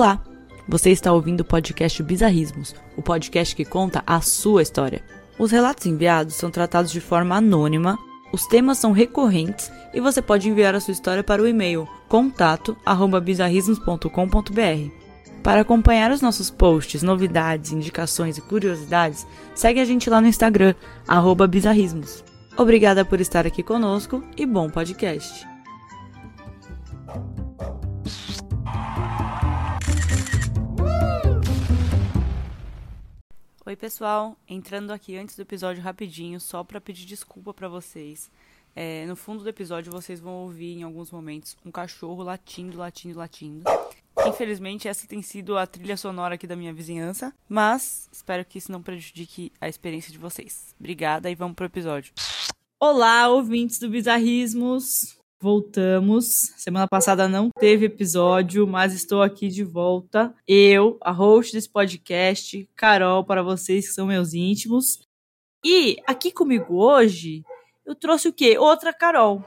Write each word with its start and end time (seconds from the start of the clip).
Olá! 0.00 0.18
Você 0.66 0.88
está 0.88 1.12
ouvindo 1.12 1.40
o 1.40 1.44
podcast 1.44 2.02
Bizarrismos, 2.02 2.74
o 2.96 3.02
podcast 3.02 3.54
que 3.54 3.66
conta 3.66 4.02
a 4.06 4.22
sua 4.22 4.62
história. 4.62 5.04
Os 5.38 5.50
relatos 5.50 5.84
enviados 5.84 6.36
são 6.36 6.50
tratados 6.50 6.90
de 6.90 7.02
forma 7.02 7.36
anônima, 7.36 7.98
os 8.32 8.46
temas 8.46 8.78
são 8.78 8.92
recorrentes 8.92 9.70
e 9.92 10.00
você 10.00 10.22
pode 10.22 10.48
enviar 10.48 10.74
a 10.74 10.80
sua 10.80 10.92
história 10.92 11.22
para 11.22 11.42
o 11.42 11.46
e-mail 11.46 11.86
contato@bizarrismos.com.br. 12.08 14.90
Para 15.42 15.60
acompanhar 15.60 16.10
os 16.10 16.22
nossos 16.22 16.48
posts, 16.48 17.02
novidades, 17.02 17.70
indicações 17.70 18.38
e 18.38 18.40
curiosidades, 18.40 19.26
segue 19.54 19.80
a 19.80 19.84
gente 19.84 20.08
lá 20.08 20.18
no 20.18 20.28
Instagram, 20.28 20.74
bizarrismos. 21.46 22.24
Obrigada 22.56 23.04
por 23.04 23.20
estar 23.20 23.46
aqui 23.46 23.62
conosco 23.62 24.24
e 24.34 24.46
bom 24.46 24.70
podcast. 24.70 25.46
Oi, 33.66 33.76
pessoal. 33.76 34.38
Entrando 34.48 34.90
aqui 34.90 35.18
antes 35.18 35.36
do 35.36 35.42
episódio 35.42 35.82
rapidinho, 35.82 36.40
só 36.40 36.64
para 36.64 36.80
pedir 36.80 37.04
desculpa 37.04 37.52
para 37.52 37.68
vocês. 37.68 38.30
É, 38.74 39.04
no 39.04 39.14
fundo 39.14 39.42
do 39.42 39.48
episódio, 39.50 39.92
vocês 39.92 40.18
vão 40.18 40.32
ouvir 40.44 40.78
em 40.78 40.82
alguns 40.82 41.10
momentos 41.10 41.58
um 41.64 41.70
cachorro 41.70 42.22
latindo, 42.22 42.78
latindo, 42.78 43.18
latindo. 43.18 43.64
Infelizmente, 44.26 44.88
essa 44.88 45.06
tem 45.06 45.20
sido 45.20 45.58
a 45.58 45.66
trilha 45.66 45.98
sonora 45.98 46.36
aqui 46.36 46.46
da 46.46 46.56
minha 46.56 46.72
vizinhança, 46.72 47.34
mas 47.46 48.08
espero 48.10 48.46
que 48.46 48.56
isso 48.56 48.72
não 48.72 48.82
prejudique 48.82 49.52
a 49.60 49.68
experiência 49.68 50.10
de 50.10 50.18
vocês. 50.18 50.74
Obrigada 50.80 51.30
e 51.30 51.34
vamos 51.34 51.54
pro 51.54 51.66
episódio. 51.66 52.14
Olá, 52.78 53.28
ouvintes 53.28 53.78
do 53.78 53.90
Bizarrismos. 53.90 55.19
Voltamos. 55.42 56.52
Semana 56.58 56.86
passada 56.86 57.26
não 57.26 57.48
teve 57.58 57.86
episódio, 57.86 58.66
mas 58.66 58.92
estou 58.92 59.22
aqui 59.22 59.48
de 59.48 59.64
volta. 59.64 60.34
Eu, 60.46 60.98
a 61.00 61.10
host 61.10 61.54
desse 61.54 61.68
podcast, 61.68 62.68
Carol, 62.76 63.24
para 63.24 63.42
vocês 63.42 63.88
que 63.88 63.94
são 63.94 64.06
meus 64.06 64.34
íntimos. 64.34 65.00
E 65.64 65.96
aqui 66.06 66.30
comigo 66.30 66.76
hoje, 66.76 67.42
eu 67.86 67.94
trouxe 67.94 68.28
o 68.28 68.32
quê? 68.34 68.58
Outra 68.58 68.92
Carol. 68.92 69.42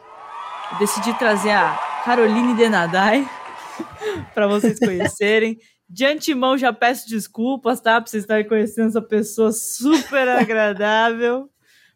Eu 0.72 0.80
decidi 0.80 1.16
trazer 1.20 1.52
a 1.52 1.76
Caroline 2.04 2.56
Denadai 2.56 3.30
para 4.34 4.48
vocês 4.48 4.80
conhecerem. 4.80 5.60
De 5.88 6.06
antemão 6.06 6.58
já 6.58 6.74
peço 6.74 7.08
desculpas, 7.08 7.80
tá? 7.80 8.02
Pra 8.02 8.10
vocês 8.10 8.24
estarem 8.24 8.48
conhecendo 8.48 8.88
essa 8.88 9.02
pessoa 9.02 9.52
super 9.52 10.28
agradável. 10.28 11.53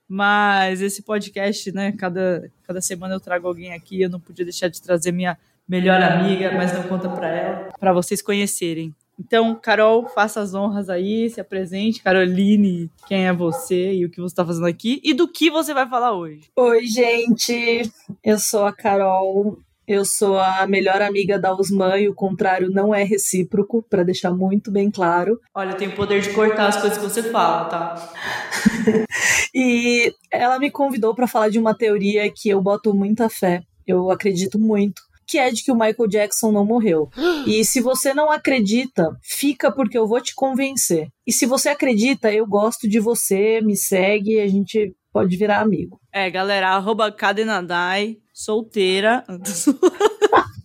Mas 0.08 0.82
esse 0.82 1.02
podcast, 1.02 1.72
né? 1.72 1.92
Cada, 1.92 2.50
cada 2.64 2.82
semana 2.82 3.16
eu 3.16 3.20
trago 3.20 3.48
alguém 3.48 3.74
aqui. 3.74 4.02
Eu 4.02 4.10
não 4.10 4.20
podia 4.20 4.46
deixar 4.46 4.70
de 4.70 4.82
trazer 4.82 5.12
minha 5.12 5.38
melhor 5.68 6.02
amiga, 6.02 6.52
mas 6.54 6.72
não 6.74 6.84
conta 6.84 7.10
para 7.10 7.28
ela, 7.28 7.70
para 7.78 7.92
vocês 7.92 8.22
conhecerem. 8.22 8.96
Então, 9.20 9.56
Carol, 9.56 10.08
faça 10.08 10.40
as 10.40 10.54
honras 10.54 10.90
aí, 10.90 11.28
se 11.30 11.42
apresente. 11.42 12.04
Caroline, 12.04 12.90
quem 13.08 13.26
é 13.26 13.34
você 13.34 13.94
e 13.96 14.06
o 14.06 14.10
que 14.10 14.22
você 14.22 14.34
está 14.34 14.46
fazendo 14.46 14.68
aqui 14.68 15.02
e 15.04 15.14
do 15.14 15.28
que 15.28 15.50
você 15.50 15.74
vai 15.74 15.90
falar 15.90 16.14
hoje. 16.14 16.42
Oi, 16.56 16.86
gente. 16.86 17.92
Eu 18.24 18.38
sou 18.38 18.66
a 18.66 18.72
Carol. 18.72 19.58
Eu 19.88 20.04
sou 20.04 20.38
a 20.38 20.68
melhor 20.68 21.02
amiga 21.02 21.40
da 21.40 21.54
Osman 21.54 21.98
e 21.98 22.10
o 22.10 22.14
contrário 22.14 22.70
não 22.70 22.94
é 22.94 23.04
recíproco, 23.04 23.82
para 23.90 24.04
deixar 24.04 24.32
muito 24.32 24.70
bem 24.70 24.92
claro. 24.92 25.40
Olha, 25.56 25.72
eu 25.72 25.78
tenho 25.78 25.92
o 25.92 25.96
poder 25.96 26.22
de 26.22 26.34
cortar 26.34 26.68
as 26.68 26.76
coisas 26.76 26.98
que 26.98 27.04
você 27.06 27.24
fala, 27.24 27.70
tá? 27.70 28.14
e 29.56 30.14
ela 30.30 30.60
me 30.60 30.70
convidou 30.70 31.16
para 31.16 31.26
falar 31.26 31.48
de 31.48 31.58
uma 31.58 31.74
teoria 31.74 32.30
que 32.30 32.50
eu 32.50 32.62
boto 32.62 32.94
muita 32.94 33.30
fé. 33.30 33.62
Eu 33.86 34.12
acredito 34.12 34.60
muito 34.60 35.02
que 35.28 35.38
é 35.38 35.52
de 35.52 35.62
que 35.62 35.72
o 35.72 35.76
Michael 35.76 36.08
Jackson 36.08 36.52
não 36.52 36.66
morreu. 36.66 37.10
E 37.46 37.64
se 37.66 37.82
você 37.82 38.14
não 38.14 38.32
acredita, 38.32 39.10
fica 39.22 39.70
porque 39.70 39.98
eu 39.98 40.08
vou 40.08 40.22
te 40.22 40.34
convencer. 40.34 41.10
E 41.26 41.34
se 41.34 41.46
você 41.46 41.68
acredita, 41.68 42.32
eu 42.32 42.48
gosto 42.48 42.88
de 42.88 43.00
você, 43.00 43.60
me 43.62 43.76
segue, 43.76 44.40
a 44.40 44.48
gente 44.48 44.96
pode 45.12 45.36
virar 45.38 45.62
amigo. 45.62 46.00
É, 46.12 46.30
galera, 46.30 46.70
arroba 46.70 47.12
Cadenadai, 47.12 48.18
solteira. 48.34 49.24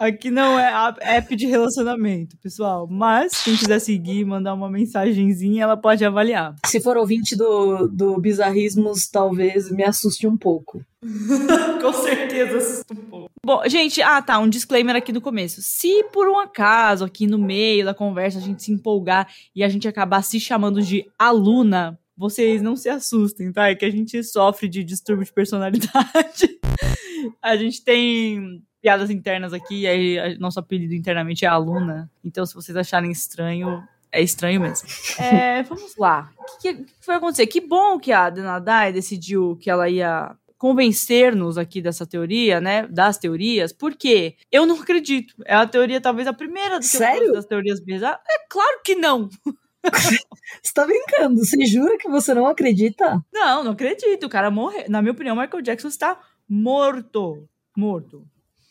Aqui 0.00 0.30
não 0.30 0.58
é 0.58 0.72
app 1.00 1.36
de 1.36 1.46
relacionamento, 1.46 2.36
pessoal. 2.38 2.86
Mas 2.90 3.42
quem 3.42 3.56
quiser 3.56 3.78
seguir, 3.78 4.24
mandar 4.24 4.54
uma 4.54 4.70
mensagenzinha, 4.70 5.62
ela 5.62 5.76
pode 5.76 6.04
avaliar. 6.04 6.54
Se 6.66 6.80
for 6.80 6.96
ouvinte 6.96 7.36
do, 7.36 7.86
do 7.88 8.18
Bizarrismos, 8.18 9.08
talvez 9.08 9.70
me 9.70 9.84
assuste 9.84 10.26
um 10.26 10.36
pouco. 10.36 10.82
Com 11.80 11.92
certeza 11.92 12.58
assusta 12.58 12.94
um 12.94 12.96
pouco. 12.96 13.30
Bom, 13.44 13.62
gente, 13.66 14.02
ah 14.02 14.20
tá, 14.20 14.38
um 14.38 14.48
disclaimer 14.48 14.96
aqui 14.96 15.12
no 15.12 15.20
começo. 15.20 15.60
Se 15.62 16.04
por 16.12 16.28
um 16.28 16.38
acaso, 16.38 17.04
aqui 17.04 17.26
no 17.26 17.38
meio 17.38 17.84
da 17.84 17.94
conversa, 17.94 18.38
a 18.38 18.42
gente 18.42 18.62
se 18.62 18.72
empolgar 18.72 19.28
e 19.54 19.64
a 19.64 19.68
gente 19.68 19.88
acabar 19.88 20.22
se 20.22 20.38
chamando 20.38 20.82
de 20.82 21.06
aluna, 21.18 21.98
vocês 22.20 22.60
não 22.60 22.76
se 22.76 22.90
assustem, 22.90 23.50
tá? 23.50 23.70
É 23.70 23.74
que 23.74 23.84
a 23.86 23.90
gente 23.90 24.22
sofre 24.22 24.68
de 24.68 24.84
distúrbio 24.84 25.24
de 25.24 25.32
personalidade. 25.32 26.60
a 27.40 27.56
gente 27.56 27.82
tem 27.82 28.62
piadas 28.82 29.08
internas 29.08 29.54
aqui, 29.54 29.80
e 29.80 29.86
aí 29.88 30.38
nosso 30.38 30.60
apelido 30.60 30.92
internamente 30.92 31.46
é 31.46 31.48
aluna. 31.48 32.10
Então, 32.22 32.44
se 32.44 32.54
vocês 32.54 32.76
acharem 32.76 33.10
estranho, 33.10 33.82
é 34.12 34.20
estranho 34.20 34.60
mesmo. 34.60 34.86
É, 35.18 35.62
vamos 35.62 35.96
lá. 35.96 36.30
O 36.38 36.60
que, 36.60 36.74
que, 36.74 36.86
vai 37.06 37.16
acontecer? 37.16 37.46
Que 37.46 37.62
bom 37.62 37.98
que 37.98 38.12
a 38.12 38.28
Denadai 38.28 38.92
decidiu 38.92 39.56
que 39.56 39.70
ela 39.70 39.88
ia 39.88 40.36
convencer-nos 40.58 41.56
aqui 41.56 41.80
dessa 41.80 42.06
teoria, 42.06 42.60
né? 42.60 42.86
Das 42.86 43.16
teorias, 43.16 43.72
porque 43.72 44.36
eu 44.52 44.66
não 44.66 44.78
acredito. 44.78 45.34
É 45.46 45.54
a 45.54 45.66
teoria, 45.66 46.02
talvez, 46.02 46.28
a 46.28 46.34
primeira 46.34 46.82
Sério? 46.82 47.32
das 47.32 47.46
teorias 47.46 47.80
bizarras. 47.80 48.20
É 48.28 48.46
claro 48.46 48.78
que 48.84 48.94
não. 48.94 49.30
você 50.62 50.72
tá 50.74 50.86
brincando? 50.86 51.44
Você 51.44 51.64
jura 51.66 51.96
que 51.98 52.08
você 52.08 52.34
não 52.34 52.46
acredita? 52.46 53.20
Não, 53.32 53.64
não 53.64 53.72
acredito. 53.72 54.24
O 54.24 54.28
cara 54.28 54.50
morreu. 54.50 54.84
Na 54.88 55.00
minha 55.00 55.12
opinião, 55.12 55.36
Michael 55.36 55.62
Jackson 55.62 55.88
está 55.88 56.18
morto. 56.48 57.48
Morto. 57.76 58.24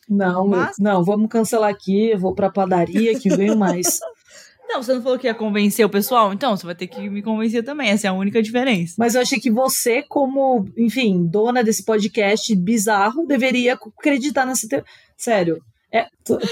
Não, 0.10 0.48
Mas... 0.48 0.78
não, 0.80 1.04
vamos 1.04 1.30
cancelar 1.30 1.70
aqui. 1.70 2.10
Eu 2.12 2.20
vou 2.20 2.34
pra 2.34 2.52
padaria 2.52 3.18
que 3.20 3.30
venho 3.30 3.58
mais. 3.58 4.00
Não, 4.72 4.84
você 4.84 4.94
não 4.94 5.02
falou 5.02 5.18
que 5.18 5.26
ia 5.26 5.34
convencer 5.34 5.84
o 5.84 5.90
pessoal? 5.90 6.32
Então, 6.32 6.56
você 6.56 6.64
vai 6.64 6.76
ter 6.76 6.86
que 6.86 7.10
me 7.10 7.24
convencer 7.24 7.64
também. 7.64 7.90
Essa 7.90 8.06
é 8.06 8.10
a 8.12 8.14
única 8.14 8.40
diferença. 8.40 8.94
Mas 9.00 9.16
eu 9.16 9.22
achei 9.22 9.40
que 9.40 9.50
você, 9.50 10.04
como, 10.04 10.64
enfim, 10.78 11.26
dona 11.26 11.64
desse 11.64 11.84
podcast 11.84 12.56
bizarro, 12.56 13.26
deveria 13.26 13.74
acreditar 13.74 14.46
nessa 14.46 14.68
teoria. 14.70 14.86
Sério. 15.18 15.60
É, 15.92 16.06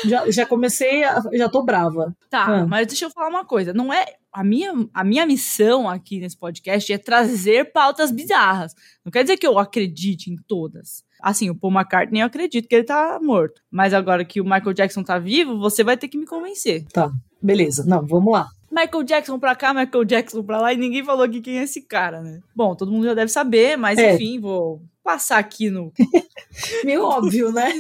já, 0.06 0.32
já 0.32 0.46
comecei, 0.48 1.04
a, 1.04 1.22
já 1.32 1.48
tô 1.48 1.64
brava. 1.64 2.12
Tá, 2.28 2.62
ah. 2.62 2.66
mas 2.66 2.88
deixa 2.88 3.06
eu 3.06 3.12
falar 3.12 3.30
uma 3.30 3.46
coisa. 3.46 3.72
Não 3.72 3.94
é 3.94 4.04
a 4.38 4.44
minha, 4.44 4.72
a 4.94 5.04
minha 5.04 5.26
missão 5.26 5.90
aqui 5.90 6.20
nesse 6.20 6.38
podcast 6.38 6.94
é 6.94 6.98
trazer 7.00 7.72
pautas 7.72 8.12
bizarras. 8.12 8.76
Não 9.04 9.12
quer 9.12 9.24
dizer 9.24 9.36
que 9.36 9.48
eu 9.48 9.58
acredite 9.58 10.30
em 10.30 10.36
todas. 10.36 11.04
Assim, 11.20 11.50
o 11.50 11.56
Paul 11.56 11.74
McCartney 11.74 12.22
eu 12.22 12.28
acredito 12.28 12.68
que 12.68 12.76
ele 12.76 12.84
tá 12.84 13.20
morto. 13.20 13.64
Mas 13.72 13.96
agora 13.96 14.24
que 14.24 14.40
o 14.40 14.44
Michael 14.44 14.74
Jackson 14.74 15.02
tá 15.02 15.18
vivo, 15.18 15.58
você 15.58 15.84
vai 15.84 15.98
ter 15.98 16.08
que 16.08 16.20
me 16.20 16.28
convencer. 16.28 16.86
Tá, 16.94 17.12
beleza. 17.42 17.84
Não, 17.88 18.06
vamos 18.06 18.32
lá. 18.32 18.48
Michael 18.70 19.04
Jackson 19.06 19.40
pra 19.40 19.56
cá, 19.56 19.74
Michael 19.74 20.06
Jackson 20.06 20.44
pra 20.44 20.62
lá, 20.62 20.72
e 20.72 20.78
ninguém 20.78 21.04
falou 21.04 21.24
aqui 21.24 21.42
quem 21.42 21.58
é 21.58 21.64
esse 21.64 21.82
cara, 21.82 22.22
né? 22.22 22.40
Bom, 22.56 22.76
todo 22.76 22.92
mundo 22.92 23.06
já 23.06 23.16
deve 23.16 23.32
saber, 23.32 23.76
mas 23.76 23.98
é. 23.98 24.14
enfim, 24.14 24.40
vou 24.40 24.84
passar 25.04 25.40
aqui 25.40 25.72
no. 25.72 25.92
Meio 26.86 27.04
óbvio, 27.04 27.52
né? 27.52 27.72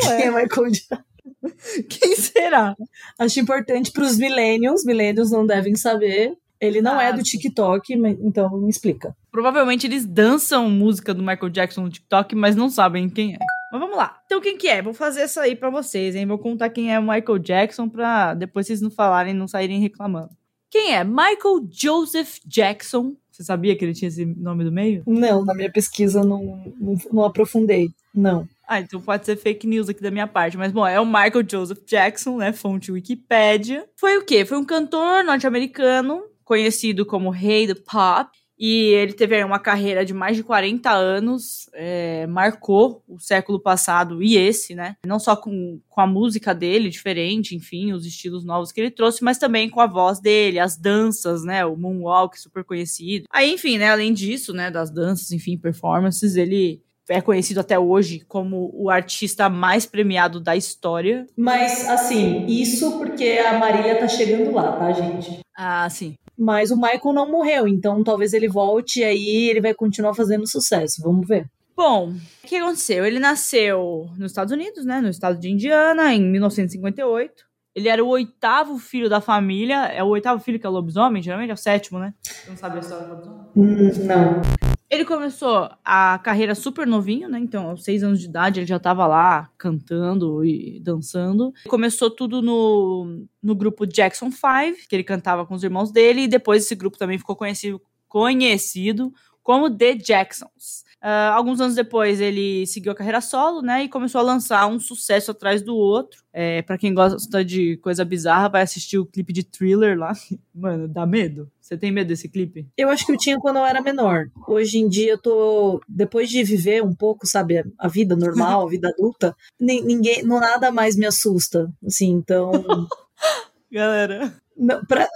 Quem 0.00 0.12
é 0.12 0.30
Michael 0.30 0.70
Jackson? 0.70 1.04
Quem 1.88 2.16
será? 2.16 2.76
Acho 3.18 3.40
importante 3.40 3.92
para 3.92 4.04
os 4.04 4.16
millennials, 4.16 4.84
millennials 4.84 5.30
não 5.30 5.46
devem 5.46 5.74
saber. 5.76 6.36
Ele 6.60 6.80
não 6.80 6.98
ah, 6.98 7.04
é 7.04 7.12
do 7.12 7.22
TikTok, 7.22 7.94
então 8.22 8.56
me 8.56 8.70
explica. 8.70 9.14
Provavelmente 9.30 9.86
eles 9.86 10.06
dançam 10.06 10.70
música 10.70 11.12
do 11.12 11.22
Michael 11.22 11.50
Jackson 11.50 11.82
no 11.82 11.90
TikTok, 11.90 12.34
mas 12.34 12.56
não 12.56 12.70
sabem 12.70 13.10
quem 13.10 13.34
é. 13.34 13.38
Mas 13.70 13.80
vamos 13.80 13.96
lá. 13.96 14.18
Então 14.24 14.40
quem 14.40 14.56
que 14.56 14.66
é? 14.66 14.80
Vou 14.80 14.94
fazer 14.94 15.20
essa 15.20 15.42
aí 15.42 15.54
para 15.54 15.68
vocês, 15.68 16.14
hein? 16.14 16.24
Vou 16.26 16.38
contar 16.38 16.70
quem 16.70 16.94
é 16.94 16.98
o 16.98 17.02
Michael 17.02 17.38
Jackson 17.38 17.88
para 17.88 18.32
depois 18.32 18.66
vocês 18.66 18.80
não 18.80 18.90
falarem, 18.90 19.34
não 19.34 19.46
saírem 19.46 19.80
reclamando. 19.80 20.30
Quem 20.70 20.94
é? 20.94 21.04
Michael 21.04 21.68
Joseph 21.70 22.38
Jackson. 22.46 23.14
Você 23.30 23.44
sabia 23.44 23.76
que 23.76 23.84
ele 23.84 23.92
tinha 23.92 24.08
esse 24.08 24.24
nome 24.24 24.64
do 24.64 24.72
meio? 24.72 25.02
Não, 25.06 25.44
na 25.44 25.54
minha 25.54 25.70
pesquisa 25.70 26.24
não, 26.24 26.62
não, 26.80 26.96
não 27.12 27.24
aprofundei. 27.24 27.90
Não. 28.14 28.48
Ah, 28.66 28.80
então 28.80 29.00
pode 29.00 29.24
ser 29.24 29.36
fake 29.36 29.66
news 29.66 29.88
aqui 29.88 30.02
da 30.02 30.10
minha 30.10 30.26
parte. 30.26 30.56
Mas, 30.56 30.72
bom, 30.72 30.86
é 30.86 31.00
o 31.00 31.06
Michael 31.06 31.44
Joseph 31.48 31.84
Jackson, 31.86 32.38
né? 32.38 32.52
Fonte 32.52 32.90
Wikipédia. 32.90 33.88
Foi 33.96 34.18
o 34.18 34.24
quê? 34.24 34.44
Foi 34.44 34.58
um 34.58 34.64
cantor 34.64 35.22
norte-americano, 35.22 36.24
conhecido 36.44 37.06
como 37.06 37.30
Rei 37.30 37.66
do 37.66 37.76
Pop. 37.76 38.30
E 38.58 38.94
ele 38.94 39.12
teve 39.12 39.44
uma 39.44 39.58
carreira 39.58 40.02
de 40.02 40.14
mais 40.14 40.34
de 40.34 40.42
40 40.42 40.90
anos, 40.90 41.68
é, 41.74 42.26
marcou 42.26 43.04
o 43.06 43.18
século 43.18 43.60
passado 43.60 44.22
e 44.22 44.34
esse, 44.34 44.74
né? 44.74 44.96
Não 45.06 45.18
só 45.18 45.36
com, 45.36 45.78
com 45.86 46.00
a 46.00 46.06
música 46.06 46.54
dele, 46.54 46.88
diferente, 46.88 47.54
enfim, 47.54 47.92
os 47.92 48.06
estilos 48.06 48.44
novos 48.44 48.72
que 48.72 48.80
ele 48.80 48.90
trouxe, 48.90 49.22
mas 49.22 49.36
também 49.36 49.68
com 49.68 49.80
a 49.80 49.86
voz 49.86 50.20
dele, 50.20 50.58
as 50.58 50.74
danças, 50.74 51.44
né? 51.44 51.66
O 51.66 51.76
moonwalk 51.76 52.40
super 52.40 52.64
conhecido. 52.64 53.26
Aí, 53.30 53.52
enfim, 53.52 53.76
né? 53.76 53.90
Além 53.90 54.14
disso, 54.14 54.54
né? 54.54 54.70
Das 54.70 54.90
danças, 54.90 55.32
enfim, 55.32 55.58
performances, 55.58 56.34
ele 56.34 56.82
é 57.08 57.20
conhecido 57.20 57.60
até 57.60 57.78
hoje 57.78 58.20
como 58.26 58.70
o 58.74 58.90
artista 58.90 59.48
mais 59.48 59.86
premiado 59.86 60.40
da 60.40 60.56
história. 60.56 61.26
Mas, 61.36 61.88
assim, 61.88 62.46
isso 62.46 62.98
porque 62.98 63.40
a 63.46 63.58
Marília 63.58 63.98
tá 63.98 64.08
chegando 64.08 64.52
lá, 64.52 64.72
tá, 64.72 64.92
gente? 64.92 65.40
Ah, 65.56 65.88
sim. 65.88 66.14
Mas 66.36 66.70
o 66.70 66.76
Michael 66.76 67.14
não 67.14 67.30
morreu, 67.30 67.66
então 67.66 68.04
talvez 68.04 68.32
ele 68.32 68.48
volte 68.48 69.00
e 69.00 69.04
aí 69.04 69.48
ele 69.48 69.60
vai 69.60 69.72
continuar 69.72 70.14
fazendo 70.14 70.46
sucesso. 70.46 71.00
Vamos 71.02 71.26
ver. 71.26 71.46
Bom, 71.76 72.10
o 72.10 72.46
que 72.46 72.56
aconteceu? 72.56 73.04
Ele 73.04 73.18
nasceu 73.18 74.08
nos 74.16 74.32
Estados 74.32 74.52
Unidos, 74.52 74.84
né? 74.84 75.00
No 75.00 75.08
estado 75.08 75.38
de 75.38 75.50
Indiana, 75.50 76.12
em 76.14 76.22
1958. 76.22 77.44
Ele 77.74 77.88
era 77.90 78.02
o 78.02 78.08
oitavo 78.08 78.78
filho 78.78 79.10
da 79.10 79.20
família. 79.20 79.84
É 79.86 80.02
o 80.02 80.08
oitavo 80.08 80.42
filho 80.42 80.58
que 80.58 80.66
é 80.66 80.70
o 80.70 80.72
lobisomem, 80.72 81.22
geralmente 81.22 81.50
é 81.50 81.54
o 81.54 81.58
sétimo, 81.58 81.98
né? 81.98 82.14
Você 82.22 82.50
não 82.50 82.56
sabe 82.56 82.78
a 82.78 82.80
história 82.80 83.06
do 83.06 83.12
lobisomem? 83.12 83.46
Hum, 83.54 84.06
não. 84.06 84.65
Ele 84.88 85.04
começou 85.04 85.68
a 85.84 86.18
carreira 86.22 86.54
super 86.54 86.86
novinho, 86.86 87.28
né? 87.28 87.38
Então, 87.40 87.70
aos 87.70 87.82
seis 87.82 88.02
anos 88.04 88.20
de 88.20 88.26
idade, 88.26 88.60
ele 88.60 88.66
já 88.66 88.76
estava 88.76 89.06
lá 89.06 89.50
cantando 89.58 90.44
e 90.44 90.78
dançando. 90.80 91.52
Começou 91.68 92.08
tudo 92.08 92.40
no, 92.40 93.26
no 93.42 93.54
grupo 93.54 93.84
Jackson 93.84 94.30
5, 94.30 94.88
que 94.88 94.94
ele 94.94 95.02
cantava 95.02 95.44
com 95.44 95.54
os 95.54 95.64
irmãos 95.64 95.90
dele, 95.90 96.22
e 96.22 96.28
depois 96.28 96.64
esse 96.64 96.74
grupo 96.76 96.96
também 96.96 97.18
ficou 97.18 97.34
conhecido, 97.34 97.82
conhecido 98.08 99.12
como 99.42 99.70
The 99.70 99.94
Jacksons. 99.94 100.85
Uh, 101.06 101.30
alguns 101.34 101.60
anos 101.60 101.76
depois 101.76 102.20
ele 102.20 102.66
seguiu 102.66 102.90
a 102.90 102.94
carreira 102.94 103.20
solo, 103.20 103.62
né, 103.62 103.84
e 103.84 103.88
começou 103.88 104.18
a 104.18 104.24
lançar 104.24 104.66
um 104.66 104.80
sucesso 104.80 105.30
atrás 105.30 105.62
do 105.62 105.76
outro. 105.76 106.24
É, 106.32 106.62
para 106.62 106.76
quem 106.76 106.92
gosta 106.92 107.44
de 107.44 107.76
coisa 107.76 108.04
bizarra, 108.04 108.48
vai 108.48 108.62
assistir 108.62 108.98
o 108.98 109.06
clipe 109.06 109.32
de 109.32 109.44
Thriller 109.44 109.96
lá. 109.96 110.12
Mano, 110.52 110.88
dá 110.88 111.06
medo. 111.06 111.48
Você 111.60 111.76
tem 111.76 111.92
medo 111.92 112.08
desse 112.08 112.28
clipe? 112.28 112.66
Eu 112.76 112.88
acho 112.88 113.06
que 113.06 113.12
eu 113.12 113.16
tinha 113.16 113.38
quando 113.38 113.58
eu 113.58 113.64
era 113.64 113.80
menor. 113.80 114.26
Hoje 114.48 114.78
em 114.78 114.88
dia 114.88 115.12
eu 115.12 115.18
tô 115.18 115.80
depois 115.88 116.28
de 116.28 116.42
viver 116.42 116.82
um 116.82 116.92
pouco, 116.92 117.24
sabe, 117.24 117.64
a 117.78 117.86
vida 117.86 118.16
normal, 118.16 118.66
a 118.66 118.70
vida 118.70 118.88
adulta, 118.88 119.36
ninguém, 119.60 120.24
não 120.24 120.40
nada 120.40 120.72
mais 120.72 120.96
me 120.96 121.06
assusta, 121.06 121.72
assim, 121.86 122.10
então 122.10 122.50
Galera, 123.70 124.34
não, 124.56 124.84
pra, 124.84 125.08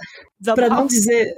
pra 0.55 0.69
não 0.69 0.85
dizer 0.85 1.33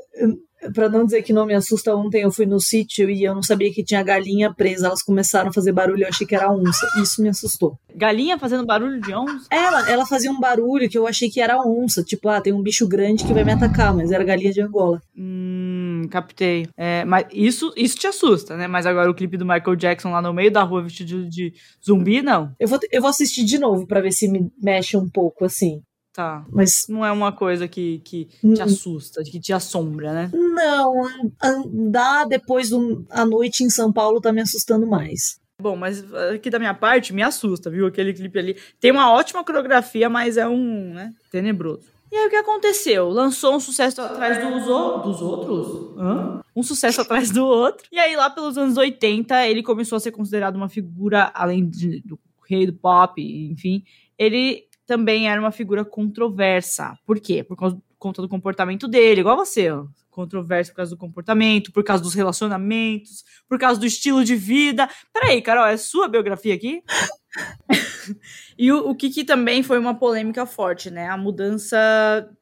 para 0.71 0.89
não 0.89 1.06
dizer 1.06 1.21
que 1.24 1.33
não 1.33 1.45
me 1.45 1.54
assusta, 1.54 1.95
ontem 1.95 2.21
eu 2.21 2.31
fui 2.31 2.45
no 2.45 2.60
sítio 2.60 3.10
e 3.10 3.24
eu 3.24 3.33
não 3.33 3.44
sabia 3.44 3.74
que 3.74 3.83
tinha 3.83 4.04
galinha 4.04 4.54
presa. 4.54 4.88
Elas 4.88 5.04
começaram 5.04 5.50
a 5.50 5.54
fazer 5.54 5.71
barulho, 5.71 6.04
eu 6.04 6.07
achei 6.07 6.25
que 6.25 6.36
era 6.36 6.51
onça. 6.51 6.88
Isso 7.01 7.21
me 7.21 7.30
assustou. 7.30 7.77
Galinha 7.95 8.38
fazendo 8.38 8.65
barulho 8.65 9.00
de 9.01 9.13
onça? 9.13 9.48
Ela, 9.50 9.89
ela 9.89 10.06
fazia 10.06 10.31
um 10.31 10.39
barulho 10.39 10.89
que 10.89 10.98
eu 10.98 11.07
achei 11.07 11.30
que 11.30 11.42
era 11.42 11.60
onça. 11.60 12.04
Tipo, 12.04 12.30
ah, 12.30 12.42
tem 12.42 12.54
um 12.54 12.62
bicho 12.62 12.88
grande 12.88 13.24
que 13.24 13.33
vai 13.33 13.44
me 13.44 13.51
atacar, 13.51 13.94
mas 13.94 14.12
era 14.12 14.24
galinha 14.24 14.51
de 14.51 14.62
Angola. 14.62 15.01
Hum, 15.18 16.07
captei. 16.10 16.68
É, 16.77 17.06
mas 17.06 17.25
isso, 17.31 17.74
isso 17.75 17.98
te 17.98 18.07
assusta, 18.07 18.56
né? 18.57 18.68
Mas 18.68 18.86
agora 18.86 19.10
o 19.10 19.15
clipe 19.15 19.38
do 19.38 19.45
Michael 19.45 19.75
Jackson 19.75 20.12
lá 20.12 20.21
no 20.21 20.33
meio 20.33 20.51
da 20.51 20.63
rua 20.63 20.83
vestido 20.83 21.24
de, 21.24 21.30
de 21.30 21.54
zumbi, 21.86 22.21
não. 22.21 22.54
Eu 22.60 22.68
vou, 22.68 22.80
eu 22.92 23.01
vou 23.01 23.10
assistir 23.10 23.44
de 23.44 23.57
novo 23.57 23.88
para 23.88 24.01
ver 24.01 24.12
se 24.12 24.27
me 24.27 24.51
mexe 24.62 24.98
um 24.98 25.10
pouco 25.10 25.45
assim. 25.45 25.81
Tá. 26.13 26.45
Mas 26.51 26.86
não 26.88 27.04
é 27.04 27.12
uma 27.12 27.31
coisa 27.31 27.68
que, 27.68 28.00
que 28.06 28.25
te 28.54 28.62
assusta, 28.62 29.24
que 29.24 29.39
te 29.39 29.51
assombra, 29.51 30.13
né? 30.13 30.31
Não, 30.31 30.94
andar 31.42 32.25
depois 32.25 32.69
da 32.69 33.25
noite 33.25 33.63
em 33.63 33.69
São 33.69 33.92
Paulo 33.92 34.21
tá 34.21 34.31
me 34.31 34.39
assustando 34.39 34.86
mais. 34.86 35.42
Bom, 35.60 35.75
mas 35.75 36.04
aqui 36.36 36.51
da 36.51 36.60
minha 36.60 36.74
parte 36.74 37.13
me 37.13 37.24
assusta, 37.24 37.69
viu? 37.69 37.88
Aquele 37.88 38.13
clipe 38.13 38.38
ali. 38.38 38.57
Tem 38.80 38.92
uma 38.92 39.12
ótima 39.12 39.44
coreografia, 39.44 40.07
mas 40.07 40.38
é 40.38 40.48
um, 40.48 40.94
né, 40.94 41.12
tenebroso. 41.31 41.92
E 42.12 42.15
aí 42.15 42.27
o 42.27 42.30
que 42.30 42.36
aconteceu? 42.36 43.10
Lançou 43.10 43.56
um 43.56 43.60
sucesso 43.60 44.00
atrás 44.00 44.38
dos, 44.38 44.65
dos 44.65 45.21
outros? 45.21 45.98
Hã? 45.98 46.42
Um 46.56 46.62
sucesso 46.62 47.01
atrás 47.01 47.31
do 47.31 47.44
outro. 47.44 47.88
E 47.92 47.98
aí 47.98 48.15
lá 48.15 48.30
pelos 48.30 48.56
anos 48.56 48.77
80 48.77 49.48
ele 49.48 49.63
começou 49.63 49.95
a 49.95 50.00
ser 50.00 50.12
considerado 50.12 50.56
uma 50.56 50.69
figura, 50.69 51.31
além 51.33 51.68
de, 51.68 52.01
do 52.01 52.19
rei 52.48 52.68
do 52.68 52.74
pop, 52.74 53.19
enfim, 53.19 53.83
ele 54.15 54.68
também 54.85 55.30
era 55.30 55.39
uma 55.39 55.51
figura 55.51 55.85
controversa. 55.85 56.97
Por 57.06 57.19
quê? 57.19 57.44
Por 57.44 57.57
conta 57.97 58.21
do 58.21 58.30
comportamento 58.30 58.88
dele, 58.88 59.21
igual 59.21 59.38
você. 59.38 59.69
Controverso 60.09 60.71
por 60.71 60.77
causa 60.77 60.91
do 60.91 60.97
comportamento, 60.97 61.71
por 61.71 61.83
causa 61.83 62.03
dos 62.03 62.13
relacionamentos, 62.13 63.24
por 63.47 63.57
causa 63.57 63.80
do 63.80 63.85
estilo 63.85 64.24
de 64.24 64.35
vida. 64.35 64.89
Peraí, 65.12 65.41
Carol, 65.41 65.65
é 65.65 65.77
sua 65.77 66.07
biografia 66.07 66.53
aqui? 66.53 66.83
e 68.57 68.71
o, 68.71 68.89
o 68.89 68.95
que 68.95 69.24
também 69.24 69.63
foi 69.63 69.80
uma 69.80 69.95
polêmica 69.95 70.45
forte, 70.45 70.91
né? 70.91 71.07
A 71.07 71.18
mudança 71.18 71.77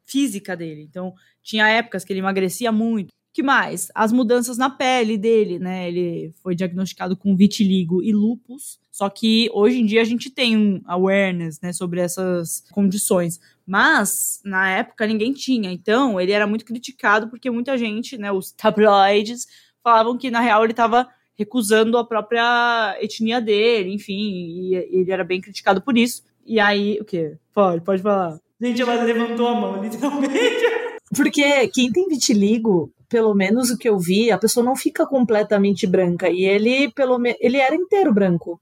física 0.05 0.55
dele. 0.57 0.83
Então, 0.83 1.13
tinha 1.41 1.69
épocas 1.69 2.03
que 2.03 2.11
ele 2.11 2.19
emagrecia 2.19 2.71
muito 2.71 3.11
que 3.33 3.41
mais? 3.41 3.89
As 3.95 4.11
mudanças 4.11 4.57
na 4.57 4.69
pele 4.69 5.17
dele, 5.17 5.57
né? 5.57 5.87
Ele 5.87 6.33
foi 6.43 6.55
diagnosticado 6.55 7.15
com 7.15 7.35
vitiligo 7.35 8.03
e 8.03 8.11
lupus. 8.11 8.79
Só 8.91 9.09
que 9.09 9.49
hoje 9.53 9.79
em 9.79 9.85
dia 9.85 10.01
a 10.01 10.05
gente 10.05 10.29
tem 10.29 10.57
um 10.57 10.81
awareness, 10.85 11.59
né, 11.61 11.71
sobre 11.71 12.01
essas 12.01 12.63
condições. 12.71 13.39
Mas 13.65 14.41
na 14.43 14.69
época 14.69 15.07
ninguém 15.07 15.31
tinha. 15.31 15.71
Então 15.71 16.19
ele 16.19 16.33
era 16.33 16.45
muito 16.45 16.65
criticado 16.65 17.29
porque 17.29 17.49
muita 17.49 17.77
gente, 17.77 18.17
né, 18.17 18.31
os 18.31 18.51
tabloides 18.53 19.47
falavam 19.81 20.17
que 20.17 20.29
na 20.29 20.41
real 20.41 20.63
ele 20.63 20.73
estava 20.73 21.07
recusando 21.35 21.97
a 21.97 22.05
própria 22.05 22.97
etnia 22.99 23.41
dele, 23.41 23.93
enfim, 23.93 24.13
e 24.13 24.75
ele 24.75 25.11
era 25.11 25.23
bem 25.23 25.41
criticado 25.41 25.81
por 25.81 25.97
isso. 25.97 26.23
E 26.45 26.59
aí, 26.59 26.99
o 27.01 27.05
quê? 27.05 27.37
Pode, 27.53 27.83
pode 27.83 28.01
falar. 28.01 28.39
Gente, 28.59 28.81
ela 28.81 29.01
levantou 29.03 29.47
a 29.47 29.55
mão, 29.55 29.81
literalmente. 29.81 30.80
Porque 31.15 31.67
quem 31.69 31.91
tem 31.91 32.07
vitiligo 32.07 32.91
pelo 33.11 33.33
menos 33.35 33.69
o 33.69 33.77
que 33.77 33.89
eu 33.89 33.99
vi, 33.99 34.31
a 34.31 34.37
pessoa 34.37 34.65
não 34.65 34.73
fica 34.73 35.05
completamente 35.05 35.85
branca. 35.85 36.29
E 36.29 36.45
ele, 36.45 36.89
pelo 36.91 37.19
menos, 37.19 37.37
ele 37.41 37.57
era 37.57 37.75
inteiro 37.75 38.13
branco. 38.13 38.59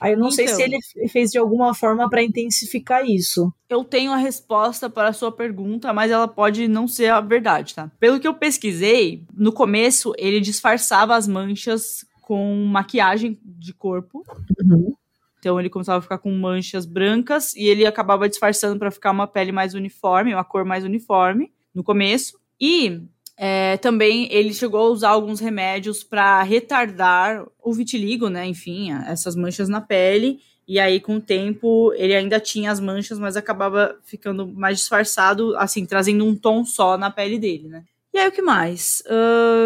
Aí 0.00 0.12
eu 0.12 0.16
não 0.16 0.28
então, 0.28 0.36
sei 0.36 0.46
se 0.46 0.62
então. 0.62 0.78
ele 0.96 1.08
fez 1.08 1.30
de 1.32 1.38
alguma 1.38 1.74
forma 1.74 2.08
para 2.08 2.22
intensificar 2.22 3.04
isso. 3.04 3.52
Eu 3.68 3.84
tenho 3.84 4.12
a 4.12 4.16
resposta 4.16 4.88
para 4.88 5.08
a 5.08 5.12
sua 5.12 5.32
pergunta, 5.32 5.92
mas 5.92 6.10
ela 6.10 6.28
pode 6.28 6.68
não 6.68 6.86
ser 6.86 7.08
a 7.08 7.20
verdade, 7.20 7.74
tá? 7.74 7.90
Pelo 7.98 8.20
que 8.20 8.28
eu 8.28 8.32
pesquisei, 8.32 9.24
no 9.34 9.52
começo 9.52 10.14
ele 10.16 10.40
disfarçava 10.40 11.16
as 11.16 11.26
manchas 11.26 12.06
com 12.22 12.64
maquiagem 12.64 13.38
de 13.44 13.74
corpo. 13.74 14.24
Uhum. 14.62 14.94
Então 15.40 15.58
ele 15.58 15.68
começava 15.68 15.98
a 15.98 16.02
ficar 16.02 16.18
com 16.18 16.30
manchas 16.30 16.86
brancas 16.86 17.54
e 17.54 17.64
ele 17.64 17.84
acabava 17.84 18.28
disfarçando 18.28 18.78
para 18.78 18.90
ficar 18.90 19.10
uma 19.10 19.26
pele 19.26 19.52
mais 19.52 19.74
uniforme, 19.74 20.32
uma 20.32 20.44
cor 20.44 20.64
mais 20.64 20.84
uniforme 20.84 21.50
no 21.74 21.82
começo. 21.84 22.38
E 22.60 23.02
é, 23.42 23.78
também 23.78 24.28
ele 24.30 24.52
chegou 24.52 24.80
a 24.80 24.90
usar 24.90 25.08
alguns 25.08 25.40
remédios 25.40 26.04
para 26.04 26.42
retardar 26.42 27.46
o 27.62 27.72
vitiligo, 27.72 28.28
né? 28.28 28.46
Enfim, 28.46 28.92
essas 29.06 29.34
manchas 29.34 29.66
na 29.66 29.80
pele. 29.80 30.40
E 30.68 30.78
aí, 30.78 31.00
com 31.00 31.16
o 31.16 31.20
tempo, 31.20 31.92
ele 31.94 32.14
ainda 32.14 32.38
tinha 32.38 32.70
as 32.70 32.78
manchas, 32.78 33.18
mas 33.18 33.36
acabava 33.36 33.96
ficando 34.04 34.46
mais 34.46 34.78
disfarçado, 34.78 35.56
assim, 35.56 35.86
trazendo 35.86 36.24
um 36.24 36.36
tom 36.36 36.64
só 36.64 36.98
na 36.98 37.10
pele 37.10 37.38
dele, 37.38 37.68
né? 37.68 37.82
E 38.12 38.18
aí, 38.18 38.28
o 38.28 38.32
que 38.32 38.42
mais? 38.42 39.02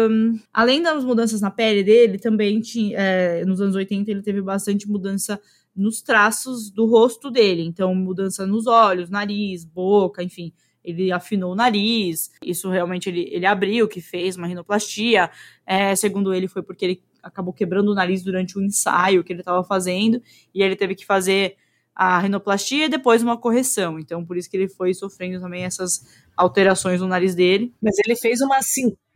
Um, 0.09 0.39
além 0.53 0.81
das 0.81 1.03
mudanças 1.03 1.41
na 1.41 1.51
pele 1.51 1.83
dele, 1.83 2.17
também 2.17 2.61
tinha, 2.61 2.97
é, 2.97 3.45
nos 3.45 3.59
anos 3.59 3.75
80 3.75 4.09
ele 4.09 4.21
teve 4.21 4.41
bastante 4.41 4.89
mudança 4.89 5.39
nos 5.75 6.01
traços 6.01 6.71
do 6.71 6.85
rosto 6.85 7.29
dele. 7.29 7.63
Então, 7.63 7.93
mudança 7.93 8.47
nos 8.47 8.67
olhos, 8.67 9.09
nariz, 9.09 9.65
boca, 9.65 10.23
enfim 10.23 10.53
ele 10.85 11.11
afinou 11.11 11.51
o 11.51 11.55
nariz, 11.55 12.31
isso 12.41 12.69
realmente 12.69 13.09
ele, 13.09 13.27
ele 13.31 13.45
abriu, 13.45 13.87
que 13.87 13.99
fez 13.99 14.37
uma 14.37 14.47
rinoplastia. 14.47 15.29
É, 15.65 15.95
segundo 15.95 16.33
ele, 16.33 16.47
foi 16.47 16.61
porque 16.61 16.85
ele 16.85 17.03
acabou 17.21 17.53
quebrando 17.53 17.91
o 17.91 17.95
nariz 17.95 18.23
durante 18.23 18.57
o 18.57 18.61
ensaio 18.61 19.23
que 19.23 19.33
ele 19.33 19.41
estava 19.41 19.63
fazendo, 19.63 20.21
e 20.53 20.61
ele 20.61 20.75
teve 20.75 20.95
que 20.95 21.05
fazer 21.05 21.57
a 21.95 22.19
rinoplastia 22.19 22.85
e 22.85 22.89
depois 22.89 23.23
uma 23.23 23.37
correção. 23.37 23.97
Então, 23.97 24.25
por 24.25 24.37
isso 24.37 24.49
que 24.49 24.57
ele 24.57 24.67
foi 24.67 24.93
sofrendo 24.93 25.39
também 25.39 25.63
essas 25.63 26.05
alterações 26.35 26.99
no 26.99 27.07
nariz 27.07 27.33
dele. 27.33 27.73
Mas 27.81 27.97
ele 27.99 28.15
fez 28.15 28.41
uma 28.41 28.59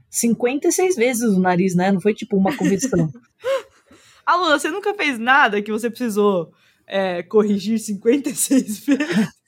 56 0.10 0.96
vezes 0.96 1.24
o 1.24 1.40
nariz, 1.40 1.76
né? 1.76 1.92
Não 1.92 2.00
foi 2.00 2.14
tipo 2.14 2.38
uma 2.38 2.56
correção. 2.56 3.12
Aluna, 4.26 4.58
você 4.58 4.70
nunca 4.70 4.94
fez 4.94 5.20
nada 5.20 5.62
que 5.62 5.72
você 5.72 5.90
precisou 5.90 6.54
é, 6.88 7.22
corrigir 7.24 7.80
56 7.80 8.86
vezes? 8.86 9.39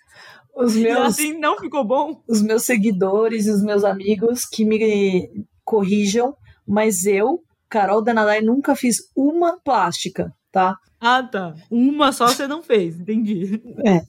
Os 0.65 0.75
meus, 0.75 0.99
e 0.99 1.01
assim 1.01 1.39
não 1.39 1.57
ficou 1.57 1.83
bom? 1.83 2.21
Os 2.27 2.41
meus 2.41 2.63
seguidores 2.63 3.47
e 3.47 3.51
os 3.51 3.63
meus 3.63 3.83
amigos 3.83 4.45
que 4.45 4.63
me 4.63 5.29
corrijam, 5.63 6.35
mas 6.67 7.05
eu, 7.05 7.43
Carol 7.69 8.01
Danadai, 8.01 8.41
nunca 8.41 8.75
fiz 8.75 8.97
uma 9.15 9.59
plástica, 9.59 10.33
tá? 10.51 10.77
Ah, 10.99 11.23
tá. 11.23 11.55
Uma 11.69 12.11
só 12.11 12.27
você 12.27 12.47
não 12.47 12.61
fez, 12.61 12.99
entendi. 12.99 13.61
É. 13.85 14.01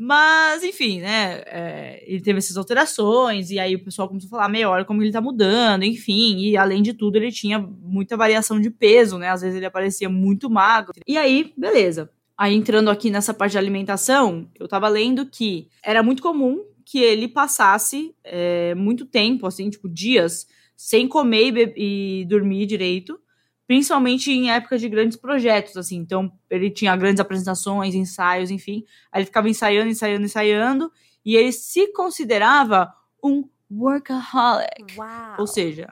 Mas, 0.00 0.62
enfim, 0.62 1.00
né? 1.00 1.42
É, 1.46 2.04
ele 2.06 2.20
teve 2.22 2.38
essas 2.38 2.56
alterações, 2.56 3.50
e 3.50 3.58
aí 3.58 3.74
o 3.74 3.82
pessoal 3.82 4.06
começou 4.06 4.28
a 4.28 4.30
falar, 4.30 4.48
meia 4.48 4.70
hora 4.70 4.84
como 4.84 5.02
ele 5.02 5.10
tá 5.10 5.20
mudando, 5.20 5.82
enfim. 5.82 6.38
E 6.38 6.56
além 6.56 6.82
de 6.82 6.94
tudo, 6.94 7.16
ele 7.16 7.32
tinha 7.32 7.58
muita 7.58 8.16
variação 8.16 8.60
de 8.60 8.70
peso, 8.70 9.18
né? 9.18 9.28
Às 9.30 9.40
vezes 9.40 9.56
ele 9.56 9.66
aparecia 9.66 10.08
muito 10.08 10.48
magro. 10.48 10.92
E 11.04 11.18
aí, 11.18 11.52
beleza. 11.56 12.08
Aí 12.38 12.54
entrando 12.54 12.88
aqui 12.88 13.10
nessa 13.10 13.34
parte 13.34 13.52
de 13.52 13.58
alimentação, 13.58 14.48
eu 14.54 14.68
tava 14.68 14.86
lendo 14.88 15.26
que 15.26 15.68
era 15.82 16.04
muito 16.04 16.22
comum 16.22 16.64
que 16.84 17.00
ele 17.00 17.26
passasse 17.26 18.14
é, 18.22 18.76
muito 18.76 19.04
tempo, 19.04 19.44
assim, 19.44 19.68
tipo 19.68 19.88
dias, 19.88 20.46
sem 20.76 21.08
comer 21.08 21.74
e, 21.76 22.20
e 22.20 22.24
dormir 22.26 22.64
direito, 22.64 23.18
principalmente 23.66 24.30
em 24.30 24.52
época 24.52 24.78
de 24.78 24.88
grandes 24.88 25.16
projetos, 25.16 25.76
assim. 25.76 25.96
Então, 25.96 26.32
ele 26.48 26.70
tinha 26.70 26.96
grandes 26.96 27.20
apresentações, 27.20 27.96
ensaios, 27.96 28.52
enfim. 28.52 28.84
Aí 29.10 29.20
ele 29.20 29.26
ficava 29.26 29.48
ensaiando, 29.48 29.90
ensaiando, 29.90 30.24
ensaiando, 30.24 30.92
e 31.24 31.34
ele 31.34 31.50
se 31.50 31.92
considerava 31.92 32.94
um 33.22 33.46
workaholic, 33.70 34.96
Uau. 34.96 35.36
ou 35.40 35.46
seja, 35.46 35.88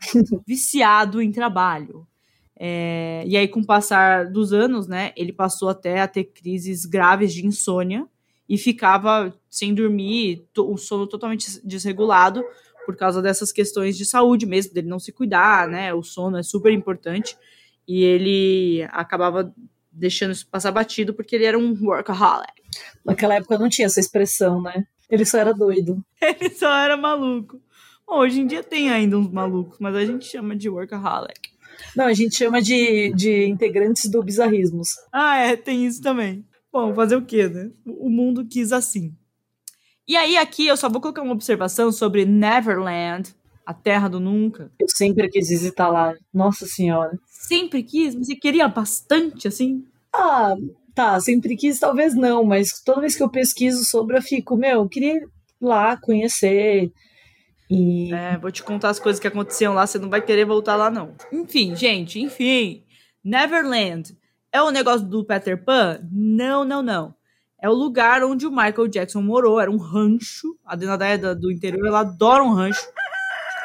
viciado 0.47 1.21
em 1.21 1.33
trabalho. 1.33 2.07
É, 2.59 3.23
e 3.27 3.37
aí, 3.37 3.47
com 3.47 3.61
o 3.61 3.67
passar 3.67 4.31
dos 4.31 4.53
anos, 4.53 4.87
né, 4.87 5.13
ele 5.17 5.33
passou 5.33 5.69
até 5.69 6.01
a 6.01 6.09
ter 6.09 6.25
crises 6.25 6.87
graves 6.87 7.33
de 7.35 7.47
insônia 7.47 8.07
e 8.49 8.57
ficava 8.57 9.35
sem 9.51 9.75
dormir, 9.75 10.47
o 10.57 10.77
sono 10.77 11.07
totalmente 11.07 11.61
desregulado 11.67 12.43
por 12.87 12.97
causa 12.97 13.21
dessas 13.21 13.51
questões 13.51 13.97
de 13.97 14.07
saúde 14.07 14.47
mesmo, 14.47 14.73
dele 14.73 14.89
não 14.89 15.01
se 15.01 15.13
cuidar, 15.13 15.69
né? 15.69 15.93
O 15.93 16.03
sono 16.03 16.39
é 16.39 16.43
super 16.43 16.73
importante 16.73 17.37
e 17.87 18.05
ele 18.05 18.87
acabava 18.93 19.53
deixando 19.91 20.31
isso 20.31 20.47
passar 20.47 20.71
batido 20.71 21.13
porque 21.13 21.35
ele 21.35 21.45
era 21.45 21.59
um 21.59 21.77
workaholic. 21.83 22.63
Naquela 23.05 23.35
época 23.35 23.59
não 23.59 23.69
tinha 23.69 23.87
essa 23.87 23.99
expressão, 23.99 24.63
né? 24.63 24.87
Ele 25.11 25.25
só 25.25 25.39
era 25.39 25.53
doido. 25.53 26.05
Ele 26.21 26.51
só 26.51 26.73
era 26.77 26.97
maluco. 26.97 27.61
Bom, 28.05 28.19
hoje 28.19 28.41
em 28.41 28.47
dia 28.47 28.63
tem 28.63 28.91
ainda 28.91 29.17
uns 29.17 29.31
malucos, 29.31 29.79
mas 29.79 29.95
a 29.95 30.05
gente 30.05 30.27
chama 30.27 30.57
de 30.57 30.69
workaholic. 30.69 31.56
Não, 31.97 32.07
a 32.07 32.13
gente 32.13 32.37
chama 32.37 32.61
de, 32.61 33.13
de 33.15 33.47
integrantes 33.47 34.11
do 34.11 34.23
Bizarrismos. 34.23 34.89
Ah, 35.13 35.39
é, 35.39 35.57
tem 35.57 35.87
isso 35.87 36.01
também. 36.01 36.45
Bom, 36.73 36.95
fazer 36.95 37.17
o 37.17 37.25
quê, 37.25 37.49
né? 37.49 37.71
O 37.87 38.11
mundo 38.11 38.47
quis 38.47 38.73
assim. 38.73 39.15
E 40.07 40.15
aí, 40.15 40.37
aqui 40.37 40.67
eu 40.67 40.77
só 40.77 40.89
vou 40.89 41.01
colocar 41.01 41.23
uma 41.23 41.33
observação 41.33 41.91
sobre 41.91 42.25
Neverland, 42.25 43.35
a 43.65 43.75
terra 43.75 44.09
do 44.09 44.21
nunca. 44.21 44.71
Eu 44.79 44.89
sempre 44.89 45.29
quis 45.29 45.49
visitar 45.49 45.89
lá. 45.89 46.15
Nossa 46.33 46.67
Senhora. 46.67 47.19
Sempre 47.29 47.83
quis, 47.83 48.15
mas 48.15 48.29
você 48.29 48.37
queria 48.37 48.69
bastante, 48.69 49.49
assim. 49.49 49.85
Ah, 50.15 50.55
tá, 50.95 51.19
sempre 51.21 51.57
quis, 51.57 51.79
talvez 51.79 52.15
não, 52.15 52.45
mas 52.45 52.81
toda 52.85 53.01
vez 53.01 53.17
que 53.17 53.23
eu 53.23 53.29
pesquiso 53.29 53.85
sobre, 53.85 54.17
eu 54.17 54.23
fico, 54.23 54.57
meu, 54.57 54.83
eu 54.83 54.89
queria 54.89 55.15
ir 55.15 55.29
lá 55.61 55.97
conhecer. 55.97 56.93
E 57.71 58.13
É, 58.13 58.37
vou 58.39 58.51
te 58.51 58.63
contar 58.63 58.91
as 58.91 58.99
coisas 59.01 59.21
que 59.21 59.27
aconteciam 59.27 59.75
lá, 59.75 59.87
você 59.87 59.99
não 59.99 60.09
vai 60.09 60.23
querer 60.23 60.45
voltar 60.45 60.77
lá, 60.77 60.91
não. 60.91 61.15
Enfim, 61.33 61.75
gente, 61.75 62.21
enfim. 62.21 62.85
Neverland 63.25 64.17
é 64.53 64.63
o 64.63 64.71
negócio 64.71 65.07
do 65.07 65.25
Peter 65.25 65.63
Pan? 65.63 66.01
Não, 66.11 66.65
não, 66.65 66.83
não. 66.83 67.15
É 67.61 67.69
o 67.69 67.75
lugar 67.75 68.23
onde 68.23 68.47
o 68.47 68.51
Michael 68.51 68.89
Jackson 68.89 69.21
morou. 69.21 69.61
Era 69.61 69.71
um 69.71 69.77
rancho. 69.77 70.57
A 70.65 70.77
Denadaia 70.77 71.35
do, 71.35 71.51
interior, 71.51 71.87
ela 71.87 72.01
adora 72.01 72.43
um 72.43 72.53
rancho. 72.53 72.87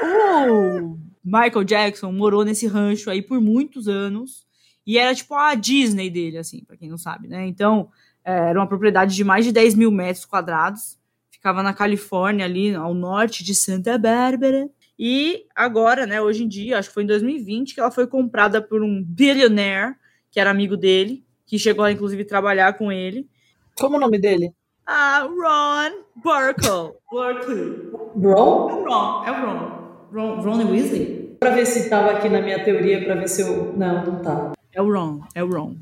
O 0.03 0.97
Michael 1.23 1.63
Jackson 1.63 2.11
morou 2.11 2.43
nesse 2.43 2.65
rancho 2.67 3.09
aí 3.09 3.21
por 3.21 3.39
muitos 3.39 3.87
anos. 3.87 4.45
E 4.85 4.97
era 4.97 5.13
tipo 5.13 5.35
a 5.35 5.53
Disney 5.53 6.09
dele, 6.09 6.37
assim, 6.37 6.63
pra 6.63 6.75
quem 6.75 6.89
não 6.89 6.97
sabe, 6.97 7.27
né? 7.27 7.45
Então, 7.45 7.89
é, 8.25 8.49
era 8.49 8.59
uma 8.59 8.67
propriedade 8.67 9.15
de 9.15 9.23
mais 9.23 9.45
de 9.45 9.51
10 9.51 9.75
mil 9.75 9.91
metros 9.91 10.25
quadrados. 10.25 10.97
Ficava 11.41 11.63
na 11.63 11.73
Califórnia, 11.73 12.45
ali 12.45 12.75
ao 12.75 12.93
norte 12.93 13.43
de 13.43 13.55
Santa 13.55 13.97
Bárbara. 13.97 14.69
E 14.97 15.45
agora, 15.55 16.05
né, 16.05 16.21
hoje 16.21 16.43
em 16.43 16.47
dia, 16.47 16.77
acho 16.77 16.89
que 16.89 16.93
foi 16.93 17.01
em 17.01 17.07
2020, 17.07 17.73
que 17.73 17.79
ela 17.79 17.89
foi 17.89 18.05
comprada 18.05 18.61
por 18.61 18.83
um 18.83 19.03
billionaire, 19.03 19.95
que 20.29 20.39
era 20.39 20.51
amigo 20.51 20.77
dele, 20.77 21.25
que 21.47 21.57
chegou 21.57 21.83
a, 21.83 21.91
inclusive, 21.91 22.23
trabalhar 22.25 22.77
com 22.77 22.91
ele. 22.91 23.27
como 23.75 23.97
o 23.97 23.99
nome 23.99 24.19
dele? 24.19 24.53
Ah, 24.85 25.27
Ron 25.27 26.03
Burkle. 26.15 26.93
Burkle. 27.11 27.91
Bron? 28.15 28.69
É 28.69 28.73
o 28.75 28.85
Ron, 28.85 29.23
é 29.25 29.31
o 29.31 29.45
Ron. 29.45 29.81
Ron, 30.13 30.41
Ron 30.41 30.71
Weasley? 30.71 31.37
Pra 31.39 31.49
ver 31.49 31.65
se 31.65 31.89
tava 31.89 32.11
aqui 32.11 32.29
na 32.29 32.39
minha 32.39 32.63
teoria, 32.63 33.03
pra 33.03 33.15
ver 33.15 33.27
se 33.27 33.41
eu. 33.41 33.73
Não, 33.75 34.05
não 34.05 34.21
tá. 34.21 34.51
É 34.71 34.79
o 34.79 34.93
Ron, 34.93 35.21
é 35.33 35.43
o 35.43 35.49
Ron. 35.49 35.75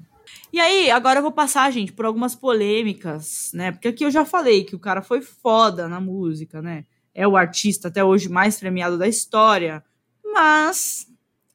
E 0.52 0.60
aí, 0.60 0.90
agora 0.90 1.20
eu 1.20 1.24
vou 1.24 1.32
passar, 1.32 1.72
gente, 1.72 1.92
por 1.94 2.06
algumas 2.06 2.36
polêmicas, 2.36 3.52
né? 3.54 3.72
Porque 3.72 3.88
aqui 3.90 4.04
eu 4.04 4.12
já 4.12 4.26
falei 4.26 4.64
que 4.64 4.76
o 4.76 4.80
cara 4.80 5.02
foi 5.02 5.22
foda 5.22 5.88
na 5.88 6.00
música, 6.02 6.62
né? 6.62 6.86
É 7.14 7.28
o 7.28 7.38
artista 7.38 7.88
até 7.88 8.04
hoje 8.04 8.30
mais 8.30 8.60
premiado 8.60 8.98
da 8.98 9.08
história. 9.08 9.84
Mas 10.24 11.08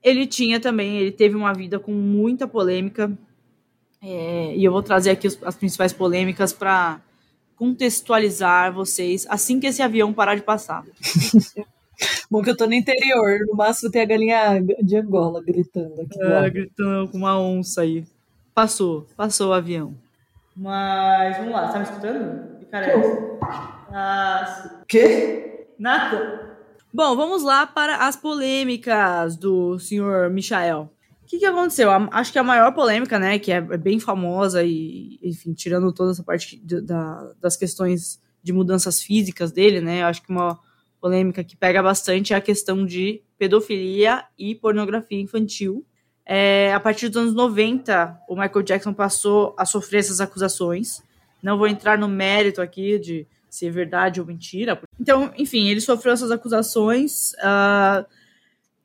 ele 0.03 0.27
tinha 0.27 0.61
também, 0.61 0.99
ele 0.99 1.11
teve 1.13 1.35
uma 1.35 1.53
vida 1.53 1.79
com 1.79 1.93
muita 1.93 2.47
polêmica. 2.47 3.11
É, 4.03 4.55
e 4.57 4.65
eu 4.65 4.73
vou 4.73 4.83
trazer 4.83 5.11
aqui 5.11 5.27
os- 5.27 5.39
as 5.43 5.57
principais 5.57 5.93
polêmicas 5.93 6.53
para 6.53 7.01
contextualizar 7.57 8.73
vocês 8.73 9.27
assim 9.31 9.61
que 9.61 9.67
esse 9.67 9.83
avião 9.83 10.13
parar 10.13 10.35
de 10.35 10.43
passar. 10.43 10.85
Bom 12.31 12.43
que 12.43 12.51
eu 12.51 12.57
tô 12.57 12.67
no 12.67 12.75
interior, 12.75 13.39
no 13.47 13.55
máximo 13.57 13.91
tem 13.91 14.03
a 14.03 14.07
galinha 14.07 14.61
de 14.83 14.97
Angola 14.97 15.43
gritando 15.43 16.01
aqui. 16.01 16.21
É, 16.21 16.51
gritando 16.51 17.09
com 17.09 17.19
uma 17.19 17.39
onça 17.41 17.83
aí. 17.83 18.05
Passou, 18.55 19.07
passou 19.17 19.51
o 19.51 19.53
avião. 19.53 19.95
Mas 20.57 21.37
vamos 21.39 21.53
lá, 21.53 21.69
tá 21.69 21.79
me 21.79 21.85
escutando? 21.85 22.59
Que 22.59 22.65
cara 22.67 22.87
é 22.87 22.99
essa? 22.99 23.39
Ah, 23.93 24.83
Quê? 24.87 25.67
nada. 25.79 26.57
Bom, 26.93 27.17
vamos 27.17 27.43
lá 27.43 27.67
para 27.67 28.07
as 28.07 28.15
polêmicas 28.15 29.37
do 29.37 29.79
senhor 29.81 30.31
Michael. 30.31 30.89
O 31.23 31.27
que, 31.27 31.39
que 31.39 31.47
aconteceu? 31.47 31.91
A- 31.91 32.09
acho 32.13 32.31
que 32.33 32.39
a 32.39 32.45
maior 32.45 32.73
polêmica, 32.73 33.19
né, 33.19 33.39
que 33.41 33.51
é 33.51 33.61
bem 33.61 33.99
famosa 33.99 34.63
e, 34.63 35.19
enfim, 35.23 35.53
tirando 35.53 35.93
toda 35.93 36.13
essa 36.13 36.23
parte 36.23 36.57
de- 36.57 36.81
da- 36.81 37.33
das 37.41 37.57
questões 37.57 38.21
de 38.43 38.53
mudanças 38.53 39.01
físicas 39.03 39.51
dele, 39.51 39.81
né, 39.81 40.03
eu 40.03 40.07
acho 40.07 40.23
que 40.23 40.31
uma 40.31 40.61
polêmica 41.01 41.43
que 41.43 41.57
pega 41.57 41.83
bastante 41.83 42.33
é 42.33 42.37
a 42.37 42.41
questão 42.41 42.87
de 42.87 43.23
pedofilia 43.37 44.25
e 44.39 44.55
pornografia 44.55 45.21
infantil. 45.21 45.85
É, 46.27 46.73
a 46.73 46.81
partir 46.81 47.09
dos 47.09 47.19
anos 47.19 47.35
90, 47.35 48.19
o 48.29 48.35
Michael 48.35 48.63
Jackson 48.63 48.93
passou 48.95 49.55
a 49.59 49.67
sofrer 49.67 49.99
essas 49.99 50.21
acusações. 50.21 51.03
Não 51.43 51.59
vou 51.59 51.67
entrar 51.69 51.99
no 51.99 52.09
mérito 52.09 52.63
aqui 52.63 52.99
de 52.99 53.27
se 53.51 53.67
é 53.67 53.71
verdade 53.71 54.21
ou 54.21 54.27
mentira. 54.27 54.81
Então, 54.99 55.33
enfim, 55.37 55.69
ele 55.69 55.81
sofreu 55.81 56.13
essas 56.13 56.31
acusações. 56.31 57.33
ah, 57.43 58.05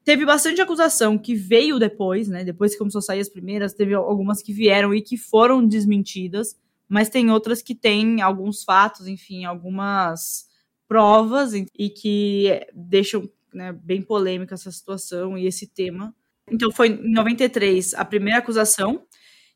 teve 0.03 0.25
bastante 0.25 0.61
acusação 0.61 1.17
que 1.17 1.35
veio 1.35 1.79
depois, 1.79 2.27
né? 2.27 2.43
Depois 2.43 2.73
que 2.73 2.79
começou 2.79 2.99
a 2.99 3.01
sair 3.03 3.19
as 3.19 3.29
primeiras, 3.29 3.73
teve 3.73 3.93
algumas 3.93 4.41
que 4.41 4.51
vieram 4.53 4.93
e 4.93 5.01
que 5.01 5.17
foram 5.17 5.65
desmentidas, 5.65 6.57
mas 6.87 7.09
tem 7.09 7.29
outras 7.31 7.61
que 7.61 7.75
têm 7.75 8.21
alguns 8.21 8.63
fatos, 8.63 9.07
enfim, 9.07 9.45
algumas 9.45 10.47
provas 10.87 11.53
e- 11.53 11.67
e 11.77 11.89
que 11.89 12.65
deixam 12.73 13.29
né, 13.53 13.71
bem 13.73 14.01
polêmica 14.01 14.55
essa 14.55 14.71
situação 14.71 15.37
e 15.37 15.45
esse 15.47 15.67
tema. 15.67 16.13
Então, 16.51 16.71
foi 16.71 16.89
em 16.89 17.11
93 17.11 17.93
a 17.93 18.05
primeira 18.05 18.39
acusação, 18.39 19.03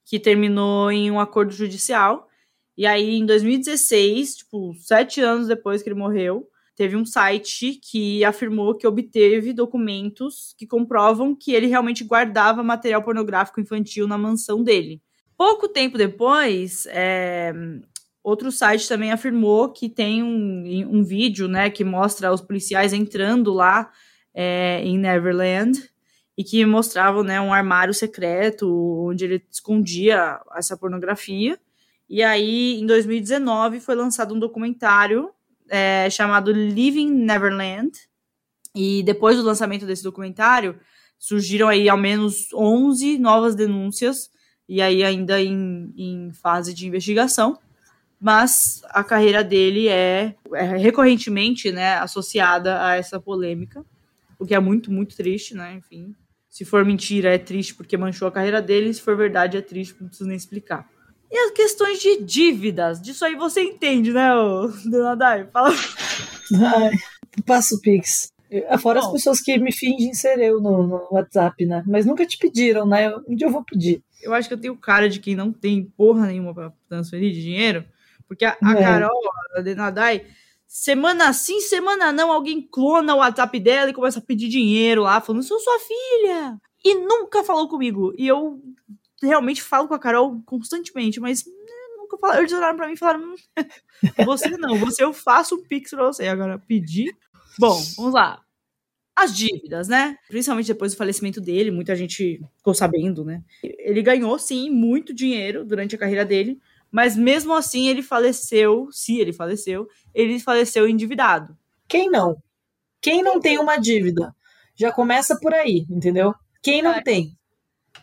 que 0.06 0.20
terminou 0.20 0.92
em 0.92 1.10
um 1.10 1.20
acordo 1.20 1.54
judicial. 1.54 2.28
E 2.78 2.86
aí, 2.86 3.16
em 3.16 3.26
2016, 3.26 4.36
tipo, 4.38 4.74
sete 4.80 5.22
anos 5.22 5.48
depois 5.48 5.82
que 5.82 5.90
ele 5.90 6.00
morreu, 6.00 6.48
teve 6.76 6.96
um 6.96 7.06
site 7.06 7.80
que 7.82 8.26
afirmou 8.26 8.76
que 8.76 8.88
obteve 8.88 9.54
documentos 9.54 10.56
que 10.58 10.66
comprovam 10.66 11.36
que 11.36 11.54
ele 11.54 11.68
realmente 11.68 12.04
guardava 12.04 12.64
material 12.64 13.04
pornográfico 13.04 13.62
infantil 13.62 14.08
na 14.08 14.18
mansão 14.18 14.64
dele. 14.64 15.02
Pouco 15.38 15.68
tempo 15.68 15.98
depois, 15.98 16.88
é, 16.88 17.54
outro 18.24 18.52
site 18.52 18.88
também 18.88 19.12
afirmou 19.12 19.70
que 19.70 19.88
tem 19.88 20.24
um, 20.24 20.64
um 20.90 21.04
vídeo, 21.04 21.48
né, 21.48 21.70
que 21.70 21.84
mostra 21.84 22.32
os 22.32 22.42
policiais 22.42 22.92
entrando 22.92 23.54
lá 23.54 23.92
é, 24.34 24.82
em 24.84 24.98
Neverland 24.98 25.93
e 26.38 26.44
que 26.44 26.66
mostravam, 26.66 27.24
né, 27.24 27.40
um 27.40 27.54
armário 27.54 27.94
secreto 27.94 28.68
onde 29.08 29.26
ele 29.26 29.44
escondia 29.52 30.40
essa 30.56 30.76
pornografia. 30.76 31.60
E 32.10 32.24
aí, 32.24 32.80
em 32.80 32.86
2019, 32.86 33.80
foi 33.80 33.96
lançado 33.96 34.34
um 34.34 34.40
documentário 34.40 35.30
é, 35.70 36.10
chamado 36.10 36.52
Living 36.52 37.10
Neverland. 37.10 37.92
E 38.76 39.04
depois 39.04 39.38
do 39.38 39.44
lançamento 39.44 39.86
desse 39.86 40.04
documentário, 40.04 40.80
surgiram 41.20 41.68
aí 41.68 41.88
ao 41.88 41.98
menos 41.98 42.52
11 42.54 43.18
novas 43.20 43.56
denúncias, 43.56 44.32
e 44.68 44.82
aí 44.82 45.04
ainda 45.04 45.42
em, 45.42 45.94
em 45.96 46.34
fase 46.34 46.74
de 46.74 46.88
investigação. 46.88 47.58
Mas 48.20 48.82
a 48.90 49.04
carreira 49.04 49.44
dele 49.44 49.88
é, 49.88 50.36
é 50.54 50.78
recorrentemente 50.78 51.72
né, 51.72 51.96
associada 51.96 52.86
a 52.86 52.96
essa 52.96 53.20
polêmica, 53.20 53.86
o 54.40 54.46
que 54.46 54.56
é 54.56 54.60
muito, 54.60 54.92
muito 54.92 55.16
triste, 55.16 55.54
né? 55.54 55.74
Enfim, 55.74 56.16
se 56.54 56.64
for 56.64 56.86
mentira, 56.86 57.34
é 57.34 57.40
triste 57.40 57.74
porque 57.74 57.98
manchou 57.98 58.28
a 58.28 58.32
carreira 58.32 58.62
dele, 58.62 58.94
se 58.94 59.02
for 59.02 59.18
verdade, 59.18 59.58
é 59.58 59.62
triste, 59.62 59.96
não 60.00 60.08
preciso 60.08 60.28
nem 60.30 60.38
explicar. 60.38 60.88
E 61.32 61.36
as 61.36 61.50
questões 61.50 62.00
de 62.00 62.22
dívidas, 62.22 63.02
disso 63.02 63.26
aí 63.26 63.36
você 63.36 63.64
entende, 63.64 64.14
né, 64.14 64.36
ô 64.36 64.68
Donadai? 64.86 65.48
Fala. 65.52 65.74
Ai, 66.54 66.92
passa 67.44 67.74
o 67.74 67.82
Pix. 67.82 68.32
Fora 68.80 69.00
as 69.00 69.08
Bom. 69.08 69.14
pessoas 69.14 69.42
que 69.42 69.58
me 69.58 69.72
fingem 69.72 70.14
ser 70.14 70.38
eu 70.38 70.62
no, 70.62 70.86
no 70.86 71.08
WhatsApp, 71.10 71.66
né? 71.66 71.84
Mas 71.88 72.06
nunca 72.06 72.24
te 72.24 72.38
pediram, 72.38 72.86
né? 72.86 73.10
Um 73.28 73.36
dia 73.36 73.48
eu 73.48 73.52
vou 73.52 73.64
pedir. 73.64 74.04
Eu 74.22 74.32
acho 74.32 74.48
que 74.48 74.54
eu 74.54 74.62
tenho 74.62 74.78
cara 74.78 75.10
de 75.10 75.20
quem 75.20 75.36
não 75.36 75.52
tem 75.52 75.84
porra 75.98 76.28
nenhuma 76.28 76.54
pra 76.54 76.72
transferir 76.88 77.34
de 77.34 77.42
dinheiro, 77.42 77.84
porque 78.28 78.46
a, 78.46 78.56
a 78.62 78.74
É. 78.74 78.76
Carol, 78.84 79.20
a 79.56 79.62
Denadai, 79.62 80.28
semana 80.74 81.32
sim, 81.34 81.62
semana 81.62 82.12
não, 82.12 82.32
alguém 82.32 82.60
clona 82.60 83.14
o 83.14 83.20
WhatsApp 83.20 83.60
dela 83.60 83.92
e 83.92 83.94
começa 83.94 84.18
a 84.18 84.22
pedir 84.24 84.50
dinheiro 84.50 85.04
lá, 85.04 85.22
falando, 85.22 85.44
sou 85.44 85.60
sua 85.60 85.78
filha, 85.80 86.60
e 86.84 86.96
nunca 86.96 87.44
falou 87.44 87.70
comigo. 87.70 88.12
E 88.18 88.28
eu 88.28 88.60
realmente 89.22 89.62
falo 89.62 89.88
com 89.88 89.94
a 89.94 90.00
Carol 90.00 90.42
constantemente, 90.48 91.20
mas 91.20 91.46
né, 91.46 91.52
nunca 91.98 92.18
falaram. 92.18 92.40
Eles 92.40 92.52
olharam 92.54 92.76
pra 92.76 92.88
mim 92.88 92.94
e 92.94 92.98
falaram: 92.98 93.22
hum, 93.22 93.36
Você 94.26 94.50
não, 94.58 94.76
você 94.78 95.04
eu 95.04 95.14
faço 95.14 95.56
um 95.56 95.64
pix 95.64 95.92
pra 95.92 96.06
você. 96.08 96.28
Agora, 96.28 96.58
pedir. 96.58 97.16
Bom, 97.60 97.80
vamos 97.96 98.14
lá. 98.16 98.42
As 99.16 99.36
dívidas, 99.38 99.88
né? 99.88 100.18
Principalmente 100.28 100.68
depois 100.68 100.94
do 100.94 100.98
falecimento 100.98 101.40
dele, 101.40 101.70
muita 101.70 101.96
gente 101.96 102.42
ficou 102.58 102.74
sabendo, 102.74 103.24
né? 103.24 103.44
Ele 103.64 104.02
ganhou, 104.02 104.40
sim, 104.40 104.72
muito 104.72 105.14
dinheiro 105.14 105.64
durante 105.64 105.96
a 105.96 106.00
carreira 106.00 106.26
dele, 106.26 106.60
mas 106.94 107.18
mesmo 107.18 107.56
assim 107.56 107.88
ele 107.88 108.04
faleceu, 108.04 108.88
se 108.92 109.20
ele 109.20 109.34
faleceu, 109.34 109.88
ele 110.14 110.40
faleceu 110.40 110.88
endividado. 110.88 111.58
Quem 111.88 112.08
não? 112.08 112.38
Quem 113.02 113.24
não 113.24 113.40
tem 113.40 113.58
uma 113.58 113.78
dívida? 113.78 114.32
Já 114.76 114.92
começa 114.92 115.36
por 115.40 115.56
aí, 115.56 115.88
entendeu? 115.90 116.36
Quem 116.62 116.84
não 116.84 117.02
tem? 117.02 117.36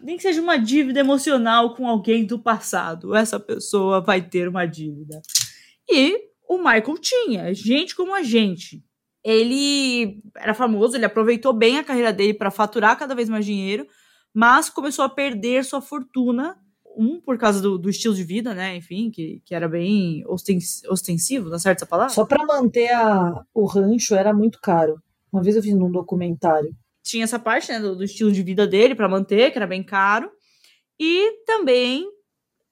Nem 0.00 0.16
que 0.16 0.22
seja 0.24 0.42
uma 0.42 0.58
dívida 0.58 0.98
emocional 0.98 1.76
com 1.76 1.86
alguém 1.86 2.26
do 2.26 2.36
passado, 2.36 3.14
essa 3.14 3.38
pessoa 3.38 4.00
vai 4.00 4.20
ter 4.20 4.48
uma 4.48 4.66
dívida. 4.66 5.22
E 5.88 6.18
o 6.48 6.58
Michael 6.58 6.98
tinha, 6.98 7.54
gente 7.54 7.94
como 7.94 8.12
a 8.12 8.24
gente. 8.24 8.84
Ele 9.22 10.20
era 10.34 10.52
famoso, 10.52 10.96
ele 10.96 11.04
aproveitou 11.04 11.52
bem 11.52 11.78
a 11.78 11.84
carreira 11.84 12.12
dele 12.12 12.34
para 12.34 12.50
faturar 12.50 12.98
cada 12.98 13.14
vez 13.14 13.28
mais 13.28 13.46
dinheiro, 13.46 13.86
mas 14.34 14.68
começou 14.68 15.04
a 15.04 15.08
perder 15.08 15.64
sua 15.64 15.80
fortuna 15.80 16.59
um 16.96 17.20
por 17.20 17.38
causa 17.38 17.60
do, 17.60 17.78
do, 17.78 17.90
estilo 17.90 18.14
de 18.14 18.24
vida, 18.24 18.54
né? 18.54 18.76
Enfim, 18.76 19.10
que, 19.10 19.42
que 19.44 19.54
era 19.54 19.68
bem 19.68 20.24
ostensivo, 20.26 21.48
não 21.48 21.56
é 21.56 21.58
certo 21.58 21.78
essa 21.78 21.86
palavra? 21.86 22.12
Só 22.12 22.24
para 22.24 22.44
manter 22.44 22.92
a, 22.92 23.44
o 23.54 23.64
rancho 23.64 24.14
era 24.14 24.32
muito 24.32 24.60
caro. 24.60 25.00
Uma 25.32 25.42
vez 25.42 25.56
eu 25.56 25.62
vi 25.62 25.74
num 25.74 25.90
documentário. 25.90 26.74
Tinha 27.02 27.24
essa 27.24 27.38
parte 27.38 27.70
né, 27.70 27.80
do, 27.80 27.96
do 27.96 28.04
estilo 28.04 28.32
de 28.32 28.42
vida 28.42 28.66
dele 28.66 28.94
para 28.94 29.08
manter, 29.08 29.50
que 29.50 29.58
era 29.58 29.66
bem 29.66 29.82
caro. 29.82 30.30
E 30.98 31.44
também 31.46 32.06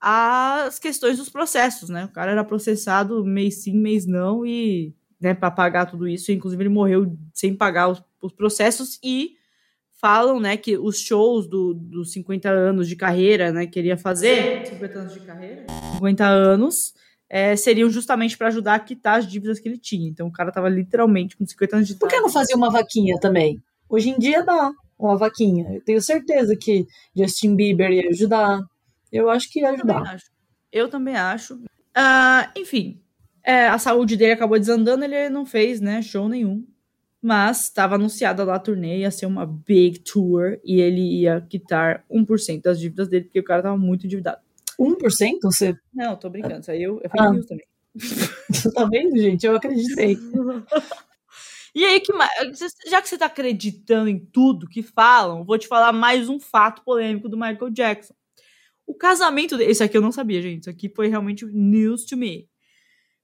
as 0.01 0.79
questões 0.79 1.19
dos 1.19 1.29
processos, 1.29 1.89
né? 1.89 2.05
O 2.05 2.13
cara 2.13 2.33
era 2.33 2.45
processado 2.45 3.25
mês 3.25 3.63
sim, 3.63 3.77
mês 3.77 4.07
não, 4.07 4.47
e 4.47 4.95
né, 5.21 5.35
para 5.35 5.51
pagar 5.51 5.87
tudo 5.87 6.07
isso. 6.07 6.31
Inclusive, 6.31 6.63
ele 6.63 6.69
morreu 6.69 7.17
sem 7.33 7.55
pagar 7.55 7.89
os, 7.89 8.03
os 8.21 8.33
processos 8.33 8.99
e 9.03 9.38
falam, 10.01 10.39
né, 10.41 10.57
que 10.57 10.79
os 10.79 10.99
shows 10.99 11.49
do, 11.49 11.75
dos 11.75 12.13
50 12.13 12.49
anos 12.49 12.89
de 12.89 12.97
carreira, 12.97 13.53
né, 13.53 13.67
que 13.67 13.79
ele 13.79 13.89
ia 13.89 13.97
fazer, 13.97 14.65
50 14.67 14.99
anos 14.99 15.15
de 15.15 15.21
carreira, 15.21 15.67
50 15.95 16.27
anos, 16.27 16.95
é, 17.29 17.57
seriam 17.57 17.91
justamente 17.91 18.39
para 18.39 18.49
ajudar 18.49 18.75
a 18.75 18.81
quitar 18.81 19.19
as 19.19 19.27
dívidas 19.27 19.59
que 19.59 19.69
ele 19.69 19.79
tinha. 19.79 20.09
Então 20.09 20.29
o 20.29 20.33
cara 20.33 20.53
tava 20.53 20.69
literalmente 20.69 21.37
com 21.37 21.45
50 21.45 21.77
anos 21.77 21.89
de 21.89 21.95
idade. 21.95 22.01
Por 22.01 22.17
que 22.17 22.21
não 22.21 22.31
fazer 22.31 22.55
uma 22.55 22.71
vaquinha 22.71 23.19
também? 23.21 23.63
Hoje 23.89 24.11
em 24.11 24.19
dia 24.19 24.43
dá 24.43 24.71
uma 24.99 25.17
vaquinha. 25.17 25.75
Eu 25.75 25.81
tenho 25.83 26.01
certeza 26.01 26.57
que 26.57 26.87
Justin 27.15 27.55
Bieber 27.55 27.91
ia 27.91 28.09
ajudar. 28.09 28.61
Eu 29.13 29.29
acho 29.29 29.51
que 29.51 29.61
ia 29.61 29.71
ajudar. 29.71 29.99
Eu 29.99 30.01
também 30.01 30.15
acho. 30.15 30.31
Eu 30.71 30.89
também 30.89 31.17
acho. 31.17 31.55
Uh, 31.55 32.49
enfim, 32.57 33.01
é, 33.43 33.67
a 33.67 33.79
saúde 33.79 34.17
dele 34.17 34.33
acabou 34.33 34.59
desandando, 34.59 35.05
ele 35.05 35.29
não 35.29 35.45
fez, 35.45 35.81
né, 35.81 36.03
show 36.03 36.29
nenhum. 36.29 36.65
Mas 37.21 37.65
estava 37.65 37.97
anunciada 37.97 38.45
lá 38.45 38.55
a 38.55 38.61
turnê, 38.61 38.99
ia 38.99 39.11
ser 39.11 39.27
uma 39.27 39.45
big 39.45 40.01
tour 40.01 40.59
e 40.65 40.81
ele 40.81 41.23
ia 41.23 41.41
quitar 41.41 42.05
1% 42.11 42.63
das 42.63 42.79
dívidas 42.79 43.09
dele, 43.09 43.25
porque 43.25 43.41
o 43.41 43.45
cara 43.45 43.63
tava 43.63 43.77
muito 43.77 44.07
endividado. 44.07 44.41
1%? 44.79 45.39
Você... 45.43 45.77
Não, 45.93 46.15
tô 46.17 46.31
brincando, 46.31 46.61
isso 46.61 46.71
aí 46.71 46.83
eu, 46.83 47.01
eu 47.03 47.11
ah. 47.19 47.31
news 47.31 47.47
também. 47.47 47.67
tá 48.75 48.85
vendo, 48.85 49.19
gente? 49.19 49.45
Eu 49.45 49.57
acreditei. 49.57 50.17
E 51.75 51.85
aí, 51.85 52.01
que 52.01 52.13
já 52.89 53.01
que 53.01 53.09
você 53.09 53.17
tá 53.17 53.27
acreditando 53.27 54.09
em 54.09 54.19
tudo 54.19 54.69
que 54.69 54.83
falam, 54.83 55.45
vou 55.45 55.57
te 55.57 55.69
falar 55.69 55.93
mais 55.93 56.29
um 56.29 56.41
fato 56.41 56.83
polêmico 56.83 57.29
do 57.29 57.37
Michael 57.37 57.71
Jackson. 57.71 58.15
O 58.85 58.95
casamento 58.95 59.57
dele. 59.57 59.71
Esse 59.71 59.85
aqui 59.85 59.97
eu 59.97 60.03
não 60.03 60.11
sabia, 60.11 60.43
gente. 60.43 60.63
Isso 60.63 60.71
aqui 60.71 60.89
foi 60.89 61.07
realmente 61.07 61.47
news 61.47 62.05
to 62.05 62.17
me 62.17 62.49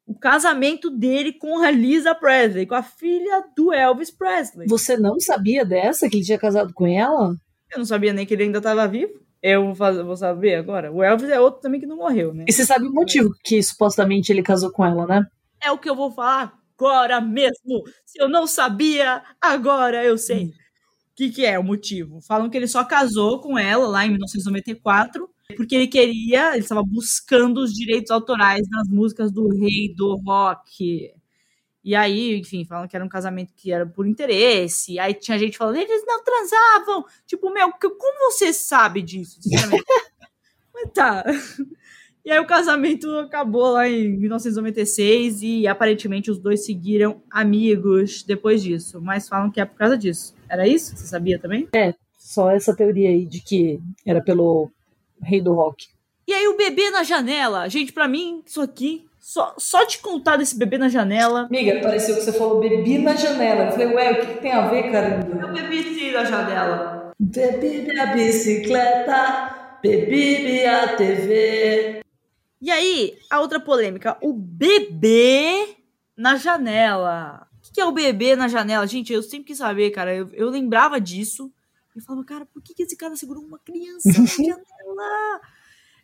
o 0.07 0.15
casamento 0.15 0.91
dele 0.91 1.33
com 1.33 1.59
a 1.59 1.71
Lisa 1.71 2.15
Presley, 2.15 2.67
com 2.67 2.75
a 2.75 2.83
filha 2.83 3.45
do 3.57 3.73
Elvis 3.73 4.11
Presley. 4.11 4.69
Você 4.69 4.97
não 4.97 5.19
sabia 5.19 5.65
dessa, 5.65 6.09
que 6.09 6.17
ele 6.17 6.25
tinha 6.25 6.39
casado 6.39 6.73
com 6.75 6.87
ela? 6.87 7.35
Eu 7.73 7.79
não 7.79 7.85
sabia 7.85 8.13
nem 8.13 8.27
que 8.27 8.35
ele 8.35 8.45
ainda 8.45 8.59
estava 8.59 8.87
vivo. 8.87 9.13
Eu 9.43 9.67
vou, 9.67 9.75
fazer, 9.75 10.03
vou 10.03 10.17
saber 10.17 10.55
agora. 10.57 10.93
O 10.93 11.03
Elvis 11.03 11.29
é 11.29 11.41
outro 11.41 11.61
também 11.61 11.81
que 11.81 11.87
não 11.87 11.97
morreu, 11.97 12.33
né? 12.33 12.45
E 12.49 12.53
você 12.53 12.65
sabe 12.65 12.87
o 12.87 12.93
motivo 12.93 13.31
que 13.45 13.63
supostamente 13.63 14.33
ele 14.33 14.43
casou 14.43 14.71
com 14.71 14.85
ela, 14.85 15.07
né? 15.07 15.27
É 15.63 15.71
o 15.71 15.79
que 15.79 15.89
eu 15.89 15.95
vou 15.95 16.11
falar 16.11 16.55
agora 16.79 17.21
mesmo. 17.21 17.83
Se 18.05 18.21
eu 18.21 18.29
não 18.29 18.47
sabia, 18.47 19.23
agora 19.41 20.05
eu 20.05 20.17
sei. 20.17 20.47
O 20.47 21.17
que, 21.17 21.31
que 21.31 21.47
é 21.47 21.59
o 21.59 21.65
motivo? 21.65 22.21
Falam 22.23 22.51
que 22.51 22.57
ele 22.57 22.67
só 22.67 22.85
casou 22.85 23.41
com 23.41 23.59
ela 23.59 23.87
lá 23.87 24.05
em 24.05 24.11
1994 24.11 25.29
porque 25.55 25.75
ele 25.75 25.87
queria, 25.87 26.53
ele 26.53 26.61
estava 26.61 26.83
buscando 26.83 27.59
os 27.59 27.73
direitos 27.73 28.11
autorais 28.11 28.69
nas 28.71 28.89
músicas 28.89 29.33
do 29.33 29.49
rei 29.49 29.95
do 29.95 30.17
rock. 30.17 31.13
E 31.85 31.95
aí, 31.95 32.39
enfim, 32.39 32.65
falam 32.65 32.89
que 32.89 32.97
era 32.97 33.05
um 33.05 33.09
casamento 33.09 33.53
que 33.55 33.71
era 33.71 33.87
por 33.87 34.07
interesse. 34.07 34.99
Aí 34.99 35.13
tinha 35.13 35.39
gente 35.39 35.59
falando, 35.59 35.77
eles 35.77 36.03
não 36.07 36.25
transavam. 36.25 37.05
Tipo, 37.27 37.53
meu, 37.53 37.71
como 37.73 38.31
você 38.31 38.53
sabe 38.53 39.03
disso? 39.03 39.39
Mas 40.73 40.91
tá. 40.93 41.25
E 42.25 42.31
aí 42.33 42.39
o 42.39 42.47
casamento 42.47 43.07
acabou 43.19 43.73
lá 43.73 43.87
em 43.87 44.17
1996 44.17 45.43
e 45.43 45.67
aparentemente 45.67 46.31
os 46.31 46.39
dois 46.39 46.65
seguiram 46.65 47.23
amigos 47.31 48.23
depois 48.23 48.63
disso. 48.63 48.99
Mas 49.03 49.29
falam 49.29 49.51
que 49.51 49.61
é 49.61 49.65
por 49.67 49.77
causa 49.77 49.99
disso. 49.99 50.35
Era 50.49 50.67
isso? 50.67 50.97
Você 50.97 51.07
sabia 51.07 51.39
também? 51.39 51.69
É, 51.75 51.95
só 52.19 52.51
essa 52.51 52.75
teoria 52.75 53.11
aí 53.11 53.27
de 53.27 53.43
que 53.43 53.79
era 54.07 54.23
pelo 54.23 54.71
rei 55.23 55.41
do 55.41 55.53
rock. 55.53 55.89
E 56.27 56.33
aí 56.33 56.49
o 56.49 56.57
bebê 56.57 56.91
na 56.91 57.03
janela, 57.03 57.69
gente, 57.69 57.93
para 57.93 58.09
mim 58.09 58.43
isso 58.47 58.61
aqui 58.61 59.07
só, 59.25 59.55
só 59.57 59.87
te 59.87 60.01
contar 60.01 60.37
desse 60.37 60.57
bebê 60.57 60.77
na 60.77 60.91
janela. 60.91 61.47
Amiga, 61.47 61.81
pareceu 61.81 62.15
que 62.15 62.21
você 62.21 62.33
falou 62.33 62.61
bebê 62.61 62.99
na 62.99 63.15
janela. 63.17 63.65
Eu 63.65 63.73
falei, 63.73 63.87
ué, 63.89 64.13
o 64.13 64.21
que, 64.21 64.35
que 64.35 64.41
tem 64.41 64.53
a 64.53 64.69
ver, 64.69 64.93
caramba? 64.93 65.47
Eu 65.47 65.53
bebi 65.53 65.83
sim 65.83 66.13
na 66.13 66.25
janela. 66.25 67.15
Bebi 67.19 67.99
a 67.99 68.07
bicicleta, 68.07 69.79
bebi 69.83 70.67
a 70.67 70.95
TV. 70.95 72.03
E 72.61 72.71
aí, 72.71 73.19
a 73.31 73.41
outra 73.41 73.59
polêmica, 73.59 74.17
o 74.21 74.33
bebê 74.33 75.75
na 76.15 76.37
janela. 76.37 77.47
O 77.67 77.73
que 77.73 77.81
é 77.81 77.85
o 77.87 77.93
bebê 77.93 78.37
na 78.37 78.47
janela? 78.47 78.87
Gente, 78.87 79.13
eu 79.13 79.23
sempre 79.23 79.47
quis 79.47 79.59
saber, 79.59 79.91
cara. 79.91 80.15
Eu, 80.15 80.29
eu 80.35 80.51
lembrava 80.51 81.01
disso. 81.01 81.51
E 81.97 82.01
falava, 82.01 82.27
cara, 82.27 82.47
por 82.47 82.63
que, 82.63 82.75
que 82.75 82.83
esse 82.83 82.97
cara 82.97 83.17
segurou 83.17 83.43
uma 83.43 83.59
criança 83.59 84.09
na 84.09 84.27
janela? 84.27 84.74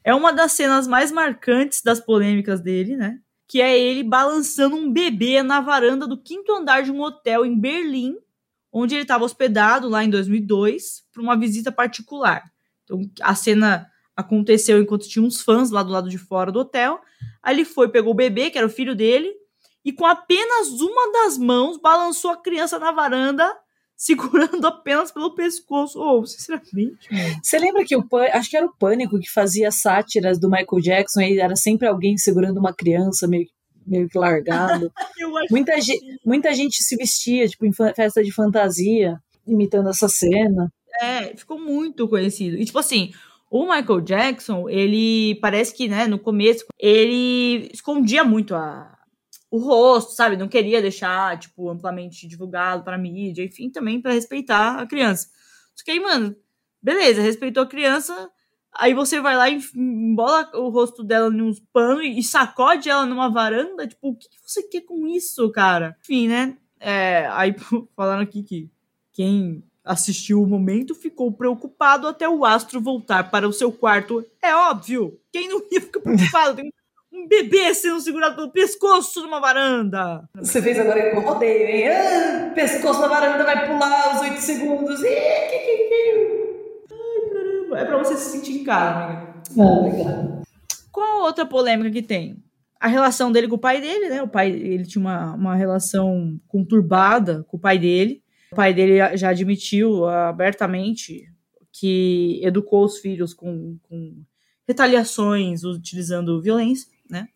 É 0.03 0.15
uma 0.15 0.33
das 0.33 0.53
cenas 0.53 0.87
mais 0.87 1.13
marcantes 1.13 1.83
das 1.83 2.01
polêmicas 2.01 2.61
dele, 2.61 2.97
né? 2.97 3.19
Que 3.47 3.61
é 3.61 3.79
ele 3.79 4.03
balançando 4.03 4.77
um 4.77 4.93
bebê 4.93 5.43
na 5.43 5.61
varanda 5.61 6.07
do 6.07 6.17
quinto 6.17 6.53
andar 6.53 6.83
de 6.83 6.91
um 6.91 7.01
hotel 7.01 7.45
em 7.45 7.59
Berlim, 7.59 8.17
onde 8.73 8.95
ele 8.95 9.03
estava 9.03 9.25
hospedado 9.25 9.89
lá 9.89 10.05
em 10.05 10.11
2002 10.11 11.05
para 11.13 11.23
uma 11.23 11.37
visita 11.37 11.71
particular. 11.73 12.51
Então 12.85 13.03
a 13.21 13.35
cena 13.35 13.91
aconteceu 14.17 14.81
enquanto 14.81 15.09
tinha 15.09 15.25
uns 15.25 15.41
fãs 15.41 15.71
lá 15.71 15.83
do 15.83 15.91
lado 15.91 16.09
de 16.09 16.19
fora 16.19 16.53
do 16.53 16.61
hotel. 16.61 17.01
Aí 17.43 17.57
ele 17.57 17.65
foi, 17.65 17.89
pegou 17.89 18.13
o 18.13 18.17
bebê, 18.17 18.51
que 18.51 18.59
era 18.59 18.67
o 18.67 18.71
filho 18.71 18.95
dele, 18.95 19.35
e 19.85 19.93
com 19.93 20.07
apenas 20.07 20.81
uma 20.81 21.13
das 21.13 21.39
mãos 21.39 21.79
balançou 21.79 22.31
a 22.31 22.37
criança 22.37 22.79
na 22.79 22.93
varanda 22.93 23.57
segurando 24.01 24.65
apenas 24.67 25.13
pelo 25.13 25.35
pescoço. 25.35 26.01
Ou, 26.01 26.23
oh, 26.23 26.27
sinceramente. 26.27 27.07
Você 27.43 27.59
lembra 27.59 27.85
que 27.85 27.95
o 27.95 28.05
acho 28.33 28.49
que 28.49 28.57
era 28.57 28.65
o 28.65 28.75
Pânico 28.75 29.21
que 29.21 29.31
fazia 29.31 29.71
sátiras 29.71 30.41
do 30.41 30.49
Michael 30.49 30.81
Jackson 30.83 31.21
e 31.21 31.39
era 31.39 31.55
sempre 31.55 31.87
alguém 31.87 32.17
segurando 32.17 32.59
uma 32.59 32.73
criança 32.73 33.29
meio, 33.29 33.47
meio 33.87 34.09
que 34.09 34.19
largado. 34.19 34.91
muita, 35.51 35.79
gente, 35.79 36.19
muita 36.25 36.55
gente 36.55 36.83
se 36.83 36.97
vestia, 36.97 37.47
tipo, 37.47 37.67
em 37.67 37.73
festa 37.73 38.25
de 38.25 38.33
fantasia, 38.33 39.19
imitando 39.47 39.91
essa 39.91 40.09
cena. 40.09 40.73
É, 41.03 41.37
ficou 41.37 41.61
muito 41.61 42.09
conhecido. 42.09 42.57
E, 42.57 42.65
tipo 42.65 42.79
assim, 42.79 43.13
o 43.51 43.65
Michael 43.65 44.01
Jackson, 44.01 44.67
ele 44.69 45.35
parece 45.43 45.77
que, 45.77 45.89
né, 45.89 46.07
no 46.07 46.19
começo, 46.19 46.65
ele 46.79 47.69
escondia 47.73 48.25
muito 48.25 48.55
a, 48.55 48.97
o 49.51 49.59
rosto, 49.59 50.13
sabe? 50.13 50.37
Não 50.37 50.49
queria 50.49 50.81
deixar, 50.81 51.39
tipo, 51.39 51.69
amplamente 51.69 52.29
divulgado 52.29 52.85
para 52.85 52.97
mídia, 52.97 53.45
enfim, 53.45 53.69
também 53.69 54.01
para 54.01 54.13
respeitar 54.13 54.79
a 54.79 54.87
criança. 54.87 55.29
Só 55.75 55.85
que 55.85 55.91
aí, 55.91 56.01
mano, 56.01 56.37
beleza, 56.81 57.21
respeitou 57.21 57.63
a 57.65 57.67
criança, 57.67 58.31
aí 58.73 58.95
você 58.95 59.21
vai 59.21 59.37
lá 59.37 59.51
e 59.51 59.61
embola 59.75 60.49
o 60.55 60.69
rosto 60.69 61.03
dela 61.03 61.35
em 61.35 61.43
uns 61.43 61.59
panos 61.73 62.05
e 62.05 62.23
sacode 62.23 62.89
ela 62.89 63.05
numa 63.05 63.29
varanda, 63.29 63.87
tipo, 63.87 64.11
o 64.11 64.17
que 64.17 64.29
você 64.45 64.63
quer 64.63 64.83
com 64.83 65.07
isso, 65.09 65.51
cara? 65.51 65.97
Enfim, 66.03 66.29
né? 66.29 66.57
É, 66.79 67.27
aí 67.33 67.55
falando 67.97 68.23
aqui 68.23 68.43
que 68.43 68.71
quem 69.13 69.65
assistiu 69.85 70.43
o 70.43 70.47
momento 70.47 70.95
ficou 70.95 71.33
preocupado 71.33 72.07
até 72.07 72.29
o 72.29 72.45
astro 72.45 72.81
voltar 72.81 73.31
para 73.31 73.49
o 73.49 73.53
seu 73.53 73.73
quarto. 73.73 74.25
É 74.41 74.55
óbvio! 74.55 75.19
Quem 75.33 75.49
não 75.49 75.61
ia 75.71 75.81
ficar 75.81 76.01
preocupado? 76.01 76.57
Tem 76.57 76.73
um 77.21 77.29
bebê 77.29 77.75
sendo 77.75 78.01
segurado 78.01 78.37
pelo 78.37 78.51
pescoço 78.51 79.23
numa 79.23 79.41
varanda. 79.41 80.27
Você 80.37 80.63
fez 80.63 80.79
agora 80.79 81.19
o 81.19 81.21
rodeio, 81.21 81.69
hein? 81.69 81.89
Ah, 81.89 82.53
pescoço 82.55 83.01
na 83.01 83.09
varanda 83.09 83.45
vai 83.45 83.67
pular 83.67 84.17
os 84.17 84.23
8 84.23 84.41
segundos. 84.41 85.03
É 85.03 85.51
pra 87.85 87.99
você 87.99 88.17
se 88.17 88.31
sentir 88.31 88.61
em 88.61 88.65
casa, 88.65 89.05
amiga. 89.05 89.35
Ah, 89.59 89.81
legal. 89.83 90.43
Qual 90.91 91.23
outra 91.23 91.47
polêmica 91.47 91.91
que 91.91 92.03
tem? 92.03 92.43
A 92.79 92.89
relação 92.89 93.31
dele 93.31 93.47
com 93.47 93.57
o 93.57 93.61
pai 93.61 93.81
dele, 93.81 94.09
né? 94.09 94.23
O 94.23 94.29
pai, 94.29 94.51
ele 94.51 94.85
tinha 94.85 95.01
uma, 95.01 95.35
uma 95.35 95.55
relação 95.55 96.41
conturbada 96.49 97.45
com 97.47 97.57
o 97.57 97.61
pai 97.61 97.79
dele. 97.79 98.23
O 98.53 98.57
pai 98.57 98.75
dele 98.75 99.17
já 99.17 99.29
admitiu 99.29 100.07
abertamente 100.07 101.27
que 101.73 102.41
educou 102.43 102.85
os 102.85 102.99
filhos 102.99 103.33
com, 103.33 103.79
com 103.89 104.25
retaliações, 104.67 105.63
utilizando 105.63 106.43
violência, 106.43 106.89
né? 107.11 107.29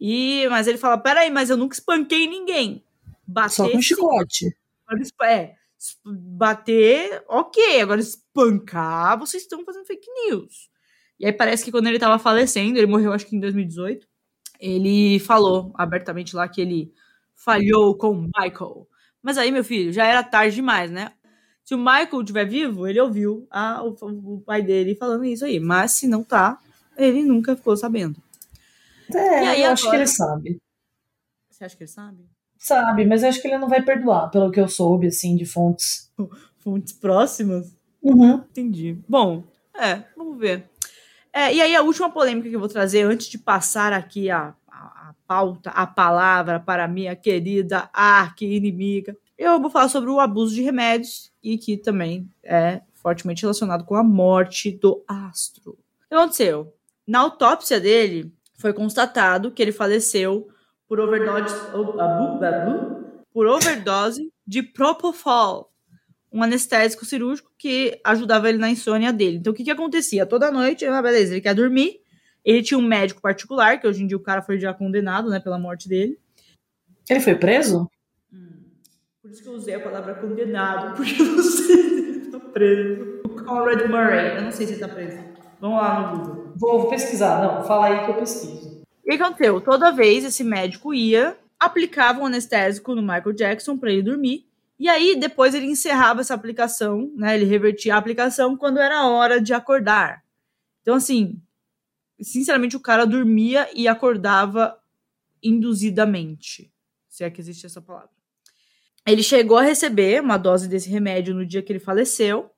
E, 0.00 0.46
mas 0.48 0.66
ele 0.66 0.78
fala, 0.78 0.96
peraí, 0.98 1.30
mas 1.30 1.50
eu 1.50 1.56
nunca 1.56 1.74
espanquei 1.74 2.26
ninguém. 2.26 2.82
Bater, 3.26 3.54
Só 3.54 3.70
com 3.70 3.82
chicote. 3.82 4.56
É, 5.22 5.54
bater, 6.04 7.22
ok. 7.28 7.80
Agora 7.80 8.00
espancar, 8.00 9.18
vocês 9.18 9.42
estão 9.42 9.64
fazendo 9.64 9.84
fake 9.84 10.08
news. 10.26 10.70
E 11.18 11.26
aí 11.26 11.32
parece 11.32 11.64
que 11.64 11.70
quando 11.70 11.86
ele 11.86 11.98
tava 11.98 12.18
falecendo, 12.18 12.78
ele 12.78 12.86
morreu 12.86 13.12
acho 13.12 13.26
que 13.26 13.36
em 13.36 13.40
2018, 13.40 14.08
ele 14.58 15.18
falou 15.18 15.70
abertamente 15.74 16.34
lá 16.34 16.48
que 16.48 16.60
ele 16.60 16.92
falhou 17.34 17.94
com 17.94 18.10
o 18.10 18.22
Michael. 18.22 18.88
Mas 19.22 19.36
aí, 19.36 19.50
meu 19.50 19.62
filho, 19.62 19.92
já 19.92 20.06
era 20.06 20.22
tarde 20.22 20.56
demais, 20.56 20.90
né? 20.90 21.12
Se 21.62 21.74
o 21.74 21.78
Michael 21.78 22.20
estiver 22.20 22.44
vivo, 22.46 22.86
ele 22.86 23.00
ouviu 23.00 23.46
a, 23.50 23.82
o, 23.84 23.94
o, 24.00 24.40
pai 24.40 24.62
dele 24.62 24.94
falando 24.94 25.24
isso 25.24 25.44
aí. 25.44 25.60
Mas 25.60 25.92
se 25.92 26.08
não 26.08 26.24
tá, 26.24 26.58
ele 26.96 27.22
nunca 27.22 27.54
ficou 27.54 27.76
sabendo. 27.76 28.20
É, 29.14 29.38
aí, 29.38 29.46
eu 29.46 29.52
agora... 29.52 29.72
acho 29.72 29.90
que 29.90 29.96
ele 29.96 30.06
sabe. 30.06 30.62
Você 31.50 31.64
acha 31.64 31.76
que 31.76 31.82
ele 31.82 31.90
sabe? 31.90 32.28
Sabe, 32.58 33.06
mas 33.06 33.22
eu 33.22 33.30
acho 33.30 33.40
que 33.40 33.48
ele 33.48 33.58
não 33.58 33.68
vai 33.68 33.82
perdoar, 33.82 34.30
pelo 34.30 34.50
que 34.50 34.60
eu 34.60 34.68
soube, 34.68 35.06
assim, 35.06 35.36
de 35.36 35.46
fontes. 35.46 36.12
Fontes 36.58 36.92
próximas? 36.92 37.74
Uhum. 38.02 38.34
Entendi. 38.34 38.98
Bom, 39.08 39.42
é, 39.74 40.04
vamos 40.16 40.38
ver. 40.38 40.68
É, 41.32 41.54
e 41.54 41.60
aí, 41.60 41.74
a 41.74 41.82
última 41.82 42.10
polêmica 42.10 42.48
que 42.48 42.54
eu 42.54 42.60
vou 42.60 42.68
trazer, 42.68 43.02
antes 43.02 43.28
de 43.28 43.38
passar 43.38 43.92
aqui 43.92 44.30
a, 44.30 44.54
a, 44.68 45.10
a 45.10 45.14
pauta, 45.26 45.70
a 45.70 45.86
palavra 45.86 46.60
para 46.60 46.88
minha 46.88 47.16
querida 47.16 47.88
arqui-inimiga, 47.92 49.16
eu 49.38 49.58
vou 49.58 49.70
falar 49.70 49.88
sobre 49.88 50.10
o 50.10 50.20
abuso 50.20 50.54
de 50.54 50.60
remédios 50.60 51.32
e 51.42 51.56
que 51.56 51.78
também 51.78 52.28
é 52.42 52.82
fortemente 52.92 53.42
relacionado 53.42 53.84
com 53.84 53.94
a 53.94 54.04
morte 54.04 54.70
do 54.70 55.02
astro. 55.08 55.70
O 55.70 56.08
que 56.08 56.14
aconteceu? 56.14 56.74
Na 57.06 57.20
autópsia 57.20 57.80
dele, 57.80 58.30
foi 58.60 58.72
constatado 58.74 59.50
que 59.50 59.62
ele 59.62 59.72
faleceu 59.72 60.48
por 60.86 61.00
overdose, 61.00 61.54
por 63.32 63.46
overdose 63.46 64.30
de 64.46 64.62
Propofol, 64.62 65.72
um 66.30 66.42
anestésico 66.42 67.04
cirúrgico 67.04 67.50
que 67.56 67.98
ajudava 68.04 68.48
ele 68.48 68.58
na 68.58 68.68
insônia 68.68 69.12
dele. 69.12 69.38
Então, 69.38 69.52
o 69.52 69.56
que, 69.56 69.64
que 69.64 69.70
acontecia? 69.70 70.26
Toda 70.26 70.50
noite, 70.50 70.84
ah, 70.84 71.00
beleza, 71.00 71.32
ele 71.32 71.40
quer 71.40 71.54
dormir, 71.54 72.00
ele 72.44 72.62
tinha 72.62 72.78
um 72.78 72.86
médico 72.86 73.22
particular, 73.22 73.80
que 73.80 73.86
hoje 73.86 74.02
em 74.02 74.06
dia 74.06 74.16
o 74.16 74.22
cara 74.22 74.42
foi 74.42 74.58
já 74.58 74.74
condenado, 74.74 75.30
né, 75.30 75.40
pela 75.40 75.58
morte 75.58 75.88
dele. 75.88 76.18
Ele 77.08 77.20
foi 77.20 77.34
preso? 77.36 77.88
Hum, 78.32 78.64
por 79.22 79.30
isso 79.30 79.42
que 79.42 79.48
eu 79.48 79.54
usei 79.54 79.74
a 79.74 79.80
palavra 79.80 80.14
condenado, 80.16 80.96
porque 80.96 81.20
eu 81.20 81.26
não 81.26 81.42
sei 81.42 81.76
se 81.76 81.98
ele 81.98 82.30
tá 82.30 82.40
preso. 82.40 83.20
O 83.24 83.28
Conrad 83.42 83.88
Murray, 83.88 84.36
eu 84.36 84.42
não 84.42 84.52
sei 84.52 84.66
se 84.66 84.72
ele 84.74 84.80
tá 84.80 84.88
preso. 84.88 85.29
Vamos 85.60 85.78
lá 85.78 86.00
no 86.00 86.18
Google. 86.18 86.52
Vou, 86.56 86.88
pesquisar, 86.88 87.40
não, 87.42 87.64
fala 87.64 87.86
aí 87.86 88.04
que 88.04 88.10
eu 88.10 88.16
pesquiso. 88.16 88.80
O 88.80 89.10
que 89.10 89.22
aconteceu? 89.22 89.60
Toda 89.60 89.92
vez 89.92 90.24
esse 90.24 90.42
médico 90.42 90.94
ia, 90.94 91.36
aplicava 91.58 92.20
um 92.20 92.26
anestésico 92.26 92.94
no 92.94 93.02
Michael 93.02 93.32
Jackson 93.32 93.76
para 93.76 93.92
ele 93.92 94.02
dormir, 94.02 94.50
e 94.80 94.88
aí, 94.88 95.14
depois 95.14 95.54
ele 95.54 95.66
encerrava 95.66 96.22
essa 96.22 96.32
aplicação, 96.32 97.12
né? 97.14 97.34
Ele 97.34 97.44
revertia 97.44 97.94
a 97.94 97.98
aplicação 97.98 98.56
quando 98.56 98.80
era 98.80 99.06
hora 99.06 99.38
de 99.38 99.52
acordar. 99.52 100.24
Então, 100.80 100.94
assim, 100.94 101.38
sinceramente, 102.18 102.76
o 102.76 102.80
cara 102.80 103.04
dormia 103.04 103.68
e 103.74 103.86
acordava 103.86 104.80
induzidamente. 105.42 106.72
Se 107.10 107.24
é 107.24 107.30
que 107.30 107.42
existe 107.42 107.66
essa 107.66 107.82
palavra. 107.82 108.08
Ele 109.06 109.22
chegou 109.22 109.58
a 109.58 109.62
receber 109.62 110.22
uma 110.22 110.38
dose 110.38 110.66
desse 110.66 110.88
remédio 110.88 111.34
no 111.34 111.44
dia 111.44 111.60
que 111.60 111.70
ele 111.70 111.78
faleceu. 111.78 112.50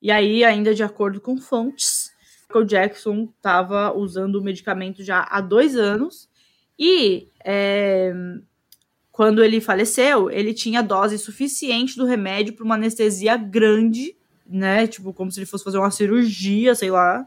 E 0.00 0.12
aí, 0.12 0.44
ainda 0.44 0.72
de 0.72 0.84
acordo 0.84 1.20
com 1.20 1.36
fontes, 1.38 2.03
Michael 2.54 2.64
Jackson 2.64 3.28
estava 3.36 3.92
usando 3.92 4.36
o 4.36 4.42
medicamento 4.42 5.02
já 5.02 5.26
há 5.28 5.40
dois 5.40 5.76
anos. 5.76 6.28
E 6.78 7.28
é, 7.44 8.12
quando 9.10 9.42
ele 9.42 9.60
faleceu, 9.60 10.30
ele 10.30 10.54
tinha 10.54 10.82
dose 10.82 11.18
suficiente 11.18 11.96
do 11.96 12.04
remédio 12.04 12.54
para 12.54 12.64
uma 12.64 12.76
anestesia 12.76 13.36
grande, 13.36 14.16
né? 14.46 14.86
Tipo, 14.86 15.12
como 15.12 15.30
se 15.30 15.40
ele 15.40 15.46
fosse 15.46 15.64
fazer 15.64 15.78
uma 15.78 15.90
cirurgia, 15.90 16.74
sei 16.74 16.90
lá. 16.90 17.26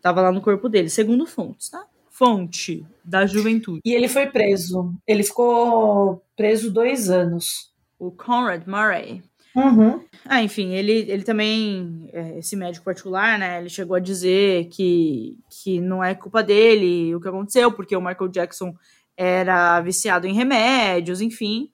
Tava 0.00 0.22
lá 0.22 0.30
no 0.30 0.40
corpo 0.40 0.68
dele, 0.68 0.88
segundo 0.88 1.26
fontes, 1.26 1.68
tá? 1.68 1.84
Fonte 2.08 2.86
da 3.04 3.26
juventude. 3.26 3.80
E 3.84 3.92
ele 3.92 4.08
foi 4.08 4.26
preso. 4.26 4.94
Ele 5.06 5.22
ficou 5.22 6.22
preso 6.36 6.70
dois 6.70 7.10
anos. 7.10 7.72
O 7.98 8.10
Conrad 8.10 8.64
Murray. 8.66 9.22
Uhum. 9.58 10.04
Ah, 10.24 10.40
enfim, 10.40 10.72
ele, 10.74 10.92
ele 11.10 11.24
também, 11.24 12.08
é, 12.12 12.38
esse 12.38 12.54
médico 12.54 12.84
particular, 12.84 13.36
né, 13.38 13.58
ele 13.58 13.68
chegou 13.68 13.96
a 13.96 14.00
dizer 14.00 14.68
que, 14.68 15.36
que 15.50 15.80
não 15.80 16.02
é 16.02 16.14
culpa 16.14 16.42
dele 16.42 17.12
o 17.14 17.20
que 17.20 17.28
aconteceu, 17.28 17.72
porque 17.72 17.96
o 17.96 18.00
Michael 18.00 18.28
Jackson 18.28 18.72
era 19.16 19.80
viciado 19.80 20.28
em 20.28 20.32
remédios, 20.32 21.20
enfim, 21.20 21.72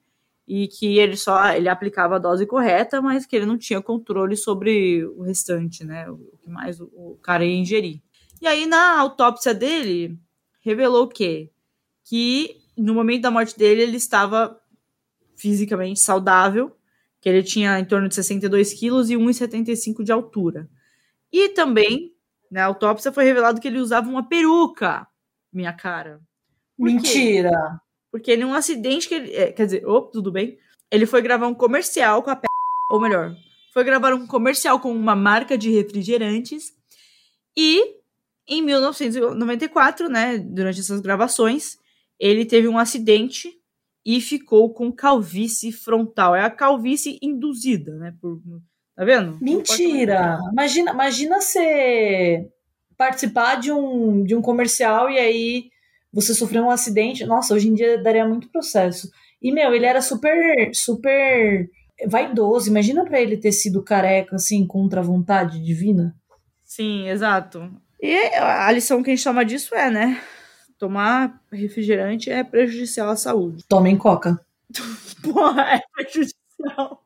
e 0.48 0.66
que 0.66 0.98
ele 0.98 1.14
só 1.16 1.52
ele 1.52 1.68
aplicava 1.68 2.16
a 2.16 2.18
dose 2.18 2.46
correta, 2.46 3.02
mas 3.02 3.26
que 3.26 3.36
ele 3.36 3.44
não 3.44 3.58
tinha 3.58 3.82
controle 3.82 4.34
sobre 4.34 5.04
o 5.04 5.22
restante, 5.22 5.84
né? 5.84 6.08
O 6.10 6.38
que 6.42 6.48
mais 6.48 6.80
o, 6.80 6.84
o 6.94 7.18
cara 7.22 7.44
ia 7.44 7.56
ingerir. 7.56 8.00
E 8.40 8.46
aí 8.46 8.64
na 8.66 8.98
autópsia 8.98 9.52
dele 9.52 10.18
revelou 10.60 11.04
o 11.04 11.08
quê? 11.08 11.50
Que 12.02 12.56
no 12.76 12.94
momento 12.94 13.22
da 13.22 13.30
morte 13.30 13.58
dele 13.58 13.82
ele 13.82 13.96
estava 13.96 14.58
fisicamente 15.36 16.00
saudável, 16.00 16.74
que 17.24 17.28
ele 17.30 17.42
tinha 17.42 17.80
em 17.80 17.86
torno 17.86 18.06
de 18.06 18.14
62 18.16 18.74
quilos 18.74 19.08
e 19.08 19.14
1,75 19.14 20.04
de 20.04 20.12
altura. 20.12 20.68
E 21.32 21.48
também, 21.48 22.12
na 22.50 22.66
autópsia 22.66 23.10
foi 23.10 23.24
revelado 23.24 23.62
que 23.62 23.66
ele 23.66 23.78
usava 23.78 24.10
uma 24.10 24.28
peruca, 24.28 25.06
minha 25.50 25.72
cara. 25.72 26.20
Mentira! 26.78 27.80
Porque 28.12 28.36
num 28.36 28.52
acidente 28.52 29.08
que 29.08 29.14
ele. 29.14 29.34
É, 29.34 29.50
quer 29.50 29.64
dizer, 29.64 29.86
opa, 29.86 30.12
tudo 30.12 30.30
bem. 30.30 30.58
Ele 30.90 31.06
foi 31.06 31.22
gravar 31.22 31.46
um 31.46 31.54
comercial 31.54 32.22
com 32.22 32.28
a 32.28 32.36
Pe... 32.36 32.46
Ou 32.90 33.00
melhor, 33.00 33.34
foi 33.72 33.84
gravar 33.84 34.12
um 34.12 34.26
comercial 34.26 34.78
com 34.78 34.92
uma 34.92 35.16
marca 35.16 35.56
de 35.56 35.70
refrigerantes. 35.70 36.74
E 37.56 38.02
em 38.46 38.60
1994, 38.60 40.10
né, 40.10 40.36
durante 40.36 40.80
essas 40.80 41.00
gravações, 41.00 41.78
ele 42.20 42.44
teve 42.44 42.68
um 42.68 42.76
acidente 42.76 43.58
e 44.04 44.20
ficou 44.20 44.72
com 44.72 44.92
calvície 44.92 45.72
frontal. 45.72 46.34
É 46.34 46.42
a 46.42 46.50
calvície 46.50 47.18
induzida, 47.22 47.94
né? 47.96 48.14
Por, 48.20 48.40
tá 48.94 49.04
vendo? 49.04 49.38
Mentira! 49.40 50.38
Imagina, 50.52 50.90
imagina 50.92 51.40
você 51.40 52.48
participar 52.96 53.56
de 53.56 53.72
um, 53.72 54.22
de 54.24 54.34
um 54.34 54.42
comercial 54.42 55.10
e 55.10 55.18
aí 55.18 55.70
você 56.12 56.32
sofreu 56.32 56.64
um 56.64 56.70
acidente, 56.70 57.24
nossa, 57.24 57.54
hoje 57.54 57.68
em 57.68 57.74
dia 57.74 58.00
daria 58.00 58.26
muito 58.26 58.50
processo. 58.50 59.10
E, 59.42 59.52
meu, 59.52 59.74
ele 59.74 59.84
era 59.84 60.00
super, 60.00 60.70
super 60.72 61.68
vaidoso. 62.06 62.70
Imagina 62.70 63.04
para 63.04 63.20
ele 63.20 63.36
ter 63.36 63.52
sido 63.52 63.82
careca, 63.82 64.36
assim, 64.36 64.66
contra 64.66 65.00
a 65.00 65.04
vontade 65.04 65.62
divina. 65.62 66.14
Sim, 66.64 67.08
exato. 67.08 67.70
E 68.00 68.14
a 68.36 68.70
lição 68.70 69.02
que 69.02 69.10
a 69.10 69.14
gente 69.14 69.24
toma 69.24 69.44
disso 69.44 69.74
é, 69.74 69.90
né? 69.90 70.20
Tomar 70.84 71.40
refrigerante 71.50 72.30
é 72.30 72.44
prejudicial 72.44 73.08
à 73.08 73.16
saúde. 73.16 73.64
Tomem 73.70 73.96
coca. 73.96 74.38
Porra, 75.22 75.62
é 75.62 75.80
prejudicial. 75.94 77.02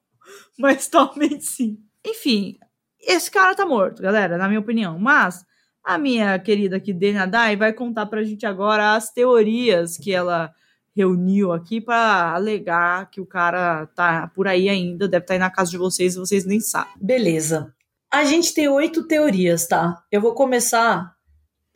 Mas 0.59 0.89
tomem 0.89 1.39
sim. 1.41 1.79
Enfim, 2.05 2.59
esse 3.01 3.31
cara 3.31 3.55
tá 3.55 3.65
morto, 3.65 4.03
galera, 4.03 4.37
na 4.37 4.49
minha 4.49 4.59
opinião. 4.59 4.99
Mas 4.99 5.45
a 5.85 5.97
minha 5.97 6.37
querida 6.41 6.79
aqui, 6.79 6.93
Dena 6.93 7.25
Dai, 7.25 7.55
vai 7.55 7.73
contar 7.73 8.07
pra 8.07 8.25
gente 8.25 8.45
agora 8.45 8.97
as 8.97 9.13
teorias 9.13 9.97
que 9.97 10.13
ela 10.13 10.53
reuniu 10.93 11.53
aqui 11.53 11.81
para 11.81 12.35
alegar 12.35 13.09
que 13.13 13.21
o 13.21 13.27
cara 13.27 13.87
tá 13.95 14.27
por 14.35 14.49
aí 14.49 14.69
ainda, 14.69 15.07
deve 15.07 15.23
estar 15.23 15.35
tá 15.35 15.35
aí 15.35 15.39
na 15.39 15.51
casa 15.51 15.71
de 15.71 15.79
vocês 15.79 16.17
e 16.17 16.19
vocês 16.19 16.45
nem 16.45 16.59
sabem. 16.59 16.93
Beleza. 17.01 17.73
A 18.13 18.25
gente 18.25 18.53
tem 18.53 18.69
oito 18.69 19.07
teorias, 19.07 19.69
tá? 19.69 20.03
Eu 20.11 20.21
vou 20.21 20.35
começar 20.35 21.17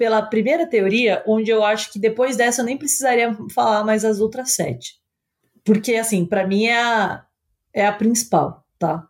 pela 0.02 0.22
primeira 0.22 0.66
teoria, 0.66 1.22
onde 1.26 1.50
eu 1.50 1.64
acho 1.64 1.92
que 1.92 1.98
depois 1.98 2.36
dessa 2.36 2.62
eu 2.62 2.66
nem 2.66 2.76
precisaria 2.76 3.36
falar 3.54 3.84
mais 3.84 4.04
as 4.04 4.18
outras 4.18 4.54
sete. 4.54 4.94
Porque, 5.64 5.94
assim, 5.94 6.24
para 6.26 6.44
mim 6.44 6.64
é 6.64 6.82
a, 6.82 7.24
é 7.72 7.86
a 7.86 7.92
principal, 7.92 8.64
tá? 8.78 9.06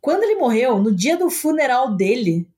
Quando 0.00 0.22
ele 0.22 0.36
morreu, 0.36 0.78
no 0.78 0.94
dia 0.94 1.16
do 1.16 1.28
funeral 1.28 1.96
dele, 1.96 2.48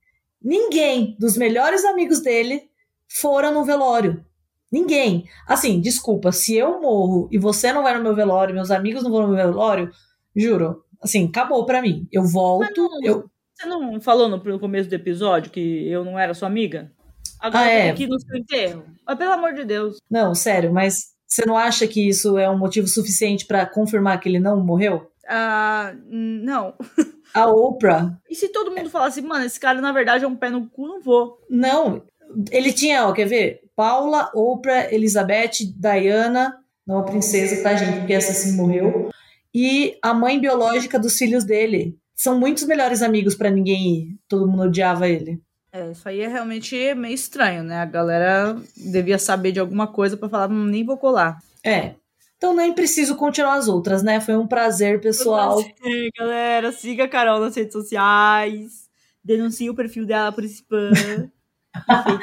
Ninguém 0.43 1.17
dos 1.19 1.37
melhores 1.37 1.85
amigos 1.85 2.21
dele 2.21 2.71
foram 3.09 3.53
no 3.53 3.65
velório. 3.65 4.25
Ninguém. 4.71 5.25
Assim, 5.47 5.81
desculpa, 5.81 6.31
se 6.31 6.55
eu 6.55 6.81
morro 6.81 7.29
e 7.33 7.39
você 7.39 7.73
não 7.73 7.83
vai 7.83 7.97
no 7.97 8.03
meu 8.03 8.15
velório, 8.15 8.55
meus 8.55 8.71
amigos 8.71 9.03
não 9.03 9.11
vão 9.11 9.23
no 9.23 9.29
meu 9.29 9.37
velório, 9.37 9.91
juro, 10.37 10.85
assim, 11.03 11.27
acabou 11.27 11.65
para 11.65 11.83
mim. 11.83 12.07
Eu 12.13 12.25
volto, 12.25 12.89
eu 13.03 13.29
Você 13.55 13.67
não 13.67 14.01
falou 14.01 14.29
no 14.29 14.61
começo 14.61 14.89
do 14.89 14.95
episódio 14.95 15.51
que 15.51 15.89
eu 15.89 16.05
não 16.05 16.19
era 16.19 16.35
sua 16.35 16.49
amiga? 16.49 16.93
Agora 17.41 17.65
Ah, 17.65 17.71
é? 17.71 17.91
aqui 17.91 18.07
no 18.07 18.19
seu 18.21 18.37
enterro. 18.37 18.85
Mas 19.07 19.17
pelo 19.19 19.33
amor 19.33 19.53
de 19.55 19.65
Deus. 19.65 19.99
Não, 20.11 20.35
sério, 20.35 20.73
mas 20.73 21.09
você 21.27 21.45
não 21.47 21.57
acha 21.57 21.87
que 21.87 22.09
isso 22.09 22.37
é 22.39 22.49
um 22.49 22.59
motivo 22.59 22.87
suficiente 22.89 23.47
pra 23.47 23.67
confirmar 23.67 24.19
que 24.21 24.29
ele 24.29 24.39
não 24.41 24.63
morreu? 24.65 25.11
Ah, 25.29 25.95
não. 26.09 26.75
A 27.35 27.47
Oprah, 27.47 28.19
E 28.29 28.35
se 28.35 28.49
todo 28.49 28.75
mundo 28.75 28.89
falasse, 28.89 29.21
mano, 29.21 29.45
esse 29.45 29.61
cara 29.61 29.81
na 29.83 29.93
verdade 29.93 30.25
é 30.25 30.29
um 30.29 30.35
pé 30.35 30.49
no 30.49 30.67
cu, 30.69 30.87
não 30.87 31.01
vou. 31.03 31.39
não. 31.51 32.03
Ele 32.51 32.73
tinha, 32.75 33.07
ó, 33.07 33.13
quer 33.13 33.25
ver? 33.27 33.61
Paula, 33.75 34.31
Oprah, 34.35 34.93
Elizabeth, 34.93 35.65
Diana, 35.77 36.59
não 36.87 36.99
a 36.99 37.03
princesa, 37.03 37.63
tá, 37.63 37.75
gente? 37.75 38.01
Porque 38.01 38.13
essa 38.13 38.35
sim 38.35 38.53
morreu. 38.55 39.09
E 39.55 39.97
a 40.03 40.13
mãe 40.13 40.39
biológica 40.39 40.99
dos 40.99 41.17
filhos 41.17 41.43
dele. 41.45 41.97
São 42.15 42.39
muitos 42.39 42.65
melhores 42.65 43.01
amigos 43.01 43.35
pra 43.35 43.51
ninguém 43.51 43.97
ir. 43.97 44.19
Todo 44.29 44.47
mundo 44.47 44.65
odiava 44.65 45.09
ele. 45.09 45.41
É, 45.73 45.91
isso 45.91 46.09
aí 46.09 46.21
é 46.21 46.29
realmente 46.29 46.95
meio 46.95 47.15
estranho, 47.15 47.63
né? 47.63 47.81
A 47.81 47.85
galera 47.85 48.57
devia 48.77 49.19
saber 49.19 49.53
de 49.53 49.61
alguma 49.61 49.87
coisa 49.87 50.17
pra 50.17 50.29
falar, 50.29 50.51
hum, 50.51 50.65
nem 50.65 50.85
vou 50.85 50.97
colar. 50.97 51.39
É. 51.65 51.95
Então 52.37 52.55
nem 52.55 52.73
preciso 52.73 53.17
continuar 53.17 53.55
as 53.55 53.69
outras, 53.69 54.03
né? 54.03 54.21
Foi 54.21 54.37
um 54.37 54.47
prazer, 54.47 55.01
pessoal. 55.01 55.61
É, 55.61 56.09
galera, 56.17 56.73
siga 56.73 57.05
a 57.05 57.09
Carol 57.09 57.41
nas 57.41 57.57
redes 57.57 57.73
sociais. 57.73 58.89
Denuncie 59.23 59.69
o 59.69 59.75
perfil 59.75 60.07
dela 60.07 60.33
por 60.33 60.45
spam. 60.45 60.93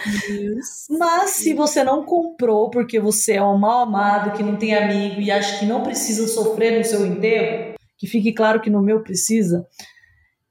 fake 0.01 0.31
news. 0.31 0.88
Mas 0.89 1.31
se 1.31 1.53
você 1.53 1.84
não 1.84 2.03
comprou 2.03 2.69
porque 2.69 2.99
você 2.99 3.34
é 3.34 3.43
um 3.43 3.58
mal 3.58 3.84
amado, 3.84 4.36
que 4.36 4.43
não 4.43 4.55
tem 4.58 4.73
amigo 4.73 5.21
e 5.21 5.29
acha 5.29 5.60
que 5.60 5.65
não 5.65 5.84
precisa 5.84 6.27
sofrer 6.27 6.77
no 6.77 6.84
seu 6.84 7.05
enterro, 7.05 7.75
que 7.97 8.08
fique 8.08 8.34
claro 8.34 8.60
que 8.60 8.69
no 8.69 8.81
meu 8.81 9.01
precisa, 9.01 9.67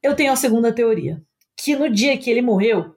eu 0.02 0.14
tenho 0.14 0.33
a 0.33 0.37
segunda 0.37 0.72
teoria. 0.72 1.20
Que 1.64 1.77
no 1.77 1.88
dia 1.88 2.18
que 2.18 2.31
ele 2.31 2.42
morreu, 2.42 2.94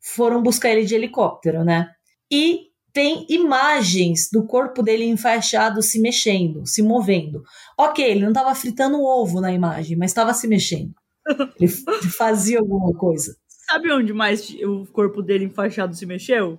foram 0.00 0.42
buscar 0.42 0.70
ele 0.70 0.84
de 0.84 0.94
helicóptero, 0.94 1.64
né? 1.64 1.88
E 2.30 2.68
tem 2.92 3.26
imagens 3.28 4.28
do 4.32 4.44
corpo 4.44 4.82
dele 4.82 5.04
enfaixado 5.04 5.80
se 5.82 6.00
mexendo, 6.00 6.66
se 6.66 6.82
movendo. 6.82 7.42
Ok, 7.78 8.04
ele 8.04 8.20
não 8.22 8.28
estava 8.30 8.54
fritando 8.54 8.96
um 8.98 9.04
ovo 9.04 9.40
na 9.40 9.52
imagem, 9.52 9.96
mas 9.96 10.10
estava 10.10 10.34
se 10.34 10.48
mexendo. 10.48 10.92
Ele 11.60 11.68
fazia 12.16 12.58
alguma 12.58 12.92
coisa. 12.94 13.36
Sabe 13.46 13.92
onde 13.92 14.12
mais 14.12 14.50
o 14.64 14.86
corpo 14.86 15.22
dele 15.22 15.44
enfaixado 15.44 15.94
se 15.94 16.06
mexeu? 16.06 16.58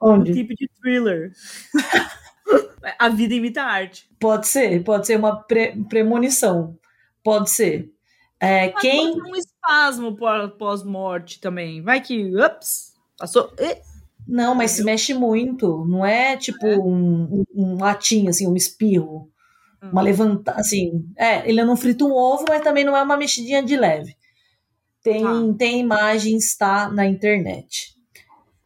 No 0.00 0.12
Onde? 0.12 0.32
tipo 0.32 0.54
de 0.54 0.68
thriller. 0.80 1.32
a 2.98 3.08
vida 3.08 3.34
imita 3.34 3.62
a 3.62 3.66
arte. 3.66 4.08
Pode 4.18 4.46
ser, 4.46 4.82
pode 4.84 5.06
ser 5.06 5.18
uma 5.18 5.42
pre- 5.42 5.74
premonição. 5.88 6.78
Pode 7.22 7.50
ser. 7.50 7.90
É, 8.38 8.68
quem. 8.68 9.10
um 9.10 9.36
espasmo 9.70 10.16
pó- 10.16 10.48
pós-morte 10.48 11.40
também. 11.40 11.82
Vai 11.82 12.00
que, 12.00 12.32
ups, 12.36 12.92
passou. 13.18 13.52
Eh, 13.58 13.80
Não, 14.26 14.54
mas 14.54 14.72
se 14.72 14.84
mexe 14.84 15.12
muito. 15.14 15.84
Não 15.86 16.04
é 16.04 16.36
tipo 16.36 16.64
um, 16.66 17.42
um, 17.42 17.44
um 17.54 17.78
latinho, 17.80 18.28
assim, 18.30 18.46
um 18.46 18.54
espirro. 18.56 19.28
Uma 19.82 20.02
Hum. 20.02 20.04
levanta, 20.04 20.52
assim. 20.52 21.04
É, 21.16 21.48
ele 21.48 21.64
não 21.64 21.76
frita 21.76 22.04
um 22.04 22.12
ovo, 22.12 22.44
mas 22.48 22.62
também 22.62 22.84
não 22.84 22.96
é 22.96 23.02
uma 23.02 23.16
mexidinha 23.16 23.62
de 23.62 23.76
leve. 23.76 24.14
Tem, 25.02 25.22
Tá. 25.22 25.54
tem 25.58 25.80
imagens, 25.80 26.54
tá 26.56 26.90
na 26.90 27.06
internet. 27.06 27.94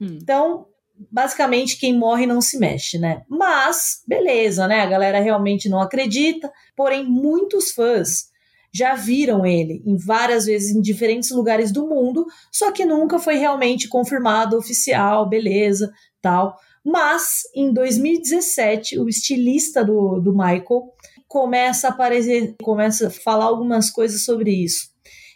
Hum. 0.01 0.19
Então, 0.21 0.67
basicamente, 1.11 1.79
quem 1.79 1.97
morre 1.97 2.27
não 2.27 2.41
se 2.41 2.59
mexe, 2.59 2.99
né? 2.99 3.23
Mas, 3.29 4.03
beleza, 4.07 4.67
né? 4.67 4.81
A 4.81 4.87
galera 4.87 5.21
realmente 5.21 5.69
não 5.69 5.81
acredita. 5.81 6.53
Porém, 6.77 7.05
muitos 7.05 7.71
fãs 7.71 8.27
já 8.75 8.97
viram 8.97 9.47
ele 9.47 9.81
em 9.87 9.97
várias 9.97 10.47
vezes 10.47 10.75
em 10.75 10.81
diferentes 10.81 11.31
lugares 11.31 11.71
do 11.71 11.87
mundo, 11.87 12.27
só 12.51 12.73
que 12.73 12.85
nunca 12.85 13.21
foi 13.21 13.37
realmente 13.37 13.89
confirmado 13.89 14.59
oficial, 14.59 15.29
beleza, 15.29 15.93
tal. 16.21 16.57
Mas, 16.85 17.43
em 17.55 17.73
2017, 17.73 18.99
o 18.99 19.09
estilista 19.09 19.85
do, 19.85 20.21
do 20.21 20.33
Michael 20.33 20.93
começa 21.29 21.87
a 21.87 21.91
aparecer, 21.91 22.57
começa 22.63 23.07
a 23.07 23.11
falar 23.11 23.45
algumas 23.45 23.91
coisas 23.91 24.25
sobre 24.25 24.51
isso. 24.51 24.89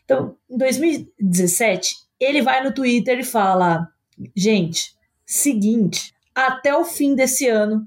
Então, 0.05 0.37
em 0.51 0.59
2017, 0.59 1.95
ele 2.19 2.43
vai 2.43 2.63
no 2.63 2.75
Twitter 2.75 3.21
e 3.21 3.25
fala: 3.25 3.89
gente, 4.37 4.95
seguinte, 5.25 6.13
até 6.35 6.77
o 6.77 6.85
fim 6.85 7.15
desse 7.15 7.47
ano, 7.47 7.87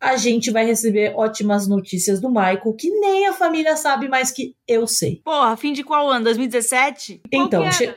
a 0.00 0.16
gente 0.16 0.50
vai 0.50 0.64
receber 0.64 1.12
ótimas 1.14 1.68
notícias 1.68 2.20
do 2.20 2.28
Michael, 2.30 2.74
que 2.78 2.88
nem 3.00 3.26
a 3.26 3.32
família 3.34 3.76
sabe, 3.76 4.08
mas 4.08 4.30
que 4.30 4.56
eu 4.66 4.86
sei. 4.86 5.20
Porra, 5.22 5.56
fim 5.56 5.72
de 5.74 5.84
qual 5.84 6.08
ano? 6.08 6.24
2017? 6.24 7.20
Qual 7.30 7.46
Então, 7.46 7.70
che- 7.70 7.94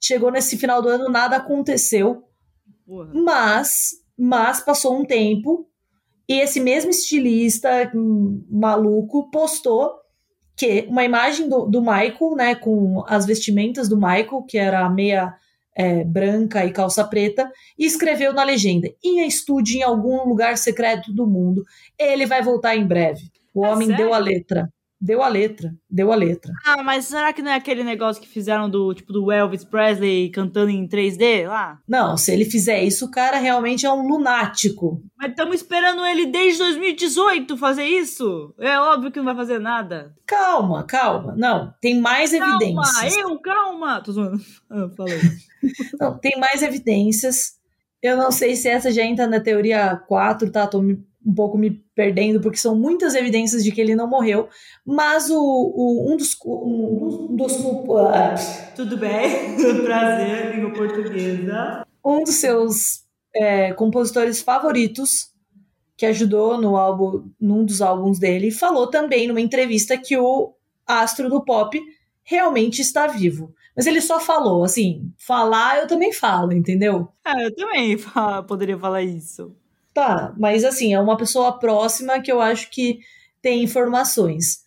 chegou 0.00 0.30
nesse 0.32 0.56
final 0.58 0.82
do 0.82 0.88
ano, 0.88 1.08
nada 1.08 1.36
aconteceu, 1.36 2.24
Porra. 2.84 3.10
mas, 3.14 3.92
mas 4.18 4.60
passou 4.60 4.98
um 5.00 5.04
tempo 5.04 5.68
e 6.28 6.40
esse 6.40 6.58
mesmo 6.58 6.90
estilista 6.90 7.90
hum, 7.94 8.44
maluco 8.50 9.30
postou 9.30 9.92
que 10.56 10.86
uma 10.88 11.04
imagem 11.04 11.48
do, 11.48 11.66
do 11.66 11.80
Michael, 11.80 12.34
né, 12.36 12.54
com 12.56 13.04
as 13.06 13.24
vestimentas 13.26 13.88
do 13.88 13.96
Michael, 13.96 14.42
que 14.48 14.58
era 14.58 14.88
meia 14.88 15.34
é, 15.76 16.04
branca 16.04 16.64
e 16.64 16.72
calça 16.72 17.04
preta, 17.06 17.50
e 17.78 17.84
escreveu 17.86 18.32
na 18.32 18.44
legenda: 18.44 18.88
em 19.04 19.26
estúdio 19.26 19.78
em 19.78 19.82
algum 19.82 20.28
lugar 20.28 20.56
secreto 20.58 21.12
do 21.12 21.26
mundo, 21.26 21.64
ele 21.98 22.26
vai 22.26 22.42
voltar 22.42 22.76
em 22.76 22.86
breve. 22.86 23.30
O 23.54 23.64
É 23.64 23.70
homem 23.72 23.88
sério? 23.88 23.96
deu 23.96 24.12
a 24.14 24.18
letra, 24.18 24.68
deu 25.00 25.22
a 25.22 25.28
letra, 25.28 25.74
deu 25.90 26.10
a 26.12 26.16
letra. 26.16 26.52
Ah, 26.64 26.82
mas 26.82 27.04
será 27.04 27.32
que 27.32 27.42
não 27.42 27.50
é 27.50 27.54
aquele 27.54 27.84
negócio 27.84 28.20
que 28.22 28.28
fizeram 28.28 28.68
do 28.70 28.92
tipo 28.94 29.12
do 29.12 29.30
Elvis 29.30 29.64
Presley 29.64 30.30
cantando 30.30 30.70
em 30.70 30.88
3D 30.88 31.46
lá? 31.46 31.78
Não, 31.86 32.16
se 32.16 32.32
ele 32.32 32.44
fizer 32.44 32.82
isso, 32.82 33.06
o 33.06 33.10
cara 33.10 33.38
realmente 33.38 33.84
é 33.86 33.92
um 33.92 34.06
lunático. 34.06 35.02
Mas 35.18 35.30
estamos 35.30 35.56
esperando 35.56 36.04
ele 36.04 36.26
desde 36.26 36.58
2018 36.60 37.56
fazer 37.56 37.84
isso. 37.84 38.54
É 38.58 38.78
óbvio 38.78 39.10
que 39.12 39.18
não 39.18 39.24
vai 39.26 39.36
fazer 39.36 39.58
nada. 39.58 40.14
Calma, 40.26 40.82
calma. 40.84 41.34
Não, 41.36 41.72
tem 41.80 42.00
mais 42.00 42.32
Calma, 42.32 42.56
evidências. 42.64 43.16
eu, 43.16 43.38
calma. 43.40 44.00
Tô 44.00 44.12
zoando. 44.12 44.38
Ah, 44.70 44.88
falei. 44.96 45.20
Não, 46.00 46.18
tem 46.18 46.38
mais 46.38 46.62
evidências. 46.62 47.52
Eu 48.02 48.16
não 48.16 48.30
sei 48.30 48.54
se 48.56 48.68
essa 48.68 48.90
já 48.92 49.02
entra 49.02 49.26
na 49.26 49.40
teoria 49.40 49.96
4, 50.06 50.50
tá? 50.52 50.66
Tô 50.66 50.80
me- 50.82 50.98
um 51.26 51.34
pouco 51.34 51.58
me 51.58 51.70
perdendo, 51.94 52.40
porque 52.40 52.56
são 52.58 52.76
muitas 52.76 53.14
evidências 53.16 53.64
de 53.64 53.72
que 53.72 53.80
ele 53.80 53.96
não 53.96 54.08
morreu. 54.08 54.48
Mas 54.84 55.28
o, 55.28 55.36
o- 55.40 56.12
um 56.12 56.16
dos. 56.16 56.36
Um 56.46 57.36
dos, 57.36 57.56
dos- 57.56 57.96
ah, 57.98 58.34
Tudo 58.76 58.96
bem? 58.96 59.56
Prazer, 59.84 60.54
língua 60.54 60.72
portuguesa. 60.72 61.84
um 62.04 62.22
dos 62.22 62.34
seus 62.36 63.04
é, 63.34 63.72
compositores 63.72 64.40
favoritos, 64.40 65.28
que 65.96 66.06
ajudou 66.06 66.60
no 66.60 66.76
álbum, 66.76 67.28
num 67.40 67.64
dos 67.64 67.82
álbuns 67.82 68.18
dele, 68.18 68.50
falou 68.50 68.86
também 68.86 69.26
numa 69.26 69.40
entrevista 69.40 69.96
que 69.98 70.16
o 70.16 70.54
astro 70.86 71.28
do 71.28 71.44
pop 71.44 71.80
realmente 72.22 72.80
está 72.82 73.06
vivo. 73.06 73.52
Mas 73.74 73.86
ele 73.86 74.00
só 74.00 74.18
falou, 74.20 74.62
assim, 74.64 75.10
falar 75.18 75.78
eu 75.80 75.86
também 75.86 76.12
falo, 76.12 76.52
entendeu? 76.52 77.08
É, 77.26 77.46
eu 77.46 77.54
também 77.54 77.96
poderia 78.46 78.78
falar 78.78 79.02
isso. 79.02 79.54
Tá, 79.96 80.34
mas 80.36 80.62
assim, 80.62 80.92
é 80.92 81.00
uma 81.00 81.16
pessoa 81.16 81.58
próxima 81.58 82.20
que 82.20 82.30
eu 82.30 82.38
acho 82.38 82.70
que 82.70 83.00
tem 83.40 83.62
informações. 83.62 84.62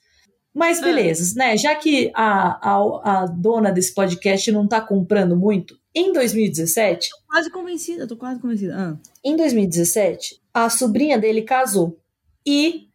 Mas 0.51 0.79
É. 0.79 0.81
beleza, 0.81 1.35
né? 1.37 1.55
Já 1.55 1.75
que 1.75 2.11
a, 2.15 2.57
a, 2.67 3.01
a 3.03 3.25
dona 3.27 3.71
desse 3.71 3.93
podcast 3.93 4.51
não 4.51 4.67
tá 4.67 4.81
comprando 4.81 5.37
muito, 5.37 5.79
em 5.93 6.11
2017, 6.11 7.09
Quase 7.27 7.51
convencida, 7.51 8.07
tô 8.07 8.17
quase 8.17 8.41
convencida. 8.41 8.75
Ah. 8.75 8.97
em 9.23 9.35
2017, 9.35 10.41
a 10.51 10.67
sobrinha 10.67 11.19
dele 11.19 11.43
casou 11.43 11.99
e 12.43 12.87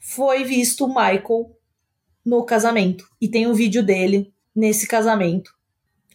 foi 0.00 0.44
visto 0.44 0.86
o 0.86 0.88
Michael 0.88 1.54
no 2.24 2.42
casamento. 2.42 3.06
E 3.20 3.28
tem 3.28 3.46
um 3.46 3.52
vídeo 3.52 3.82
dele 3.82 4.32
nesse 4.54 4.88
casamento 4.88 5.54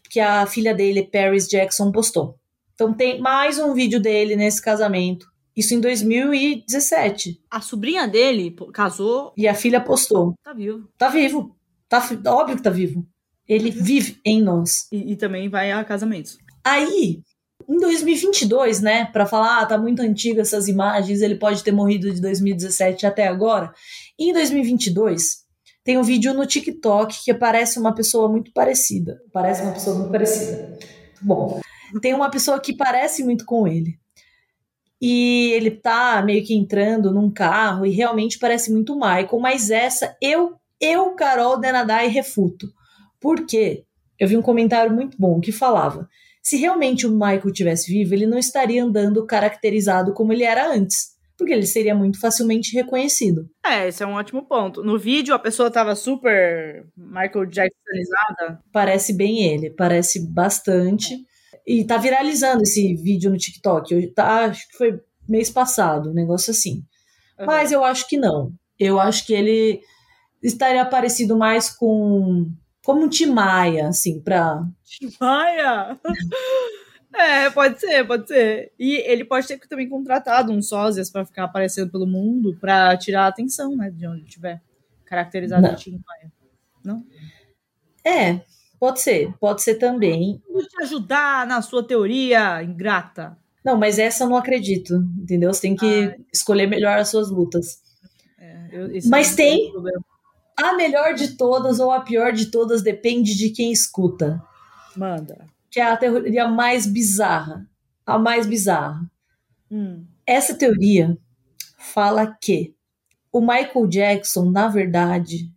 que 0.09 0.19
a 0.19 0.43
filha 0.47 0.73
dele, 0.73 1.03
Paris 1.03 1.47
Jackson, 1.47 1.91
postou. 1.91 2.39
Então 2.73 2.91
tem 2.91 3.21
mais 3.21 3.59
um 3.59 3.75
vídeo 3.75 4.01
dele 4.01 4.35
nesse 4.35 4.59
casamento. 4.59 5.30
Isso 5.55 5.73
em 5.73 5.79
2017. 5.81 7.41
A 7.49 7.61
sobrinha 7.61 8.07
dele 8.07 8.55
casou, 8.73 9.33
E 9.37 9.47
a 9.47 9.53
filha 9.53 9.81
postou. 9.81 10.33
tá 10.43 10.53
vivo. 10.53 10.87
Tá 10.97 11.09
vivo. 11.09 11.55
Tá 11.89 12.01
óbvio 12.27 12.55
que 12.55 12.63
tá 12.63 12.69
vivo. 12.69 13.05
Ele 13.47 13.69
vive 13.69 14.19
em 14.25 14.41
nós. 14.41 14.87
E, 14.91 15.11
e 15.11 15.15
também 15.17 15.49
vai 15.49 15.71
a 15.71 15.83
casamentos. 15.83 16.37
Aí, 16.63 17.21
em 17.67 17.77
2022, 17.77 18.81
né, 18.81 19.05
Pra 19.05 19.25
falar, 19.25 19.59
ah, 19.61 19.65
tá 19.65 19.77
muito 19.77 20.01
antiga 20.01 20.41
essas 20.41 20.67
imagens, 20.67 21.21
ele 21.21 21.35
pode 21.35 21.63
ter 21.63 21.71
morrido 21.71 22.11
de 22.13 22.21
2017 22.21 23.05
até 23.05 23.27
agora. 23.27 23.73
Em 24.17 24.31
2022, 24.31 25.41
tem 25.83 25.97
um 25.97 26.03
vídeo 26.03 26.33
no 26.33 26.45
TikTok 26.45 27.23
que 27.23 27.33
parece 27.33 27.79
uma 27.79 27.93
pessoa 27.93 28.29
muito 28.29 28.51
parecida. 28.53 29.19
Parece 29.33 29.63
uma 29.63 29.73
pessoa 29.73 29.97
muito 29.97 30.11
parecida. 30.11 30.77
Bom, 31.21 31.59
tem 32.01 32.13
uma 32.13 32.29
pessoa 32.29 32.59
que 32.59 32.75
parece 32.75 33.23
muito 33.23 33.45
com 33.45 33.67
ele. 33.67 33.99
E 35.01 35.51
ele 35.53 35.71
tá 35.71 36.21
meio 36.21 36.45
que 36.45 36.53
entrando 36.53 37.11
num 37.11 37.31
carro 37.31 37.85
e 37.85 37.89
realmente 37.89 38.37
parece 38.37 38.71
muito 38.71 38.93
o 38.93 38.99
Michael, 38.99 39.39
mas 39.39 39.71
essa 39.71 40.15
eu, 40.21 40.53
eu, 40.79 41.15
Carol 41.15 41.59
Denadai, 41.59 42.07
refuto. 42.07 42.67
Por 43.19 43.45
quê? 43.45 43.85
eu 44.21 44.27
vi 44.27 44.37
um 44.37 44.41
comentário 44.41 44.93
muito 44.93 45.17
bom 45.19 45.41
que 45.41 45.51
falava: 45.51 46.07
se 46.43 46.55
realmente 46.55 47.07
o 47.07 47.11
Michael 47.11 47.51
tivesse 47.51 47.91
vivo, 47.91 48.13
ele 48.13 48.27
não 48.27 48.37
estaria 48.37 48.83
andando 48.83 49.25
caracterizado 49.25 50.13
como 50.13 50.31
ele 50.31 50.43
era 50.43 50.71
antes, 50.71 51.15
porque 51.35 51.51
ele 51.51 51.65
seria 51.65 51.95
muito 51.95 52.19
facilmente 52.19 52.75
reconhecido. 52.75 53.49
É, 53.65 53.87
esse 53.87 54.03
é 54.03 54.05
um 54.05 54.13
ótimo 54.13 54.47
ponto. 54.47 54.83
No 54.83 54.99
vídeo 54.99 55.33
a 55.33 55.39
pessoa 55.39 55.71
tava 55.71 55.95
super 55.95 56.85
Michael 56.95 57.47
Jacksonizada. 57.47 58.59
Parece 58.71 59.11
bem 59.11 59.43
ele, 59.43 59.71
parece 59.71 60.31
bastante. 60.31 61.17
E 61.65 61.83
tá 61.85 61.97
viralizando 61.97 62.63
esse 62.63 62.95
vídeo 62.95 63.29
no 63.29 63.37
TikTok. 63.37 63.93
Eu, 63.93 64.13
tá, 64.13 64.45
acho 64.45 64.67
que 64.69 64.77
foi 64.77 64.99
mês 65.27 65.49
passado, 65.49 66.09
um 66.09 66.13
negócio 66.13 66.51
assim. 66.51 66.83
Uhum. 67.39 67.45
Mas 67.45 67.71
eu 67.71 67.83
acho 67.83 68.07
que 68.07 68.17
não. 68.17 68.53
Eu 68.79 68.99
acho 68.99 69.25
que 69.25 69.33
ele 69.33 69.81
estaria 70.41 70.85
parecido 70.85 71.37
mais 71.37 71.69
com 71.69 72.51
como 72.83 73.03
um 73.03 73.09
Timaya, 73.09 73.87
assim, 73.87 74.19
pra. 74.19 74.63
Timaya? 74.83 75.99
é, 77.13 77.49
pode 77.51 77.79
ser, 77.79 78.05
pode 78.05 78.27
ser. 78.27 78.71
E 78.77 78.95
ele 78.95 79.23
pode 79.23 79.47
ter 79.47 79.59
também 79.67 79.87
contratado 79.87 80.51
uns 80.51 80.67
sósias 80.67 81.09
para 81.09 81.25
ficar 81.25 81.43
aparecendo 81.43 81.91
pelo 81.91 82.07
mundo 82.07 82.57
para 82.59 82.97
tirar 82.97 83.25
a 83.25 83.27
atenção, 83.27 83.75
né, 83.75 83.91
de 83.91 84.07
onde 84.07 84.25
tiver 84.25 84.61
caracterizado 85.05 85.67
o 85.67 85.75
Timaya. 85.75 86.31
Não? 86.83 87.05
É, 88.03 88.41
pode 88.81 88.99
ser, 88.99 89.31
pode 89.39 89.61
ser 89.61 89.75
também. 89.75 90.41
Vou 90.51 90.63
te 90.63 90.81
ajudar 90.81 91.45
na 91.45 91.61
sua 91.61 91.85
teoria, 91.85 92.63
ingrata. 92.63 93.37
Não, 93.63 93.77
mas 93.77 93.99
essa 93.99 94.23
eu 94.23 94.29
não 94.29 94.35
acredito, 94.35 94.95
entendeu? 95.21 95.53
Você 95.53 95.61
tem 95.61 95.75
que 95.75 96.05
ah, 96.05 96.15
escolher 96.33 96.65
melhor 96.65 96.97
as 96.97 97.09
suas 97.09 97.29
lutas. 97.29 97.79
É, 98.39 98.69
eu, 98.71 98.89
mas 99.05 99.33
é 99.33 99.35
tem, 99.35 99.73
a 100.57 100.73
melhor 100.73 101.13
de 101.13 101.37
todas 101.37 101.79
ou 101.79 101.91
a 101.91 102.01
pior 102.01 102.33
de 102.33 102.47
todas 102.47 102.81
depende 102.81 103.37
de 103.37 103.51
quem 103.51 103.71
escuta. 103.71 104.41
Manda. 104.97 105.45
Que 105.69 105.79
é 105.79 105.83
a 105.83 105.95
teoria 105.95 106.47
mais 106.47 106.87
bizarra. 106.87 107.69
A 108.03 108.17
mais 108.17 108.47
bizarra. 108.47 108.99
Hum. 109.69 110.07
Essa 110.25 110.55
teoria 110.55 111.15
fala 111.77 112.35
que 112.41 112.73
o 113.31 113.41
Michael 113.41 113.87
Jackson, 113.87 114.49
na 114.49 114.67
verdade, 114.67 115.51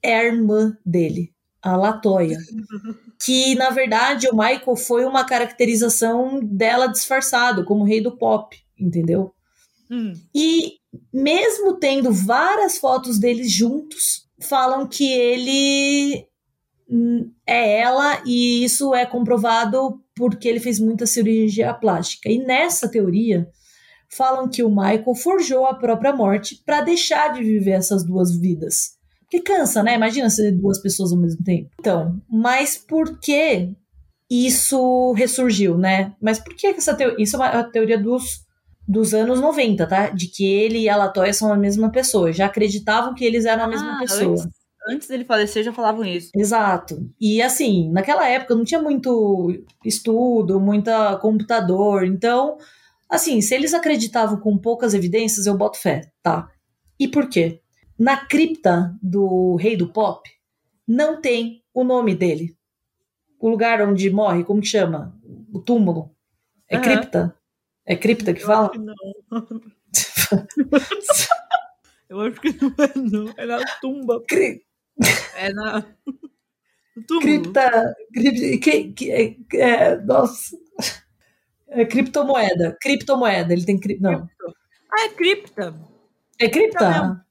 é 0.00 0.16
a 0.16 0.24
irmã 0.24 0.78
dele, 0.86 1.34
a 1.70 1.76
Latoya. 1.76 2.38
que, 3.20 3.54
na 3.56 3.70
verdade, 3.70 4.28
o 4.28 4.36
Michael 4.36 4.76
foi 4.76 5.04
uma 5.04 5.24
caracterização 5.24 6.40
dela 6.42 6.86
disfarçado, 6.86 7.64
como 7.64 7.84
rei 7.84 8.00
do 8.00 8.16
pop, 8.16 8.56
entendeu? 8.78 9.32
Hum. 9.90 10.12
E 10.34 10.74
mesmo 11.12 11.78
tendo 11.78 12.12
várias 12.12 12.78
fotos 12.78 13.18
deles 13.18 13.50
juntos, 13.50 14.28
falam 14.40 14.86
que 14.86 15.10
ele 15.10 16.26
hum, 16.88 17.30
é 17.46 17.80
ela 17.80 18.22
e 18.24 18.64
isso 18.64 18.94
é 18.94 19.04
comprovado 19.04 20.00
porque 20.14 20.48
ele 20.48 20.60
fez 20.60 20.78
muita 20.78 21.06
cirurgia 21.06 21.74
plástica. 21.74 22.30
E 22.30 22.38
nessa 22.38 22.88
teoria, 22.88 23.48
falam 24.10 24.48
que 24.48 24.62
o 24.62 24.70
Michael 24.70 25.14
forjou 25.14 25.66
a 25.66 25.74
própria 25.74 26.14
morte 26.14 26.62
para 26.64 26.80
deixar 26.80 27.32
de 27.32 27.42
viver 27.42 27.72
essas 27.72 28.04
duas 28.04 28.36
vidas. 28.36 28.97
Que 29.30 29.40
cansa, 29.40 29.82
né? 29.82 29.94
Imagina 29.94 30.30
ser 30.30 30.52
duas 30.52 30.80
pessoas 30.80 31.12
ao 31.12 31.18
mesmo 31.18 31.42
tempo. 31.44 31.70
Então, 31.78 32.20
mas 32.28 32.76
por 32.76 33.18
que 33.18 33.70
isso 34.30 35.12
ressurgiu, 35.12 35.76
né? 35.76 36.14
Mas 36.20 36.38
por 36.38 36.54
que 36.54 36.66
essa 36.68 36.94
teoria? 36.94 37.22
Isso 37.22 37.36
é 37.36 37.38
uma 37.38 37.64
teoria 37.64 37.98
dos 37.98 38.46
dos 38.88 39.12
anos 39.12 39.38
90, 39.38 39.86
tá? 39.86 40.08
De 40.08 40.28
que 40.28 40.46
ele 40.46 40.78
e 40.78 40.88
a 40.88 40.96
Latoya 40.96 41.34
são 41.34 41.52
a 41.52 41.56
mesma 41.56 41.90
pessoa. 41.90 42.32
Já 42.32 42.46
acreditavam 42.46 43.14
que 43.14 43.22
eles 43.22 43.44
eram 43.44 43.64
a 43.64 43.68
mesma 43.68 43.96
ah, 43.96 43.98
pessoa. 43.98 44.32
Antes, 44.32 44.48
antes 44.88 45.08
dele 45.08 45.26
falecer, 45.26 45.62
já 45.62 45.72
falavam 45.74 46.06
isso. 46.06 46.30
Exato. 46.34 46.98
E 47.20 47.42
assim, 47.42 47.90
naquela 47.92 48.26
época 48.26 48.54
não 48.54 48.64
tinha 48.64 48.80
muito 48.80 49.52
estudo, 49.84 50.58
muita 50.58 51.18
computador. 51.18 52.06
Então, 52.06 52.56
assim, 53.10 53.42
se 53.42 53.54
eles 53.54 53.74
acreditavam 53.74 54.40
com 54.40 54.56
poucas 54.56 54.94
evidências, 54.94 55.44
eu 55.44 55.54
boto 55.54 55.78
fé, 55.78 56.10
tá? 56.22 56.48
E 56.98 57.06
por 57.06 57.28
quê? 57.28 57.60
Na 57.98 58.16
cripta 58.16 58.96
do 59.02 59.56
rei 59.56 59.76
do 59.76 59.92
pop, 59.92 60.30
não 60.86 61.20
tem 61.20 61.64
o 61.74 61.82
nome 61.82 62.14
dele. 62.14 62.56
O 63.40 63.48
lugar 63.48 63.82
onde 63.82 64.08
morre, 64.10 64.44
como 64.44 64.60
que 64.60 64.68
chama? 64.68 65.18
O 65.52 65.60
túmulo. 65.60 66.14
É 66.68 66.76
uhum. 66.76 66.82
cripta? 66.82 67.34
É 67.84 67.96
cripta 67.96 68.32
que 68.34 68.40
fala? 68.40 68.70
não. 68.78 68.94
Eu 72.08 72.20
acho 72.22 72.40
que 72.40 72.52
não 72.52 72.74
é, 72.78 72.92
não. 72.96 73.34
É 73.36 73.46
na 73.46 73.64
tumba. 73.80 74.24
Cri... 74.26 74.64
É 75.36 75.52
na. 75.52 75.84
Cripta. 77.20 77.94
Cripta 78.12 78.58
que, 78.58 78.92
que, 78.92 79.10
é, 79.10 79.36
é, 79.54 79.96
nossa. 79.96 80.56
É 81.68 81.84
criptomoeda. 81.84 82.76
Criptomoeda. 82.80 83.52
Ele 83.52 83.64
tem. 83.64 83.78
Cri... 83.78 83.98
Não. 84.00 84.28
Ah, 84.90 85.04
é 85.04 85.08
cripta. 85.10 85.78
É 86.40 86.48
cripta? 86.48 87.24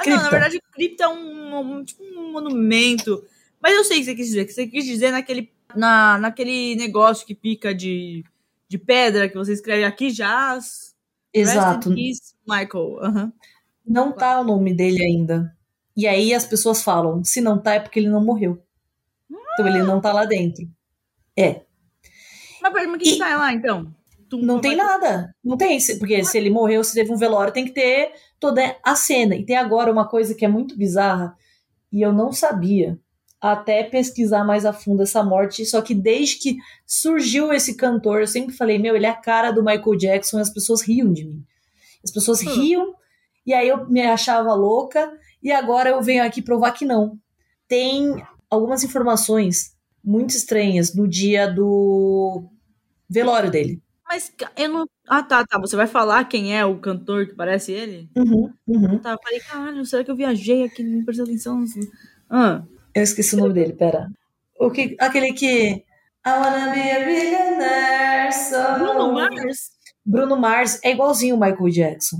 Ah, 0.00 0.10
não, 0.10 0.22
na 0.22 0.30
verdade, 0.30 0.60
cripta 0.72 1.04
é 1.04 1.08
um, 1.08 1.58
um, 1.58 1.84
tipo 1.84 2.02
um 2.02 2.32
monumento. 2.32 3.24
Mas 3.60 3.74
eu 3.74 3.84
sei 3.84 3.98
o 3.98 4.00
que 4.00 4.06
você 4.06 4.14
quis 4.14 4.26
dizer. 4.26 4.44
Que 4.46 4.52
você 4.52 4.66
quis 4.66 4.84
dizer 4.84 5.10
naquele, 5.10 5.52
na, 5.74 6.18
naquele 6.18 6.74
negócio 6.76 7.26
que 7.26 7.34
pica 7.34 7.74
de 7.74 8.24
de 8.70 8.78
pedra 8.78 9.28
que 9.28 9.34
você 9.34 9.52
escreve 9.52 9.82
aqui 9.82 10.12
jazz. 10.12 10.94
Exato. 11.34 11.92
Peace, 11.92 12.34
Michael. 12.46 12.98
Uhum. 13.02 13.32
Não 13.84 14.12
tá 14.12 14.40
o 14.40 14.44
nome 14.44 14.72
dele 14.72 15.02
ainda. 15.02 15.56
E 15.96 16.06
aí 16.06 16.32
as 16.32 16.46
pessoas 16.46 16.80
falam, 16.80 17.24
se 17.24 17.40
não 17.40 17.60
tá 17.60 17.74
é 17.74 17.80
porque 17.80 17.98
ele 17.98 18.08
não 18.08 18.24
morreu. 18.24 18.62
Então 19.28 19.66
ele 19.66 19.82
não 19.82 20.00
tá 20.00 20.12
lá 20.12 20.24
dentro. 20.24 20.68
É. 21.36 21.62
Mas 22.62 22.72
por 22.72 22.96
que 22.96 23.16
e... 23.16 23.18
tá 23.18 23.36
lá 23.36 23.52
então? 23.52 23.92
Não 24.38 24.60
tem 24.60 24.76
nada. 24.76 25.34
Não 25.42 25.56
tem. 25.56 25.78
Porque 25.98 26.24
se 26.24 26.38
ele 26.38 26.50
morreu, 26.50 26.84
se 26.84 26.94
teve 26.94 27.12
um 27.12 27.16
velório, 27.16 27.52
tem 27.52 27.64
que 27.64 27.72
ter 27.72 28.12
toda 28.38 28.76
a 28.82 28.94
cena. 28.94 29.34
E 29.34 29.44
tem 29.44 29.56
agora 29.56 29.92
uma 29.92 30.08
coisa 30.08 30.34
que 30.34 30.44
é 30.44 30.48
muito 30.48 30.76
bizarra 30.76 31.36
e 31.92 32.02
eu 32.02 32.12
não 32.12 32.32
sabia 32.32 32.98
até 33.40 33.82
pesquisar 33.82 34.44
mais 34.44 34.64
a 34.64 34.72
fundo 34.72 35.02
essa 35.02 35.22
morte. 35.22 35.64
Só 35.64 35.80
que 35.80 35.94
desde 35.94 36.36
que 36.36 36.56
surgiu 36.86 37.52
esse 37.52 37.74
cantor, 37.74 38.20
eu 38.20 38.26
sempre 38.26 38.54
falei: 38.54 38.78
meu, 38.78 38.94
ele 38.94 39.06
é 39.06 39.10
a 39.10 39.14
cara 39.14 39.50
do 39.50 39.64
Michael 39.64 39.96
Jackson 39.96 40.38
e 40.38 40.42
as 40.42 40.50
pessoas 40.50 40.82
riam 40.82 41.12
de 41.12 41.24
mim. 41.24 41.44
As 42.04 42.10
pessoas 42.10 42.42
hum. 42.42 42.52
riam 42.52 42.94
e 43.46 43.52
aí 43.52 43.68
eu 43.68 43.88
me 43.88 44.02
achava 44.02 44.54
louca 44.54 45.12
e 45.42 45.50
agora 45.50 45.90
eu 45.90 46.02
venho 46.02 46.24
aqui 46.24 46.42
provar 46.42 46.72
que 46.72 46.84
não. 46.84 47.18
Tem 47.66 48.22
algumas 48.48 48.84
informações 48.84 49.76
muito 50.04 50.30
estranhas 50.30 50.94
no 50.94 51.06
dia 51.06 51.46
do 51.46 52.44
velório 53.08 53.50
dele. 53.50 53.82
Mas 54.10 54.32
eu 54.56 54.68
não. 54.68 54.88
Ah, 55.06 55.22
tá, 55.22 55.46
tá. 55.46 55.56
Você 55.60 55.76
vai 55.76 55.86
falar 55.86 56.24
quem 56.24 56.56
é 56.56 56.66
o 56.66 56.80
cantor 56.80 57.28
que 57.28 57.34
parece 57.34 57.70
ele? 57.70 58.10
Uhum, 58.16 58.52
uhum. 58.66 58.98
Tá, 58.98 59.12
eu 59.12 59.18
falei, 59.22 59.38
caralho, 59.38 59.86
será 59.86 60.02
que 60.02 60.10
eu 60.10 60.16
viajei 60.16 60.64
aqui? 60.64 60.82
Não 60.82 61.04
prestei 61.04 61.24
atenção. 61.24 61.64
Ah. 62.28 62.64
Eu 62.92 63.04
esqueci 63.04 63.36
o 63.36 63.38
nome 63.38 63.54
dele, 63.54 63.72
pera. 63.72 64.10
O 64.58 64.68
que, 64.68 64.96
aquele 64.98 65.32
que. 65.32 65.84
I 66.26 66.28
wanna 66.28 66.72
be 66.72 66.90
a 66.90 67.04
billionaire. 67.04 68.32
So... 68.32 68.78
Bruno 68.80 69.12
Mars? 69.12 69.70
Bruno 70.04 70.36
Mars 70.36 70.80
é 70.82 70.90
igualzinho 70.90 71.36
o 71.36 71.40
Michael 71.40 71.70
Jackson. 71.70 72.16